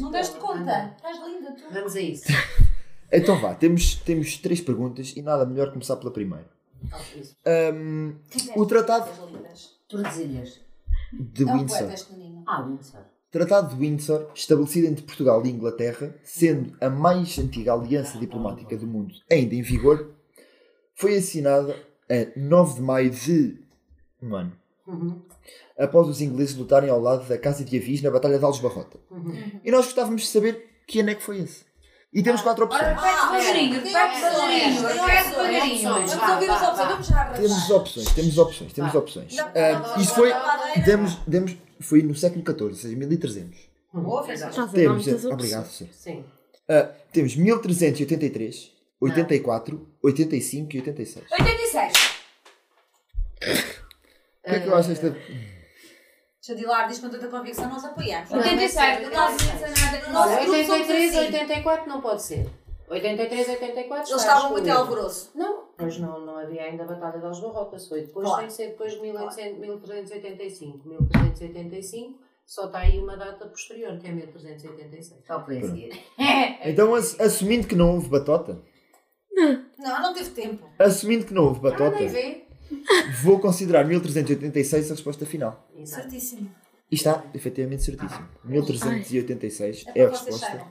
Não 0.00 0.10
deste 0.10 0.36
conta. 0.38 0.58
conta? 0.58 0.94
Estás 0.96 1.18
linda 1.26 1.52
tu. 1.52 1.72
Vamos 1.72 1.96
a 1.96 2.00
isso. 2.00 2.24
Então 3.14 3.38
vá, 3.38 3.54
temos, 3.54 3.96
temos 3.96 4.38
três 4.38 4.58
perguntas 4.62 5.12
e 5.14 5.20
nada 5.20 5.44
melhor 5.44 5.70
começar 5.70 5.96
pela 5.96 6.10
primeira. 6.10 6.48
Ahm, 7.44 8.14
o 8.56 8.64
Tratado 8.64 9.10
Tordesilhas. 9.86 10.60
de 11.12 11.42
É 11.42 11.46
um 11.46 11.58
Windsor. 11.58 11.90
Ah, 12.46 12.62
Windsor. 12.62 13.00
Tratado 13.32 13.74
de 13.74 13.80
Windsor, 13.80 14.26
estabelecido 14.34 14.86
entre 14.88 15.04
Portugal 15.04 15.44
e 15.44 15.48
Inglaterra, 15.48 16.14
sendo 16.22 16.76
a 16.78 16.90
mais 16.90 17.38
antiga 17.38 17.72
aliança 17.72 18.18
diplomática 18.18 18.76
do 18.76 18.86
mundo 18.86 19.14
ainda 19.30 19.54
em 19.54 19.62
vigor, 19.62 20.10
foi 20.94 21.16
assinada 21.16 21.74
a 22.10 22.38
9 22.38 22.74
de 22.74 22.80
maio 22.82 23.10
de 23.10 23.58
um 24.22 24.36
ano, 24.36 24.52
Uhum. 24.86 25.22
após 25.78 26.08
os 26.08 26.20
ingleses 26.20 26.56
lutarem 26.56 26.90
ao 26.90 27.00
lado 27.00 27.26
da 27.26 27.38
Casa 27.38 27.64
de 27.64 27.76
Avis 27.76 28.02
na 28.02 28.10
Batalha 28.10 28.38
de 28.38 28.44
Aljubarrota. 28.44 28.98
Uhum. 29.10 29.60
E 29.64 29.70
nós 29.70 29.86
gostávamos 29.86 30.22
de 30.22 30.28
saber 30.28 30.82
que 30.86 31.00
ano 31.00 31.10
é 31.10 31.14
que 31.14 31.22
foi 31.22 31.38
esse. 31.38 31.64
E 32.12 32.22
temos 32.22 32.42
quatro 32.42 32.66
opções. 32.66 32.82
Ora, 32.82 32.94
devagarinho, 32.94 33.82
devagarinho, 33.82 34.82
devagarinho. 34.82 35.80
Vamos 35.90 36.16
ouvir 36.16 36.50
as 36.50 36.60
vamos 36.78 37.06
já 37.06 37.24
Temos 37.32 37.70
opções, 37.70 38.12
temos 38.12 38.38
opções, 38.38 38.72
temos 38.74 38.94
opções. 38.94 39.38
Ah, 39.38 39.98
isso 39.98 40.10
não, 40.10 40.16
foi. 40.16 40.32
Demos, 40.84 41.14
demos, 41.26 41.56
foi 41.82 42.02
no 42.02 42.14
século 42.14 42.44
XIV, 42.44 42.62
ou 42.62 42.74
seja, 42.74 42.96
1300. 42.96 43.58
Boa, 43.92 44.22
fez 44.24 44.40
Estás 44.40 44.58
a 44.58 44.66
dar 44.66 44.72
Temos, 44.72 45.06
muitas 45.06 45.24
obrigado, 45.26 45.66
senhor. 45.66 45.92
Sim. 45.92 46.24
Ah, 46.68 46.90
temos 47.12 47.36
1383, 47.36 48.72
84, 49.00 49.88
85 50.02 50.74
e 50.74 50.78
86. 50.78 51.26
86. 51.32 51.92
O 53.42 54.50
que 54.50 54.56
é 54.56 54.60
que 54.60 54.66
eu 54.68 54.74
acho 54.74 54.92
esta. 54.92 55.16
Chadilar 56.44 56.88
diz 56.88 56.98
com 56.98 57.08
tanta 57.08 57.28
convicção, 57.28 57.68
nós 57.68 57.84
apoiamos. 57.84 58.30
87. 58.30 59.02
Não 59.04 59.10
Nós- 59.10 59.36
disse 59.36 59.84
nada. 59.84 60.08
Nós- 60.10 60.30
Olha, 60.30 60.44
grupos 60.44 60.66
somos 60.66 60.80
83, 60.88 61.14
assim. 61.16 61.26
84 61.26 61.88
não 61.88 62.00
pode 62.00 62.22
ser. 62.22 62.46
83, 62.88 63.48
84 63.48 64.10
Eles 64.10 64.22
estavam 64.22 64.50
muito 64.50 64.70
alvoroço. 64.70 65.30
Não, 65.34 65.68
mas 65.82 65.98
não, 65.98 66.24
não 66.24 66.36
havia 66.38 66.62
ainda 66.62 66.84
a 66.84 66.86
Batalha 66.86 67.18
de 67.18 67.24
Aljubarrotas. 67.26 67.88
Foi 67.88 68.00
depois, 68.02 68.24
Claro. 68.26 68.40
tem 68.40 68.46
que 68.48 68.52
ser 68.54 68.66
depois 68.68 68.92
de 68.92 69.00
1800 69.00 69.58
1385. 69.58 70.88
1385 70.88 72.20
só 72.44 72.66
está 72.66 72.78
aí 72.80 72.98
uma 72.98 73.16
data 73.16 73.46
posterior, 73.46 73.98
que 73.98 74.06
é 74.06 74.12
1386. 74.12 75.22
Só 75.26 75.44
seguir. 75.46 75.90
Então, 76.64 76.94
ass- 76.94 77.18
assumindo 77.20 77.66
que 77.66 77.74
não 77.74 77.94
houve 77.94 78.08
batota, 78.08 78.60
Não, 79.78 80.02
não 80.02 80.12
teve 80.14 80.30
tempo. 80.30 80.68
assumindo 80.78 81.24
que 81.26 81.34
não 81.34 81.44
houve 81.44 81.58
Ah, 81.60 81.70
batota, 81.70 81.98
nem 81.98 82.08
vê. 82.08 82.44
vou 83.22 83.38
considerar 83.40 83.84
1386 83.84 84.90
a 84.90 84.94
resposta 84.94 85.24
final. 85.26 85.68
Exato. 85.76 86.02
Certíssimo. 86.02 86.50
E 86.90 86.94
está 86.94 87.24
efetivamente 87.34 87.82
certíssimo. 87.82 88.28
1386 88.44 89.84
É 89.94 90.00
é 90.00 90.04
a 90.06 90.10
resposta 90.10 90.66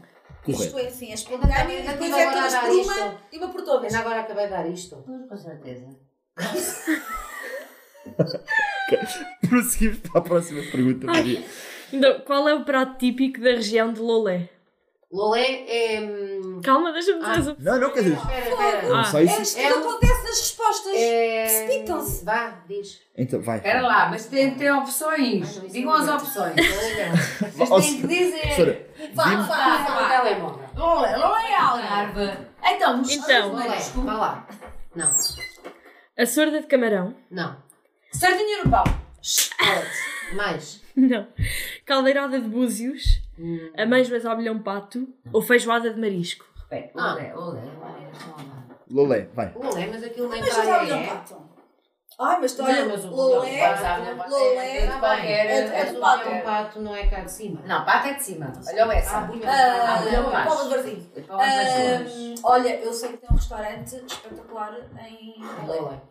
saibam. 0.45 0.61
Isto 0.61 0.71
foi 0.71 0.87
assim, 0.87 1.11
é 1.11 1.13
espontâneo 1.13 1.79
e 1.79 1.81
depois 1.83 2.11
é 2.11 2.27
agora 2.27 2.29
a 2.29 2.33
todas 2.33 2.53
dar 2.53 2.61
por 2.61 2.69
uma 2.71 2.81
isto. 2.81 3.17
e 3.31 3.37
uma 3.37 3.47
por 3.49 3.61
todas. 3.63 3.83
Ainda 3.93 3.99
agora 3.99 4.19
acabei 4.21 4.45
de 4.45 4.51
dar 4.51 4.69
isto. 4.69 4.95
Com 5.29 5.37
certeza. 5.37 5.87
Prosseguimos 9.49 9.99
para 9.99 10.19
a 10.19 10.23
próxima 10.23 10.61
pergunta, 10.71 11.05
Maria. 11.07 11.43
Então, 11.93 12.19
qual 12.21 12.47
é 12.47 12.53
o 12.53 12.63
prato 12.63 12.97
típico 12.97 13.39
da 13.41 13.51
região 13.51 13.91
de 13.93 13.99
Lolé? 13.99 14.49
Lolé 15.11 15.65
é. 15.67 15.99
Calma, 16.63 16.91
deixa-me 16.93 17.19
dizer 17.19 17.31
Ah. 17.31 17.39
opções. 17.39 17.57
Não, 17.59 17.79
não, 17.79 17.91
quer 17.91 18.03
dizer, 18.03 18.17
Espera, 18.17 18.49
espera. 18.49 18.89
não 18.89 19.03
sei 19.03 19.25
É 19.25 19.27
se. 19.29 19.41
isto 19.41 19.57
É 19.59 19.67
que 19.67 19.73
um- 19.73 19.79
acontece 19.89 20.23
nas 20.23 20.39
respostas. 20.39 20.93
É. 20.95 21.43
Precipitam-se. 21.45 22.25
Vá, 22.25 22.63
diz. 22.67 23.01
Então, 23.17 23.41
vai. 23.41 23.57
Espera 23.57 23.81
lá, 23.81 24.09
mas 24.09 24.25
tem, 24.27 24.55
tem 24.55 24.71
opções. 24.71 25.61
Digam 25.71 25.93
as 25.93 26.07
opções. 26.07 26.55
Vocês 27.55 27.85
têm 27.85 28.01
que 28.01 28.07
dizer. 28.07 28.39
Professora, 28.41 28.87
Vá, 29.13 29.23
vá, 29.35 29.83
vá. 29.83 30.01
no 30.01 30.07
telemóvel. 30.23 30.69
Lola, 30.75 31.17
Lola 31.17 31.43
é 31.43 31.55
Algarve. 31.55 32.37
Então, 32.63 33.01
Então. 33.09 33.49
Lolé, 33.51 33.77
vá 33.95 34.13
lá. 34.13 34.47
Não, 34.95 35.09
A 36.17 36.25
sorda 36.25 36.61
de 36.61 36.67
camarão? 36.67 37.15
não. 37.29 37.57
Sardinha 38.13 38.63
no 38.63 38.69
pau. 38.71 38.83
Mais. 40.33 40.81
Não. 40.95 41.27
Caldeirada 41.85 42.39
de 42.41 42.47
búzios? 42.49 43.20
Amêijoas 43.77 44.25
ao 44.25 44.37
bilhão 44.37 44.59
pato? 44.59 45.07
Ou 45.33 45.41
feijoada 45.41 45.89
de 45.93 45.99
marisco? 45.99 46.45
Repete. 46.69 46.91
Ah. 46.97 47.13
Olé, 47.13 47.33
olé, 47.35 47.61
olé. 47.61 48.11
Lolé, 48.89 49.29
vai. 49.33 49.53
Lolé, 49.55 49.87
mas 49.87 50.03
aquilo 50.03 50.29
nem 50.29 50.41
Mas 50.41 50.53
já 50.55 50.61
praia 50.63 50.93
é. 50.93 51.07
pato. 51.07 51.51
Ai, 52.19 52.37
mas 52.41 52.53
tu 52.53 52.61
olha, 52.63 52.81
Não, 52.85 52.89
mas 52.89 53.05
o 53.05 53.07
Lolé, 53.09 53.37
Lolé, 53.39 54.27
Lolé, 54.29 54.77
é 54.77 54.85
de 54.87 54.99
qualquer. 54.99 55.45
é 55.47 55.61
de- 55.67 55.73
é 55.73 55.85
de 55.85 55.97
o 55.97 55.99
pato. 55.99 56.23
bilhão 56.29 56.41
pato 56.41 56.81
não 56.81 56.95
é 56.95 57.07
cá 57.07 57.21
de 57.21 57.31
cima. 57.31 57.61
Não, 57.65 57.85
pata 57.85 58.09
é 58.09 58.13
de 58.13 58.23
cima. 58.23 58.53
Olha 58.67 58.93
essa. 58.93 59.17
Ah, 59.17 59.21
bilhão 59.21 59.49
Ah, 59.49 59.85
pato. 59.87 60.03
bilhão 60.03 60.31
pato. 60.31 60.47
Paulo 60.49 60.63
de 60.63 60.75
Varzim. 60.75 61.11
Das 61.15 61.25
duas. 61.25 61.41
Ahm, 61.41 62.35
Olha, 62.43 62.75
eu 62.81 62.93
sei 62.93 63.09
que 63.13 63.17
tem 63.17 63.29
um 63.31 63.35
restaurante 63.35 63.95
espetacular 64.05 64.77
em 65.09 65.35
Lolé. 65.65 66.01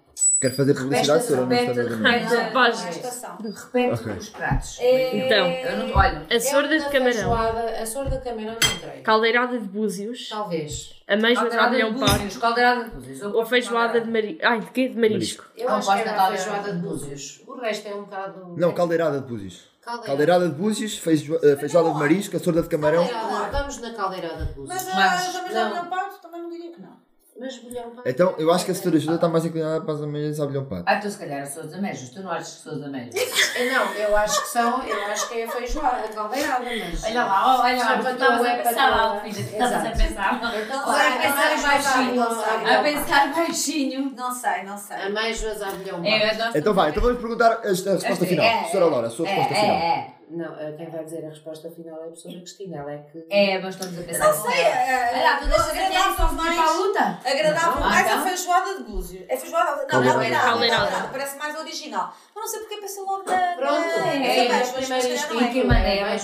Quero 0.40 0.54
fazer 0.56 0.74
publicidade, 0.74 1.30
não 1.32 1.52
está 1.52 1.72
repete, 1.72 1.78
mal. 2.00 2.10
repete. 2.12 2.34
na 2.34 2.50
Página. 2.50 2.90
estação. 2.90 3.36
Repete 3.36 3.92
Ok. 3.94 4.12
os 4.14 4.28
pratos. 4.30 4.78
É- 4.80 5.16
Então. 5.26 5.46
Eu 5.46 5.76
não. 5.88 5.96
Olha. 5.96 6.26
A 6.34 6.40
sorda 6.40 6.74
É 6.74 6.78
de 6.78 6.84
camarão? 6.86 7.12
feijoada- 7.12 7.82
A 7.82 7.86
sorda 7.86 8.16
de 8.18 8.24
camarão 8.24 8.56
não 8.62 8.72
entrei. 8.72 9.02
Caldeirada 9.02 9.58
de 9.58 9.68
búzios? 9.68 10.28
Talvez. 10.30 10.94
Amêijoas 11.06 11.52
ao 11.52 11.58
Caldeirada 11.60 11.92
de 11.92 12.00
pato? 12.00 12.12
búzios. 12.12 12.36
Caldeirada 12.38 12.84
de 12.84 12.90
búzios. 12.90 13.22
Ou 13.22 13.46
feijoada 13.46 14.00
de 14.00 14.10
marisco? 14.10 14.38
Ai, 14.46 14.60
de 14.60 14.66
quê? 14.70 14.88
De 14.88 14.98
marisco. 14.98 15.44
Eu 15.56 15.68
Não 15.68 15.76
acho 15.76 15.88
que 15.88 15.94
gosto 15.94 16.00
era 16.08 16.10
da 16.10 16.10
a 16.16 16.16
caldeirada 16.28 16.50
feijoada 16.62 16.72
de 16.72 16.78
búzios. 16.88 17.42
O 17.46 17.54
resto 17.60 17.88
é 17.88 17.94
um 17.94 18.04
bocado. 18.04 18.54
Não, 18.56 18.72
caldeirada 18.72 19.20
de 19.20 19.26
búzios. 19.26 19.68
Caldeirada. 19.82 20.06
Caldeirada 20.06 20.48
de 20.48 20.54
búzios, 20.54 20.98
feijo- 20.98 21.38
eh, 21.42 21.56
feijoada 21.56 21.90
de 21.92 21.98
marisco, 21.98 22.36
a 22.36 22.40
sorda 22.40 22.62
de 22.62 22.68
camarão. 22.68 23.06
Caldeirada. 23.06 23.58
Vamos 23.58 23.78
na 23.80 23.90
caldeirada 23.94 24.44
de 24.46 24.52
búzios. 24.52 24.68
Mas 24.84 24.94
Mas, 24.94 25.28
a 25.28 25.32
também 25.38 25.52
já 25.52 25.64
não. 25.64 25.72
olham 25.72 25.86
pato, 25.90 26.22
também 26.22 26.42
não 26.42 26.48
diria 26.50 26.70
que 26.72 26.80
não. 26.80 27.09
Mas 27.40 27.56
bilhão 27.58 27.90
pato. 27.90 28.06
Então, 28.06 28.34
eu 28.36 28.52
acho 28.52 28.66
que 28.66 28.70
a 28.70 28.74
senhora 28.74 28.98
Júlia 29.00 29.14
está 29.14 29.28
mais 29.28 29.44
inclinada 29.46 29.80
para 29.80 29.94
as 29.94 30.02
amanhãs 30.02 30.38
ao 30.38 30.46
bilhão 30.46 30.64
pato. 30.66 30.82
Ah, 30.84 30.96
tu 30.96 31.10
se 31.10 31.18
calhar 31.18 31.46
sou 31.46 31.62
dos 31.62 31.72
amejos. 31.72 32.10
Tu 32.10 32.20
não 32.22 32.30
achas 32.30 32.56
que 32.56 32.62
sou 32.62 32.74
dos 32.74 32.84
amejos? 32.84 33.14
Eh, 33.56 33.70
Não, 33.72 33.92
eu 33.94 34.16
acho 34.16 34.42
que 34.42 34.48
são. 34.48 34.82
Eu 34.86 35.06
acho 35.06 35.28
que 35.28 35.40
é 35.40 35.44
a 35.44 35.48
feijoada, 35.50 36.04
a 36.04 36.08
caldeirada, 36.08 36.64
mas. 36.64 37.04
Olha 37.04 37.24
lá, 37.24 37.60
olha 37.62 37.76
lá. 37.78 37.98
Tu 37.98 38.08
estavas 38.10 38.46
é 38.46 38.52
a 38.52 38.56
pensar 38.58 38.92
algo, 38.92 39.20
filha. 39.20 39.34
Tu 39.34 39.40
estavas 39.52 39.86
a 39.86 39.90
pensar. 39.90 40.40
Então, 40.62 40.94
sei, 40.94 41.10
sei, 41.10 41.28
não 41.30 41.36
pensar 41.40 41.68
baixinho. 41.68 42.14
não 42.16 42.34
sei. 42.34 42.74
A 42.74 42.82
pensar 42.82 43.34
baixinho. 43.34 44.12
Não 44.14 44.32
sei, 44.32 44.62
não 44.64 44.76
sei. 44.78 44.96
Amêijoas 44.96 45.62
a 45.62 45.70
bilhão 45.70 46.04
É, 46.04 46.34
pato. 46.36 46.58
Então 46.58 46.74
vai, 46.74 46.90
então 46.90 47.02
vamos 47.02 47.18
perguntar 47.20 47.52
a, 47.52 47.66
a 47.66 47.68
resposta 47.68 48.26
final. 48.26 48.44
é, 48.44 48.64
Senhora 48.64 48.90
Laura, 48.90 49.06
a 49.06 49.10
sua 49.10 49.26
é, 49.26 49.34
resposta 49.34 49.54
é, 49.54 49.60
final. 49.60 49.76
é. 49.76 50.19
Não, 50.30 50.56
eh, 50.58 50.72
quem 50.76 50.88
vai 50.90 51.04
dizer 51.04 51.24
a 51.24 51.28
resposta 51.28 51.70
final 51.70 51.96
é 51.98 52.04
a 52.04 52.06
professora 52.06 52.36
Cristina. 52.36 52.76
Ela 52.78 52.92
é 52.92 52.98
que. 52.98 53.26
É, 53.28 53.60
mas 53.60 53.74
estamos 53.74 53.98
a 53.98 54.02
pensar. 54.02 54.32
Não 54.32 54.42
sei, 54.42 54.60
é, 54.60 55.10
Olha 55.12 55.22
lá, 55.24 55.36
tu 55.38 55.46
deixas 55.46 55.68
a 55.68 55.72
quem 55.72 55.82
é 55.82 55.88
que 55.88 55.96
agradável 55.96 56.16
só 56.16 56.34
para 56.34 56.52
a 56.52 56.56
mais. 56.56 56.76
luta? 56.78 57.18
Agradável 57.24 57.80
mais 57.80 58.06
então? 58.06 58.18
a 58.18 58.22
feijoada 58.22 58.78
de 58.78 58.84
búzios. 58.84 59.24
É 59.28 59.36
feijoada? 59.36 59.76
Não. 59.76 59.86
Caldeirada. 59.86 60.44
caldeirada. 60.44 61.08
Parece 61.08 61.36
mais 61.38 61.58
original. 61.58 62.14
Mas 62.34 62.44
não 62.44 62.48
sei 62.48 62.60
porque 62.60 62.76
pensei 62.76 63.02
logo 63.02 63.24
na. 63.24 63.54
Pronto, 63.56 63.88
é, 63.88 64.46
é, 64.46 64.48
mas 64.48 64.88
não 64.88 64.98
instinto 64.98 65.38
Quem 65.50 65.60
é 65.60 65.64
manda 65.64 65.78
é 65.80 65.98
é 65.98 66.04
mais 66.04 66.22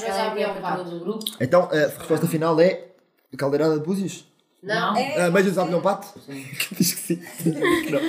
do 0.84 1.00
grupo. 1.00 1.24
Então, 1.40 1.68
a 1.70 1.98
resposta 1.98 2.26
final 2.28 2.60
é 2.60 2.84
caldeirada 3.36 3.78
de 3.78 3.84
búzios? 3.84 4.24
Não, 4.62 4.96
É, 4.96 5.24
Ah, 5.26 5.30
Meios 5.30 5.58
abilhão 5.58 5.80
pato? 5.80 6.08
Diz 6.26 6.94
que 6.94 7.00
sim. 7.00 7.16
Que 7.42 7.90
não. 7.90 8.00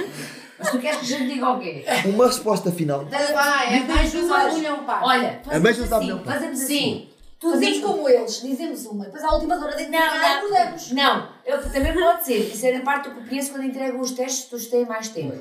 Mas 0.59 0.71
tu 0.71 0.79
queres 0.79 0.97
que 0.99 1.13
a 1.13 1.17
gente 1.17 1.33
diga 1.33 1.49
o 1.49 1.59
quê? 1.59 1.85
Uma 2.05 2.27
resposta 2.27 2.71
final. 2.71 3.03
Então 3.03 3.19
vai, 3.33 3.77
é 3.77 3.79
mais 3.81 4.13
uma 4.15 4.37
agulha 4.39 4.73
um 4.73 4.83
par. 4.83 5.03
Olha, 5.03 5.41
fazemos 5.43 5.93
assim, 5.93 6.19
fazemos 6.25 6.61
assim. 6.61 6.67
Sim. 6.67 7.09
Tu 7.39 7.51
Fazemos 7.51 7.67
dizes 7.67 7.85
como 7.85 8.09
eles, 8.09 8.41
dizemos 8.41 8.85
uma, 8.87 9.05
depois 9.05 9.23
à 9.23 9.31
última 9.31 9.55
hora 9.63 9.75
de 9.75 9.83
Não, 9.83 9.99
entregar, 9.99 10.41
não, 10.41 10.49
mudamos. 10.49 10.91
não, 10.91 11.29
eu, 11.45 11.71
também 11.71 11.93
pode 11.93 12.25
ser. 12.25 12.39
Isso 12.39 12.65
é 12.65 12.71
na 12.71 12.83
parte 12.83 13.09
do 13.09 13.15
que 13.15 13.21
eu 13.21 13.27
conheço 13.27 13.51
quando 13.51 13.63
entrego 13.65 13.99
os 13.99 14.09
testes, 14.11 14.45
tu 14.45 14.69
têm 14.71 14.85
mais 14.87 15.09
tempo. 15.09 15.39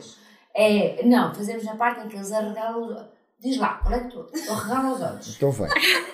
É, 0.54 1.00
não, 1.06 1.34
fazemos 1.34 1.64
na 1.64 1.74
parte 1.74 2.04
em 2.04 2.08
que 2.08 2.16
eles 2.16 2.30
arregalam 2.32 3.08
Diz 3.39 3.59
lá, 3.59 3.74
qual 3.82 3.95
é 3.95 4.01
que 4.01 4.09
tu? 4.11 4.26
Arregalam 4.51 4.93
os 4.95 5.03
olhos. 5.03 5.37
Então 5.37 5.51
vai. 5.53 5.68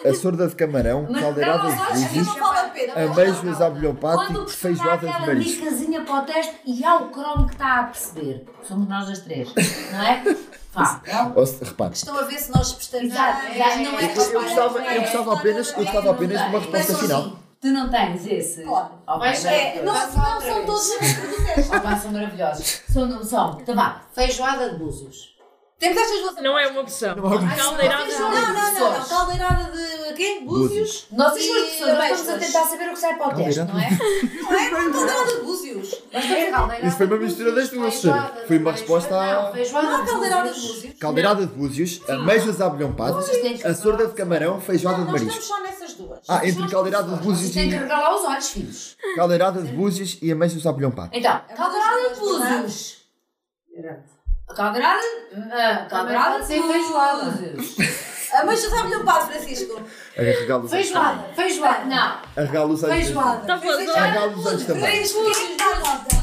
A 0.04 0.14
sorda 0.14 0.48
de 0.48 0.56
camarão, 0.56 1.06
caldeirada 1.06 1.68
de 1.70 1.76
mas 1.76 1.80
olha, 1.80 1.90
Aqui 2.06 2.18
búzios, 2.18 2.26
não 2.26 2.34
vale 2.52 2.58
a 2.58 2.70
pena. 2.70 2.92
mas- 2.96 3.10
ameijoas 3.18 3.60
à 3.60 3.66
abelhão 3.66 3.94
Quando 3.94 4.18
pato 4.18 4.32
o 4.32 4.44
professor 4.44 4.46
dá 4.46 4.58
feijoada 4.76 4.98
de 5.06 5.12
aquela 5.12 5.26
marisco. 5.26 5.62
dicasinha 5.62 6.00
para 6.04 6.14
o 6.16 6.22
teste 6.22 6.54
e 6.66 6.84
há 6.84 6.96
o 6.96 7.10
cromo 7.10 7.46
que 7.46 7.52
está 7.52 7.78
a 7.80 7.82
perceber. 7.84 8.44
Somos 8.66 8.88
nós 8.88 9.08
as 9.08 9.20
três, 9.20 9.54
não 9.92 10.02
é? 10.02 10.22
Vá, 10.74 11.00
então, 11.06 11.46
se- 11.46 11.64
Repare, 11.64 11.92
Estão 11.94 12.18
a 12.18 12.22
ver 12.22 12.38
se 12.38 12.50
nós 12.50 12.72
pestejamos. 12.72 13.12
Exato, 13.14 13.46
exato, 13.46 13.78
não 13.78 13.98
é? 14.00 14.04
eu, 14.04 14.08
eu 14.32 14.42
gostava, 14.42 14.78
eu 14.80 15.00
gostava 15.02 15.34
apenas, 15.34 15.70
eu 15.70 15.76
gostava 15.76 16.10
apenas 16.10 16.38
de 16.42 16.48
uma 16.48 16.58
resposta 16.58 16.94
final. 16.98 17.32
tu 17.60 17.68
não 17.68 17.90
tens 17.90 18.26
esse? 18.26 18.62
Claro. 18.64 18.88
Ok, 19.06 19.18
Mas 19.28 19.44
é, 19.44 19.76
É, 19.78 19.82
não, 19.82 19.92
não 19.94 20.40
são 20.40 20.64
todos 20.66 20.88
os 20.88 20.98
do 20.98 21.44
teste. 21.44 21.76
opa, 21.76 21.96
são 21.96 22.10
maravilhosos. 22.12 22.82
São, 22.88 23.06
não 23.06 23.22
são. 23.22 23.58
Então 23.60 23.74
vá. 23.76 24.00
Feijoada 24.14 24.70
de 24.70 24.76
búzios. 24.78 25.31
Temos 25.82 25.98
estas 26.00 26.20
duas 26.20 26.36
Não 26.42 26.56
é 26.58 26.68
uma 26.68 26.80
opção. 26.82 27.16
Não 27.16 27.24
é 27.24 27.36
uma 27.36 27.50
opção. 27.50 27.70
Caldeirada. 27.70 28.06
Não, 28.18 28.30
não, 28.30 28.54
não, 28.72 28.98
não. 28.98 29.04
Caldeirada 29.08 29.72
de 29.72 30.14
quê? 30.14 30.40
Búzios. 30.44 31.06
Nós, 31.10 31.36
E 31.36 31.40
estamos 31.40 32.28
a 32.28 32.38
tentar 32.38 32.64
saber 32.66 32.88
o 32.88 32.92
que 32.92 32.98
sai 33.00 33.16
para 33.16 33.28
o 33.28 33.34
teste, 33.34 33.60
não 33.62 33.78
é? 33.80 33.90
Não 34.42 34.52
é? 34.60 34.70
Caldeirada 34.70 35.34
de 35.34 35.40
búzios. 35.42 35.88
Isso 36.84 36.96
foi 36.96 37.06
uma 37.06 37.16
mistura 37.16 37.52
das 37.52 37.68
duas. 37.70 38.00
Foi 38.46 38.58
uma 38.58 38.72
resposta 38.72 39.14
à- 39.16 39.52
Não, 39.52 40.06
caldeirada 40.06 40.52
de 40.52 40.60
búzios. 40.60 40.94
Caldeirada 41.00 41.46
de 41.46 41.52
búzios, 41.54 42.00
ameijoas 42.08 42.60
à 42.60 42.66
abelhão 42.66 42.92
pato, 42.94 43.18
a 43.64 43.74
sorda 43.74 44.06
de 44.06 44.14
camarão, 44.14 44.60
feijoada 44.60 44.98
de 45.04 45.10
Nós 45.10 45.14
estamos 45.20 45.34
marisco. 45.34 45.54
só 45.54 45.62
nessas 45.62 45.94
duas. 45.94 46.20
Ah, 46.28 46.46
entre 46.46 46.68
caldeirada 46.68 47.16
de 47.16 47.22
búzios 47.22 47.50
Vocês 47.50 47.54
têm 47.54 47.68
que 47.70 47.74
e 47.74 47.78
regalar 47.78 48.14
os 48.14 48.24
olhos, 48.24 48.48
filhos. 48.50 48.96
caldeirada 49.16 49.62
de 49.62 49.72
búzios 49.72 50.18
e 50.22 50.30
ameijoas 50.30 50.64
à 50.64 50.70
abelhão 50.70 50.90
pato. 50.92 51.10
Então, 51.12 51.40
É 51.48 51.54
caldeirada 51.54 52.14
de 52.14 52.20
búzios. 52.20 53.02
Caldeirada, 54.54 55.00
ah, 55.52 55.86
caldeirada 55.88 56.40
de 56.40 56.46
ser 56.46 56.62
feijoada. 56.62 57.24
búzios. 57.30 57.76
Ameixas 58.32 58.72
à 58.72 58.84
milhão 58.84 59.04
pato, 59.04 59.26
Francisco. 59.26 59.80
Arregalo 60.16 60.64
os. 60.64 60.70
Feijoada, 60.70 61.24
feijoada. 61.34 61.84
Não, 61.84 62.18
Arregalo 62.36 62.72
os 62.72 62.82
olhos. 62.82 62.96
Feijoada. 62.96 63.40
Está 63.42 63.54
a 63.54 63.58
fazer. 63.58 63.90
Arregalo 63.90 64.32
os 64.38 64.46
olhos 64.46 64.64
também. 64.64 64.82
Três 64.82 65.12
búzios 65.12 65.56
dá 65.58 65.78
nota. 65.78 66.22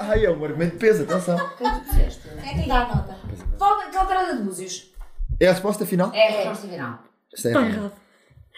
Ai, 0.00 0.24
é 0.26 0.30
um 0.30 0.44
argumento 0.44 0.72
de 0.72 0.78
peso, 0.78 1.02
atenção. 1.04 1.36
o 1.36 1.48
que 1.56 1.64
é 1.64 1.70
que 1.70 1.80
tu 1.80 1.84
disseste? 1.94 2.28
Quem 2.28 2.48
é 2.50 2.54
que 2.54 2.60
lhe 2.62 2.66
dá 2.68 2.80
a 2.82 2.86
nota? 2.86 3.16
Calde- 3.58 3.90
Caldeirada 3.92 4.36
de 4.36 4.42
búzios. 4.42 4.90
É 5.38 5.46
a 5.48 5.52
resposta 5.52 5.86
final? 5.86 6.10
É 6.12 6.26
a 6.28 6.30
resposta 6.38 6.66
final. 6.68 6.98
Está 7.34 7.48
Está 7.50 7.60
errado. 7.62 7.92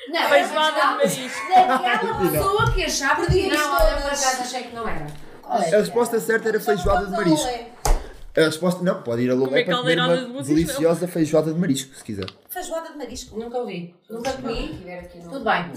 Não, 0.09 0.29
Feijoada 0.29 0.73
de 0.73 0.81
é 0.81 0.87
marisco. 0.87 1.49
daquela 1.49 2.31
pessoa 2.31 2.73
que 2.73 2.85
achava 2.85 3.23
isto 3.23 3.55
Não, 3.55 3.79
eu 3.79 3.97
por 3.99 4.07
acaso 4.07 4.43
achei 4.43 4.63
que 4.65 4.75
não 4.75 4.89
era. 4.89 5.07
A 5.45 5.59
resposta 5.59 6.19
certa 6.19 6.49
era 6.49 6.59
feijoada 6.59 7.07
de 7.07 7.13
marisco. 7.13 7.47
A 8.35 8.41
resposta, 8.41 8.83
não, 8.83 9.03
pode 9.03 9.23
ir 9.23 9.31
a 9.31 9.35
Lolé 9.35 9.63
para 9.63 9.77
comer 9.77 9.97
de 9.97 10.01
uma 10.01 10.17
não. 10.17 10.43
deliciosa 10.43 11.07
feijoada 11.07 11.53
de 11.53 11.59
marisco, 11.61 11.95
se 11.95 12.03
quiser. 12.03 12.27
Feijoada 12.49 12.91
de 12.91 12.97
marisco. 12.97 13.39
Nunca 13.39 13.59
ouvi. 13.59 13.95
Nunca 14.09 14.33
comi. 14.33 14.83
Tudo 15.23 15.45
bem. 15.45 15.71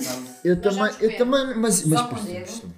Eu 0.44 0.62
também, 0.62 0.92
eu 1.02 1.18
também, 1.18 1.56
mas... 1.58 1.86
mas 1.86 2.24
dedo. 2.24 2.74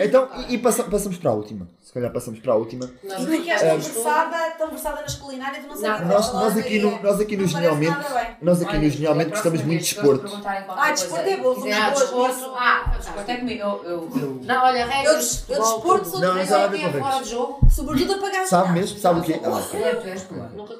então, 0.00 0.28
e, 0.48 0.54
e 0.54 0.58
passa- 0.58 0.84
passamos 0.84 1.18
para 1.18 1.30
a 1.30 1.34
última. 1.34 1.68
Se 1.80 1.92
calhar 1.92 2.10
passamos 2.10 2.40
para 2.40 2.52
a 2.54 2.56
última. 2.56 2.90
E 3.04 3.08
tu 3.08 3.26
que 3.42 3.50
és 3.50 3.60
tão 3.60 3.78
versada, 3.78 4.50
tão 4.56 4.70
versada 4.70 5.02
nas 5.02 5.14
culinárias, 5.16 5.62
não 5.64 5.74
Não, 5.74 5.76
sabes. 5.76 6.08
Nós, 6.08 6.32
nós 6.32 6.56
aqui 6.56 6.78
no, 6.78 7.02
nós 7.02 7.20
aqui 7.20 7.36
no 7.36 7.42
Não 7.42 7.48
Genialmente, 7.48 7.96
nós 8.40 8.62
aqui 8.62 8.78
no 8.78 8.90
Genialmente 8.90 9.30
gostamos 9.30 9.62
muito 9.62 9.84
de 9.84 9.94
desporto. 9.94 10.42
Ah, 10.68 10.90
desporto 10.90 11.28
é 11.28 11.36
bom, 11.36 11.54
somos 11.54 11.72
ah, 11.76 11.90
boas 11.90 12.00
desporto, 12.00 12.54
ah, 12.56 12.94
desporto 12.96 13.30
é 13.30 13.36
comigo. 13.36 13.60
Eu, 13.60 13.84
eu. 13.84 14.40
Não, 14.42 14.64
olha, 14.64 14.78
Eu, 14.78 14.88
regras. 14.88 15.44
de 15.46 15.52
eu 15.52 15.60
desporto 15.60 16.04
tudo. 16.04 16.10
sou 16.10 16.20
Não, 16.20 16.32
de 16.32 16.38
não 16.38 16.46
Sei 16.46 16.84
é 16.86 16.92
fora 16.92 17.22
de 17.22 17.30
jogo. 17.30 17.68
Sobretudo 17.74 18.12
a 18.14 18.18
pagar 18.18 18.46
Sabe 18.46 18.72
mesmo? 18.72 18.98
Sabe 18.98 19.20
o 19.20 19.22
quê? 19.22 19.40
Ah. 19.42 19.60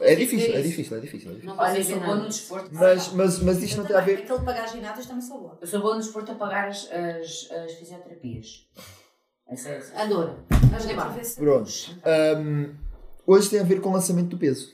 É, 0.01 0.13
É 0.13 0.15
difícil, 0.15 0.55
é 0.55 0.61
difícil, 0.61 0.97
é 0.97 1.01
difícil. 1.01 1.31
é 1.31 1.35
difícil. 1.35 1.41
Não 1.45 1.59
Olha, 1.59 1.79
eu 1.79 1.85
sou 1.85 2.01
nada. 2.01 2.15
no 2.17 2.29
desporto. 2.29 2.69
Mas, 2.73 3.13
mas, 3.13 3.39
mas 3.39 3.63
isto 3.63 3.79
não 3.79 3.85
tem 3.87 3.97
a 3.97 4.01
ver. 4.01 4.19
Aquele 4.19 4.39
de 4.39 4.45
pagar 4.45 4.69
ginásios 4.69 5.07
também 5.07 5.23
sou 5.23 5.39
boa. 5.41 5.59
Eu 5.61 5.67
sou 5.67 5.81
boa 5.81 5.95
no 5.95 6.01
desporto 6.01 6.33
a 6.33 6.35
pagar 6.35 6.69
as, 6.69 6.89
as, 6.93 7.51
as 7.51 7.73
fisioterapias. 7.75 8.67
É. 9.49 10.03
Adoro. 10.03 10.39
Vamos. 10.49 11.35
Pronto. 11.35 11.71
Ahm, 12.05 12.75
hoje 13.27 13.51
tem 13.51 13.61
a 13.61 13.65
ver 13.65 13.81
com 13.81 13.91
o 13.91 13.93
lançamento 13.93 14.29
do 14.29 14.39
peso. 14.39 14.71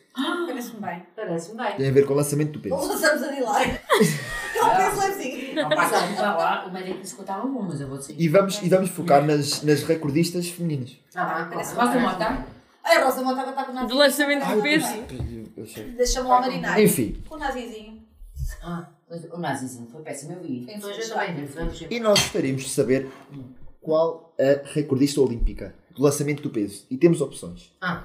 Parece-me 0.47 0.81
bem. 0.81 1.07
Parece-me 1.15 1.57
bem. 1.57 1.77
Tem 1.77 1.89
a 1.89 1.93
ver 1.93 2.07
com 2.07 2.13
o 2.15 2.17
lançamento 2.17 2.53
do 2.53 2.61
peso. 2.61 2.75
Lançamos 2.75 3.23
a 3.23 3.33
Dilar. 3.33 3.63
É 4.59 4.65
um 4.65 4.77
peso 4.77 5.01
levezinho. 5.01 5.48
Não 5.63 5.69
passa 5.69 5.97
a 5.97 6.37
lá, 6.37 6.67
o 6.67 6.73
médico 6.73 7.01
disse 7.01 7.15
que 7.15 7.21
eu 7.21 7.25
estava 7.25 7.47
bom, 7.47 7.63
mas 7.63 7.81
eu 7.81 7.89
vou 7.89 7.99
dizer. 7.99 8.15
E 8.19 8.29
vamos, 8.29 8.63
e 8.63 8.69
vamos 8.69 8.91
focar 8.91 9.25
nas, 9.25 9.63
nas 9.63 9.83
recordistas 9.83 10.49
femininas. 10.49 10.97
Ah, 11.15 11.49
Parece 11.51 11.75
Rosa 11.75 11.99
Mota? 11.99 12.47
A 12.85 13.05
Rosa 13.05 13.23
Monta 13.23 13.49
está 13.51 13.65
com 13.65 13.73
o 13.73 13.75
nazi. 13.75 13.87
De 13.89 13.95
lançamento 13.95 14.47
de 14.47 14.63
peso. 14.63 15.85
Deixa-me 15.97 16.29
lá 16.29 16.41
marinar. 16.41 16.81
Enfim, 16.81 17.23
Com 17.29 17.35
o 17.35 17.39
nazizinho. 17.39 18.03
Ah, 18.63 18.89
o 19.33 19.39
nazizinho 19.39 19.89
foi 19.91 20.03
péssimo, 20.03 20.33
eu 20.33 20.41
vi. 20.43 20.65
Quem 20.65 20.83
Hoje 20.85 21.09
também 21.09 21.87
e 21.91 22.01
nós 22.01 22.19
gostaríamos 22.21 22.63
de 22.63 22.71
saber 22.71 23.11
qual 23.81 24.35
a 24.39 24.69
recordista 24.73 25.21
olímpica 25.21 25.75
do 25.95 26.03
lançamento 26.03 26.43
do 26.43 26.51
peso. 26.51 26.87
E 26.91 26.97
temos 26.97 27.21
opções. 27.21 27.73
Ah, 27.81 28.03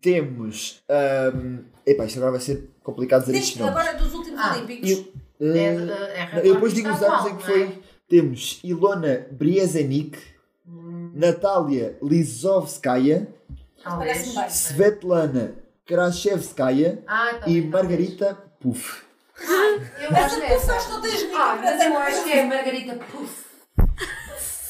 Temos. 0.00 0.82
ahm, 0.88 1.58
epá, 1.86 2.06
isto 2.06 2.16
agora 2.18 2.32
vai 2.32 2.40
ser 2.40 2.70
complicado 2.82 3.24
dizer 3.30 3.58
nomes. 3.58 3.76
agora 3.76 3.94
dos 3.98 4.14
últimos 4.14 4.40
Ah, 4.40 4.56
Olímpicos. 4.56 4.90
Eu, 4.90 5.12
é, 5.40 5.76
ah, 6.32 6.38
é, 6.38 6.48
eu 6.48 6.54
depois 6.54 6.74
digo 6.74 6.88
os 6.90 7.02
anos 7.02 7.26
em 7.30 7.36
que 7.36 7.42
é? 7.42 7.46
foi. 7.46 7.82
Temos 8.08 8.60
Ilona 8.64 9.26
Briezenik, 9.30 10.18
Natália 11.14 11.96
Lizovskaya, 12.02 13.28
bem. 13.98 14.48
Svetlana 14.50 15.54
Krashevskaya 15.86 17.02
Ah, 17.06 17.40
e. 17.46 17.60
Margarita 17.62 18.34
Puff. 18.60 19.02
Eu 19.40 20.10
Essa 20.10 20.10
gosto 20.10 20.40
dessa. 20.40 20.74
pessoa 20.74 20.94
não 20.94 21.02
tens 21.02 21.26
Ah, 21.34 21.58
mas 21.62 21.80
eu 21.80 21.96
acho 21.98 22.24
que 22.24 22.32
é 22.32 22.44
Margarita 22.44 22.94
Puff. 22.96 23.44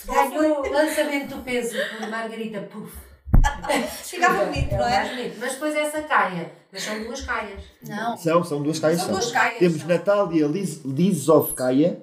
Ganhou 0.07 0.67
o 0.67 0.73
lançamento 0.73 1.37
do 1.37 1.43
peso 1.43 1.77
por 1.99 2.09
Margarita 2.09 2.61
Puff. 2.63 2.97
Ficava 4.03 4.45
bonito, 4.47 4.73
É 4.73 4.77
o 4.77 4.79
não 4.79 4.89
é? 4.89 5.09
bonito. 5.09 5.37
Mas 5.41 5.53
depois 5.53 5.75
essa 5.77 6.03
caia. 6.03 6.53
Mas 6.73 6.83
são 6.83 7.03
duas 7.03 7.21
caias. 7.23 7.63
Não. 7.87 8.17
São, 8.17 8.45
são 8.45 8.63
duas 8.63 8.79
caias. 8.79 8.99
São 8.99 9.07
são. 9.07 9.15
duas 9.19 9.33
caias, 9.33 9.59
Temos 9.59 9.79
são. 9.81 9.89
Natália 9.89 10.47
Liz, 10.47 10.83
Lizovskaya 10.85 12.01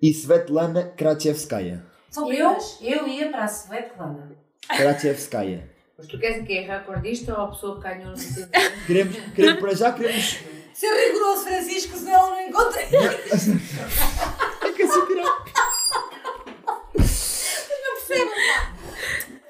e 0.00 0.10
Svetlana 0.12 0.92
Krachevskaya. 0.96 1.84
São 2.10 2.32
Eu, 2.32 2.50
primas. 2.50 2.78
eu 2.80 3.06
ia 3.08 3.28
para 3.30 3.44
a 3.44 3.48
Svetlana. 3.48 4.32
Krachevskaya. 4.68 5.68
Mas 5.96 6.06
tu 6.06 6.18
queres 6.18 6.42
o 6.42 6.46
quê? 6.46 6.60
Recordista 6.60 7.34
ou 7.34 7.46
a 7.46 7.48
pessoa 7.48 7.76
que 7.76 7.82
ganhou 7.82 8.10
no 8.10 8.16
sentido? 8.16 8.48
Queremos, 8.86 9.16
queremos, 9.34 9.60
para 9.60 9.74
já 9.74 9.92
queremos. 9.92 10.38
Ser 10.72 10.92
rigoroso, 11.06 11.42
Francisco, 11.44 11.96
senão 11.96 12.26
eu 12.26 12.30
não 12.30 12.40
encontrei. 12.48 12.86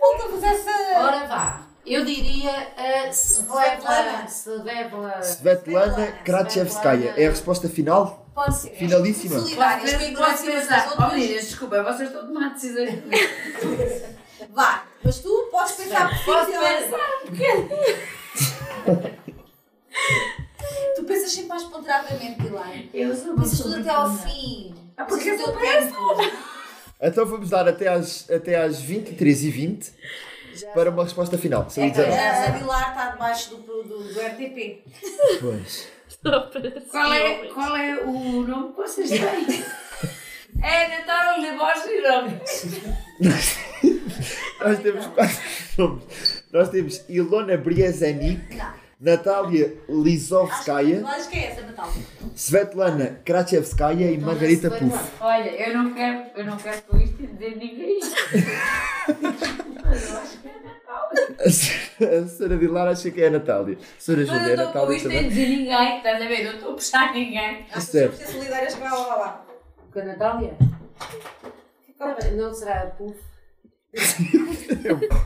Voltamos 0.01 0.43
essa. 0.43 0.71
Ora 0.99 1.27
vá. 1.27 1.63
Eu 1.87 2.05
diria 2.05 2.51
a 2.77 3.11
Svetlana. 3.13 4.27
Svetlana. 4.29 5.23
Svetlana 5.23 6.07
Krachevskaya. 6.25 7.15
É 7.17 7.27
a 7.27 7.31
resposta 7.31 7.69
final? 7.69 8.27
Pode 8.35 8.57
ser. 8.57 8.71
Finalíssima. 8.71 9.41
Solidárias, 9.41 9.91
com 9.95 9.99
a 9.99 10.05
ignorância 10.05 10.51
umas 10.53 10.69
das 10.69 10.87
Oh, 10.87 10.91
outras. 10.91 11.13
meninas, 11.15 11.45
desculpa, 11.47 11.83
vocês 11.83 12.09
estão 12.09 12.23
a 12.23 12.27
tomar 12.27 12.53
decisões. 12.55 12.95
Vá, 14.55 14.85
mas 15.03 15.19
tu 15.19 15.49
podes 15.51 15.73
pensar 15.73 16.09
por 16.11 16.25
Posso 16.25 16.51
ti. 16.53 16.59
Tu 20.97 21.05
pensas 21.05 21.33
sempre 21.33 21.49
mais 21.49 21.63
ponderadamente, 21.65 22.43
Pilar. 22.43 22.71
Eu 22.93 23.17
sou 23.17 23.35
Pensas 23.35 23.61
tudo 23.61 23.77
até 23.77 23.91
ao 23.91 24.13
fim. 24.15 24.75
Ah, 24.97 25.05
porque 25.05 25.31
eu 25.31 25.37
teu 25.37 25.53
tempo. 25.57 25.97
Então 27.01 27.25
vamos 27.27 27.51
dar 27.51 27.69
até 27.69 27.89
às, 27.89 28.29
até 28.31 28.57
às 28.63 28.83
23h20 28.83 29.93
para 30.75 30.91
uma 30.91 31.05
resposta 31.05 31.39
final. 31.39 31.69
Se 31.71 31.81
eu 31.81 31.85
É 31.87 31.91
que 31.91 32.01
a 32.01 32.51
Vilar 32.53 32.91
está 32.91 33.11
debaixo 33.11 33.57
do, 33.57 33.83
do, 33.83 33.99
do 34.13 34.21
RTP. 34.21 34.83
Pois. 35.41 35.89
Qual 36.91 37.13
é, 37.13 37.47
qual 37.47 37.77
é 37.77 37.99
o 38.05 38.43
nome 38.43 38.71
que 38.73 38.77
vocês 38.77 39.09
têm? 39.11 39.65
é 40.63 40.89
Natal 40.99 41.41
de 41.41 41.53
Bosch 41.53 41.87
e. 41.87 42.03
Nós 44.61 44.79
temos 44.81 45.07
quatro 45.07 45.37
nomes. 45.77 46.45
Nós 46.53 46.69
temos 46.71 47.05
Ilona 47.09 47.57
Briezanik, 47.57 48.59
Natália 49.01 49.77
Lizovskaya, 49.89 51.07
Acho 51.07 51.29
que 51.29 51.39
é 51.39 51.53
essa, 51.53 51.63
Natal. 51.63 51.93
Svetlana 52.35 53.21
Krachevskaya 53.25 54.11
e 54.11 54.19
Margarita 54.19 54.69
Puff. 54.71 54.99
Olha, 55.21 55.51
eu 55.51 55.79
não 55.79 55.95
quero, 55.95 56.25
eu 56.35 56.45
não 56.45 56.57
quero 56.57 56.83
com 56.83 56.99
isto 56.99 57.17
dizer 57.25 57.57
ninguém. 57.57 58.01
A 61.41 61.51
senhora- 61.51 62.55
a 62.55 62.59
Vilar 62.59 62.89
acha 62.89 63.11
que 63.11 63.23
é 63.23 63.27
a 63.29 63.31
Natália. 63.31 63.77
A 63.81 64.01
senhora 64.01 64.25
Júlia 64.25 64.41
é 64.41 64.45
a 64.45 64.49
estou 64.51 64.57
com 64.57 64.65
Natália 64.79 64.97
isto 64.97 65.09
sem 65.09 65.17
também. 65.17 65.29
dizer 65.31 65.49
ninguém, 65.49 65.97
estás 65.99 66.23
a 66.23 66.27
ver? 66.27 66.45
Não 66.45 66.53
estou 66.55 66.71
a 66.71 66.75
puxar 66.75 67.13
ninguém. 67.15 67.67
Acho 67.73 67.87
que 67.87 67.93
Certo. 67.93 68.13
vamos 68.13 68.27
ser 68.27 68.33
solidárias 68.39 68.75
com 68.75 68.85
ela 68.87 69.07
lá. 69.07 69.17
lá. 69.17 69.45
Com 69.93 69.99
a 70.01 70.05
Natália? 70.05 70.55
Tá 71.99 72.17
Não 72.37 72.53
será 72.55 72.83
a 72.83 72.87
Puff. 72.87 73.19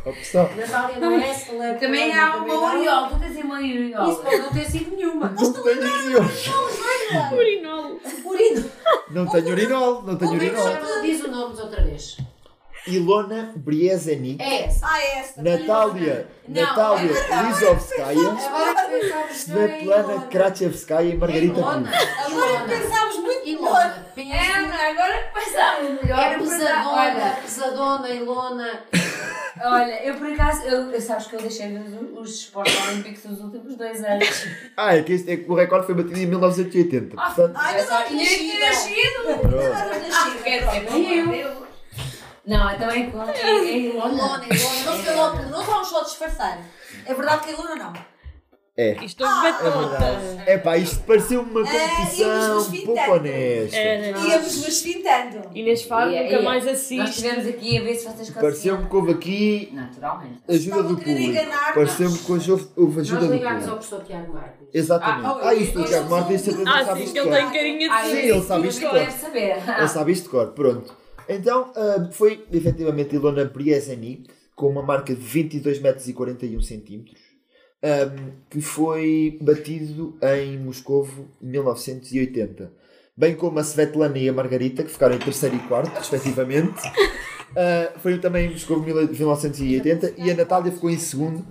Opção. 0.07 0.49
Natália 0.57 0.99
não 1.01 1.21
é 1.21 1.35
celebre. 1.35 1.81
Também 1.81 2.17
há 2.17 2.37
uma 2.37 2.47
não. 2.47 2.65
Oriol, 2.65 3.09
tu 3.09 3.19
tens 3.19 3.37
uma 3.45 3.57
Oriol. 3.57 4.11
Isso 4.11 4.23
pode 4.23 4.37
não 4.39 4.53
ter 4.53 4.65
sido 4.71 4.97
nenhuma. 4.97 5.29
Não 5.31 5.53
tenho. 5.53 5.83
Urinol. 7.37 8.01
Purino. 8.23 8.71
Não 9.11 9.27
tenho 9.27 9.49
urinol. 9.49 10.03
Não 10.03 10.17
tenho 10.17 10.35
é 10.35 10.39
que 10.39 10.47
urinol. 10.47 11.03
Diz 11.03 11.21
o 11.25 11.29
nome 11.29 11.61
outra 11.61 11.83
vez. 11.83 12.17
Ilona 12.87 13.53
Briezanik, 13.57 14.43
É 14.43 14.65
essa. 14.65 14.87
Ah, 14.87 15.01
é 15.01 15.19
essa. 15.21 15.43
Natália, 15.43 16.27
Não, 16.49 16.63
Natália 16.63 17.13
Lizovskaya, 17.47 18.37
Svetlana 19.33 20.27
Krachevskaya 20.31 21.09
e 21.11 21.17
Margarita 21.17 21.59
Ilona. 21.61 21.91
Agora 22.27 22.65
pensámos 22.67 23.17
muito 23.19 23.45
melhor. 23.47 24.05
Ilona. 24.17 24.35
É, 24.35 24.91
agora 24.91 25.23
que 25.23 25.41
pensava 25.41 25.83
melhor. 25.83 26.19
É 26.19 26.39
pesadona, 26.39 26.91
Olha, 26.91 27.37
pesadona, 27.43 28.09
Ilona. 28.09 28.81
olha, 29.65 30.05
eu 30.05 30.15
por 30.15 30.27
acaso, 30.33 30.63
eu, 30.65 30.91
eu 30.91 31.01
sabes 31.01 31.27
que 31.27 31.37
eu 31.37 31.41
deixei 31.41 31.77
os, 31.77 32.19
os 32.21 32.35
esportes 32.41 32.89
olímpicos 32.89 33.23
dos 33.31 33.41
últimos 33.41 33.77
dois 33.77 34.03
anos. 34.05 34.47
Ah, 34.77 34.97
é 34.97 35.03
que, 35.03 35.13
este, 35.13 35.31
é 35.31 35.37
que 35.37 35.51
o 35.51 35.55
recorde 35.55 35.87
foi 35.87 35.95
batido 35.95 36.19
em 36.19 36.27
1980. 36.27 37.17
Portanto, 37.17 37.53
Ai, 37.57 37.81
Eu 37.81 37.85
só 37.87 38.01
não 38.01 38.07
tinha 38.07 38.61
nascido. 38.67 39.39
pronto. 39.41 39.69
nascido. 40.09 40.43
Quer 40.43 40.65
dizer, 40.65 40.91
não 40.91 41.72
eu. 42.47 42.59
Não, 42.59 42.71
então 42.75 42.91
é 42.91 42.99
igual. 42.99 43.29
É, 43.29 43.41
é 43.41 43.79
Ilona. 43.79 44.13
Ilona, 44.15 44.45
Ilona. 44.47 44.85
Não 44.85 44.97
se 44.99 45.03
calou 45.05 45.31
tudo. 45.37 45.51
Não 45.51 45.65
vamos 45.65 45.89
só 45.89 46.03
disfarçar. 46.03 46.59
É 47.07 47.15
verdade 47.15 47.45
que 47.45 47.51
a 47.51 47.53
Ilona 47.55 47.75
não. 47.77 47.93
É. 48.75 49.05
Isto 49.05 49.23
houve 49.23 49.53
batota. 49.53 50.43
É 50.47 50.57
pá, 50.57 50.79
isto 50.79 51.01
pareceu 51.05 51.43
uma 51.43 51.61
É, 51.61 51.89
competição 51.89 52.59
um 52.59 52.87
pouco 52.87 53.11
honesta. 53.13 53.77
Era. 53.77 54.19
Íamos 54.19 54.65
nos 54.67 54.81
fintando. 54.81 55.43
Inês 55.55 55.83
Faro 55.83 56.11
Ia, 56.11 56.23
nunca 56.23 56.41
mais 56.41 56.65
Nós 56.65 56.73
assiste. 56.77 57.11
estivemos 57.11 57.47
aqui 57.49 57.77
a 57.77 57.83
ver 57.83 57.95
se 57.97 58.07
vocês 58.09 58.31
Pareceu-me 58.31 58.87
que 58.89 58.97
houve 58.97 59.13
aqui 59.13 59.71
Naturalmente. 59.75 60.41
ajuda 60.49 60.83
do 60.85 60.97
público. 60.97 61.47
Pareceu-me 61.75 62.19
que 62.19 62.33
hoje 62.33 62.51
houve, 62.51 62.69
houve 62.75 62.97
Nós 62.97 63.11
ajuda 63.11 63.27
do 63.27 63.33
ligámos 63.35 63.69
ao 63.69 63.77
público. 63.77 63.89
professor 63.89 64.05
Tiago 64.07 64.33
Martins. 64.33 64.69
Exatamente. 64.73 65.27
Ah, 65.27 65.39
Ah, 65.43 65.55
isto 65.55 65.79
eu- 65.79 65.85
o 65.85 65.89
Tiago 65.89 66.11
Martins 66.11 66.41
sempre 66.41 66.63
Ah, 66.67 66.85
sabe 66.87 66.99
sim, 67.01 67.05
isto 67.05 67.13
que 67.13 67.13
de 67.13 67.19
ele 67.29 67.29
cor. 67.29 67.37
tem 67.37 67.61
carinha 67.61 67.79
de 67.79 67.95
Ah, 67.95 68.03
Sim, 68.05 68.11
ser. 68.11 68.25
ele 68.27 68.43
sabe 68.43 68.69
isto 68.69 68.81
de 68.81 68.87
cor. 68.89 68.97
Ele 68.97 69.89
sabe 69.89 70.13
isto 70.13 70.23
de 70.25 70.29
cor, 70.31 70.47
pronto. 70.53 71.02
Então, 71.35 71.73
ah, 71.77 72.09
foi 72.13 72.45
efetivamente 72.53 73.15
Ilona 73.15 73.47
Priesani, 73.47 74.25
com 74.55 74.69
uma 74.69 74.83
marca 74.83 75.15
de 75.15 75.21
22 75.21 75.81
metros 75.81 76.09
e 76.09 76.13
41 76.13 76.61
centímetros, 76.61 77.21
ahm, 77.83 78.33
que 78.51 78.61
foi 78.61 79.39
batido 79.41 80.17
em 80.23 80.59
Moscovo 80.59 81.29
em 81.43 81.47
1980. 81.49 82.73
Bem 83.17 83.35
como 83.35 83.59
a 83.59 83.63
Svetlana 83.63 84.19
e 84.19 84.29
a 84.29 84.33
Margarita, 84.33 84.83
que 84.85 84.91
ficaram 84.91 85.15
em 85.17 85.19
terceiro 85.19 85.57
e 85.57 85.59
quarto, 85.61 85.93
respectivamente. 85.99 86.81
Ah, 87.57 87.93
foi 87.99 88.19
também 88.19 88.47
em 88.47 88.51
Moscovo 88.53 88.89
em 88.89 88.93
1980 89.09 90.15
e 90.17 90.31
a 90.31 90.35
Natália 90.35 90.73
ficou 90.73 90.89
em 90.91 90.99
segundo 90.99 91.45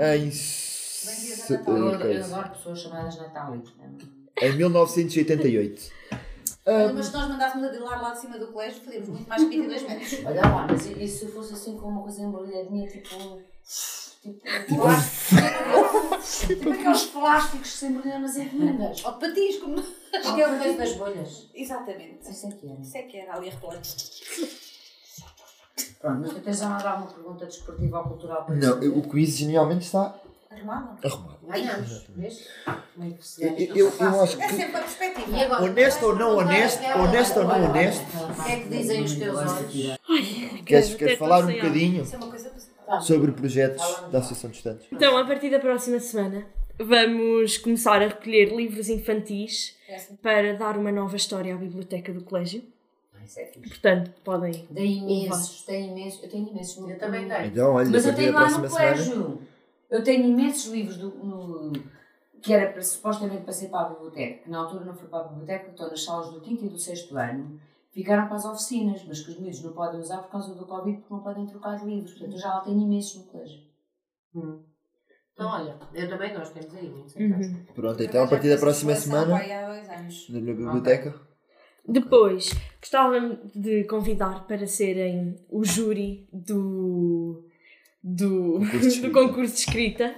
em, 0.00 0.30
se- 0.30 1.52
Eu, 1.54 2.24
adoro 2.24 2.48
pessoas 2.50 2.80
chamadas 2.80 3.18
Natália. 3.18 3.62
em 4.42 4.56
1988. 4.56 5.90
Mas 6.66 7.06
se 7.06 7.12
nós 7.12 7.28
mandássemos 7.28 7.68
a 7.68 7.70
Dilar 7.72 8.02
lá 8.02 8.10
de 8.12 8.20
cima 8.20 8.38
do 8.38 8.48
colégio, 8.48 8.80
fazíamos 8.82 9.08
muito 9.10 9.28
mais 9.28 9.42
que 9.42 9.50
22 9.50 9.82
metros. 9.82 10.12
Olha 10.24 10.40
lá, 10.40 10.66
mas 10.70 10.86
e, 10.86 11.04
e 11.04 11.08
se 11.08 11.26
fosse 11.28 11.52
assim 11.52 11.76
com 11.76 11.88
uma 11.88 12.02
coisa 12.02 12.22
embrulhadinha, 12.22 12.88
tipo. 12.88 13.42
Tipo, 14.22 14.40
plástico, 14.76 15.42
tipo 16.48 16.70
aqueles 16.70 17.02
plásticos 17.04 17.70
que 17.70 17.76
se 17.76 17.86
embrulham 17.86 18.20
nas 18.20 18.36
encomendas. 18.38 19.04
Ou 19.04 19.12
de 19.12 19.20
patins, 19.20 19.58
como. 19.58 19.78
Aquele 20.14 20.58
coisa 20.58 20.78
das 20.78 20.92
bolhas. 20.94 21.50
Exatamente. 21.54 22.30
Isso 22.30 22.46
é 22.46 22.50
que 22.52 22.66
era. 22.66 22.80
Isso 22.80 22.96
é 22.96 23.02
que 23.02 23.16
era 23.18 23.36
ali 23.36 23.50
a 23.50 23.52
rebolar. 23.52 23.82
Pronto, 26.00 26.20
mas 26.20 26.32
tu 26.32 26.40
tens 26.40 26.58
já 26.58 26.68
mandado 26.68 27.02
uma 27.02 27.12
pergunta 27.12 27.44
desportiva 27.44 27.98
ou 27.98 28.04
cultural 28.04 28.44
para 28.44 28.54
Não, 28.54 28.78
o 28.98 29.08
quiz 29.08 29.36
genialmente 29.36 29.84
está 29.84 30.18
Arrumada. 30.54 30.98
arrumado. 31.06 31.38
Ganhamos, 31.46 32.06
vês? 32.16 32.48
Como 32.94 33.06
é 33.06 33.10
que 33.16 33.26
se 33.26 33.44
Eu, 33.44 33.56
eu, 33.76 33.92
eu 34.00 34.22
acho 34.22 34.40
É 34.40 34.46
que. 34.48 34.54
sempre 34.54 34.76
a 34.76 34.80
perspectiva. 34.80 35.36
E 35.36 35.42
agora, 35.44 35.62
Honesto 35.64 36.02
ou 36.06 36.12
não 36.16 36.36
perguntar 36.36 36.44
honesto, 36.54 36.78
aquela- 36.80 37.02
honesto 37.08 37.36
ou 37.38 37.44
não 37.44 37.64
honesto. 37.70 38.04
O 38.40 38.44
que 38.44 38.52
é 38.52 38.56
que 38.60 38.68
dizem 38.68 39.02
os 39.04 39.14
teus 39.16 39.36
olhos? 39.38 39.98
Queres, 40.64 40.88
Até 40.88 40.96
queres 40.98 41.18
falar 41.18 41.44
um 41.44 41.52
bocadinho 41.52 42.02
é. 42.02 42.86
Tá. 42.86 43.00
sobre 43.00 43.32
projetos 43.32 43.82
da 44.10 44.18
Associação 44.18 44.50
de 44.50 44.56
Estudantes? 44.56 44.86
Então, 44.92 45.16
a 45.16 45.24
partir 45.26 45.50
da 45.50 45.58
próxima 45.58 45.98
semana, 46.00 46.44
vamos 46.78 47.56
começar 47.58 48.02
a 48.02 48.08
recolher 48.08 48.54
livros 48.54 48.88
infantis 48.88 49.74
Parece-me. 49.86 50.18
para 50.18 50.52
dar 50.54 50.76
uma 50.76 50.92
nova 50.92 51.16
história 51.16 51.54
à 51.54 51.56
biblioteca 51.56 52.12
do 52.12 52.22
colégio. 52.22 52.62
É 53.36 53.46
fixe. 53.46 53.68
Portanto, 53.70 54.10
podem. 54.22 54.52
Tem 54.74 54.98
imensos, 54.98 55.62
tem 55.62 55.88
imensos. 55.90 56.22
Eu 56.22 56.28
tenho 56.28 56.48
imensos. 56.50 56.76
Eu 56.90 56.98
também 56.98 57.26
tenho. 57.26 57.46
Então, 57.46 57.72
olha, 57.72 57.88
Mas 57.88 58.04
a 58.04 58.10
eu 58.10 58.14
tenho 58.14 58.32
lá 58.34 58.40
no 58.50 58.58
próxima 58.60 58.68
semana. 58.68 58.96
colégio. 58.96 59.42
Eu 59.94 60.02
tenho 60.02 60.26
imensos 60.26 60.72
livros 60.72 60.96
do, 60.96 61.10
no, 61.10 61.72
que 62.42 62.52
era 62.52 62.72
para, 62.72 62.82
supostamente 62.82 63.44
para 63.44 63.52
ser 63.52 63.68
para 63.68 63.86
a 63.86 63.90
biblioteca, 63.90 64.42
que 64.42 64.50
na 64.50 64.58
altura 64.58 64.84
não 64.84 64.94
foi 64.94 65.06
para 65.08 65.20
a 65.20 65.28
biblioteca, 65.28 65.70
estão 65.70 65.88
nas 65.88 66.02
salas 66.02 66.32
do 66.32 66.40
quinto 66.40 66.64
e 66.64 66.68
do 66.68 66.76
sexto 66.76 67.16
ano, 67.16 67.60
ficaram 67.92 68.26
para 68.26 68.34
as 68.34 68.44
oficinas, 68.44 69.04
mas 69.06 69.20
que 69.20 69.30
os 69.30 69.38
miúdos 69.38 69.62
não 69.62 69.72
podem 69.72 70.00
usar 70.00 70.18
por 70.18 70.32
causa 70.32 70.52
do 70.52 70.66
Covid, 70.66 70.98
porque 70.98 71.14
não 71.14 71.22
podem 71.22 71.46
trocar 71.46 71.78
de 71.78 71.86
livros. 71.86 72.10
Portanto, 72.10 72.32
eu 72.32 72.38
já 72.40 72.54
lá 72.54 72.60
tenho 72.62 72.80
imensos 72.80 73.24
no 73.24 73.30
colégio. 73.30 73.60
Então, 75.32 75.48
olha, 75.48 75.78
eu 75.94 76.08
também 76.08 76.34
nós 76.34 76.50
temos 76.50 76.74
aí 76.74 76.90
muitos. 76.90 77.14
Uhum. 77.14 77.64
Pronto, 77.72 78.02
então 78.02 78.24
a 78.24 78.28
partir 78.28 78.48
da 78.48 78.58
próxima 78.58 78.96
semana, 78.96 79.30
Vai 79.30 79.52
há 79.52 79.68
dois 79.68 79.88
anos. 79.88 80.28
na 80.28 80.40
biblioteca. 80.40 81.14
Depois, 81.86 82.50
gostava 82.80 83.20
de 83.54 83.84
convidar 83.84 84.44
para 84.48 84.66
serem 84.66 85.36
o 85.48 85.64
júri 85.64 86.28
do, 86.32 87.44
do, 88.04 88.58
Concurso 88.60 88.78
de 88.80 88.86
escrita. 88.88 89.08
do 89.08 89.12
concurso 89.12 89.52
de 89.54 89.58
escrita, 89.60 90.14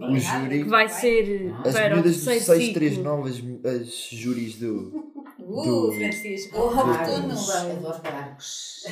O 0.00 0.18
júri. 0.18 0.62
que 0.64 0.68
vai 0.68 0.88
ser 0.88 1.52
As 1.64 1.72
para 1.74 1.94
miúdas 1.94 2.16
do 2.18 2.24
terceiro 2.24 2.44
639, 2.74 3.30
as, 3.30 3.74
as 3.82 3.94
júris 4.10 4.56
do. 4.56 5.14
Uh, 5.38 5.62
Do- 5.62 5.92
Francisco. 5.92 6.58
Oportuno. 6.58 7.32
Adoro 7.32 8.02
barcos. 8.02 8.84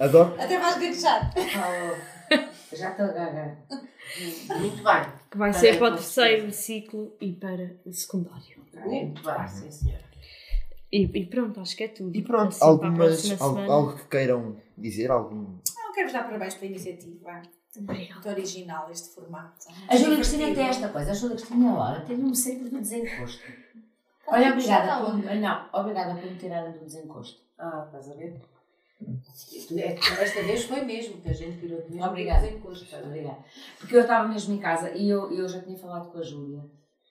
Adoro. 0.00 0.34
Até 0.40 0.58
vais 0.58 0.74
gaguejar. 0.74 1.32
Oh, 1.36 2.76
já 2.76 2.90
estou 2.90 3.06
gaga. 3.08 3.58
Muito 4.58 4.82
bem. 4.82 5.04
que 5.30 5.38
vai 5.38 5.50
Para 5.50 5.60
ser 5.60 5.78
para 5.78 5.88
o 5.92 5.96
terceiro 5.96 6.52
ciclo 6.52 7.12
e 7.20 7.32
para 7.32 7.76
o 7.84 7.92
secundário. 7.92 8.60
Muito 8.86 9.22
bem, 9.22 9.48
sim 9.48 9.70
senhora. 9.70 10.04
E, 10.92 11.02
e 11.04 11.26
pronto, 11.26 11.60
acho 11.60 11.76
que 11.76 11.84
é 11.84 11.88
tudo. 11.88 12.16
E 12.16 12.22
pronto, 12.22 12.48
Assim, 12.48 12.64
a 12.64 12.66
algumas, 12.68 12.96
próxima 12.96 13.36
al- 13.40 13.50
semana. 13.54 13.72
algo 13.72 13.96
que 13.96 14.08
queiram 14.08 14.56
dizer? 14.76 15.10
Algum. 15.10 15.46
Não, 15.90 15.94
quero-vos 15.94 16.12
dar 16.12 16.22
parabéns 16.22 16.54
pela 16.54 16.70
iniciativa. 16.70 17.42
Obrigada. 17.76 18.14
Muito 18.14 18.28
original 18.28 18.90
este 18.92 19.08
formato. 19.08 19.66
A 19.88 19.96
Júlia 19.96 20.16
Cristina 20.18 20.54
tem 20.54 20.68
esta 20.68 20.88
coisa, 20.88 21.10
a 21.10 21.14
Júlia 21.14 21.36
Cristina 21.36 21.74
Laura 21.74 22.00
teve-me 22.02 22.36
sempre 22.36 22.68
do 22.68 22.78
desencosto. 22.78 23.42
Olha, 24.28 24.52
obrigada 24.52 25.04
por, 25.04 25.34
não, 25.34 25.68
obrigada 25.72 26.14
por 26.14 26.30
me 26.30 26.38
tirarem 26.38 26.72
do 26.72 26.84
desencosto. 26.84 27.42
Ah, 27.58 27.82
estás 27.86 28.08
a 28.08 28.14
ver? 28.14 28.40
É 29.76 29.92
Esta 30.22 30.42
vez 30.42 30.64
foi 30.64 30.82
mesmo, 30.84 31.20
que 31.20 31.28
a 31.28 31.32
gente 31.32 31.58
tirou 31.58 31.82
de 31.82 31.90
mesmo. 31.90 32.06
Obrigada. 32.06 32.46
Obrigada. 32.46 33.38
Porque 33.78 33.96
eu 33.96 34.02
estava 34.02 34.28
mesmo 34.28 34.54
em 34.54 34.58
casa 34.58 34.92
e 34.92 35.08
eu, 35.08 35.32
eu 35.32 35.48
já 35.48 35.60
tinha 35.60 35.76
falado 35.76 36.12
com 36.12 36.18
a 36.18 36.22
Júlia 36.22 36.62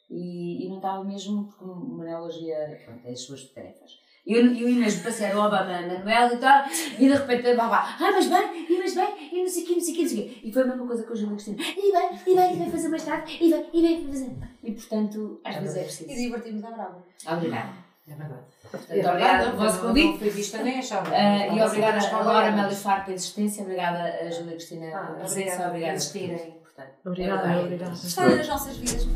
e, 0.09 0.65
e 0.65 0.69
não 0.69 0.77
estava 0.77 1.03
mesmo, 1.03 1.47
porque 1.47 1.65
o 1.65 1.75
Manuel 1.75 2.21
hoje 2.21 2.45
ia, 2.45 2.81
pronto, 2.85 3.05
é 3.05 3.11
as 3.11 3.19
suas 3.19 3.43
tarefas. 3.49 3.99
E 4.25 4.33
eu 4.33 4.45
e 4.45 4.63
o 4.63 4.69
Inês 4.69 4.95
passear 4.99 5.35
o 5.35 5.39
Obama 5.39 5.77
a 5.77 5.81
Manuel 5.81 6.33
e 6.33 6.37
tal, 6.37 6.65
e 6.67 7.07
de 7.07 7.13
repente 7.13 7.55
babá, 7.55 7.95
ah, 7.99 8.11
mas 8.11 8.27
bem, 8.27 8.65
e 8.69 8.77
mas 8.77 8.93
bem, 8.93 9.29
e 9.31 9.41
não 9.41 9.49
sei 9.49 9.63
o 9.63 9.67
quê, 9.67 9.73
não 9.73 9.81
sei 9.81 9.93
o 9.93 9.95
quê, 9.95 10.01
não 10.01 10.09
sei 10.09 10.19
o 10.19 10.23
quê. 10.23 10.39
E 10.43 10.53
foi 10.53 10.61
a 10.61 10.65
mesma 10.65 10.87
coisa 10.87 11.03
com 11.03 11.13
o 11.13 11.15
João 11.15 11.35
Cristina, 11.35 11.57
e 11.61 11.91
bem, 11.91 12.19
e 12.27 12.35
bem, 12.35 12.53
e 12.53 12.57
vem 12.57 12.71
fazer 12.71 12.89
mais 12.89 13.03
tarde, 13.03 13.37
e 13.41 13.51
bem, 13.51 13.65
e 13.73 13.81
bem, 13.81 14.07
fazer. 14.07 14.31
E 14.63 14.71
portanto, 14.71 15.41
às 15.43 15.55
é 15.55 15.59
vezes 15.59 15.77
é 15.77 15.83
preciso. 15.83 16.11
E 16.11 16.15
divertimos 16.15 16.63
à 16.63 16.71
brava. 16.71 17.03
Obrigada. 17.27 17.89
É 18.07 18.15
verdade. 18.15 18.41
Portanto, 18.71 18.91
é 18.91 19.09
obrigada 19.09 19.45
pelo 19.45 19.57
vosso 19.57 19.81
convite. 19.81 20.19
Foi 20.19 20.29
visto 20.29 20.57
também, 20.57 20.79
achava. 20.79 21.09
Uh, 21.09 21.13
ah, 21.13 21.47
e 21.47 21.61
obrigada 21.61 22.07
agora 22.07 22.23
Laura 22.23 22.47
Amélia 22.49 22.75
Faro 22.75 23.03
pela 23.05 23.15
existência, 23.15 23.63
obrigada 23.63 24.03
a 24.03 24.31
Júlia 24.31 24.53
Cristina 24.53 24.87
ah, 24.87 24.99
pela 24.99 25.19
presença, 25.19 25.67
obrigada 25.67 25.91
por 25.91 25.97
existirem. 25.97 26.59
Portanto, 26.63 26.91
obrigada, 27.05 27.51
é 27.51 27.59
obrigada. 27.59 27.93
Estarem 27.93 28.37
nas 28.37 28.47
nossas 28.47 28.77
vidas. 28.77 29.07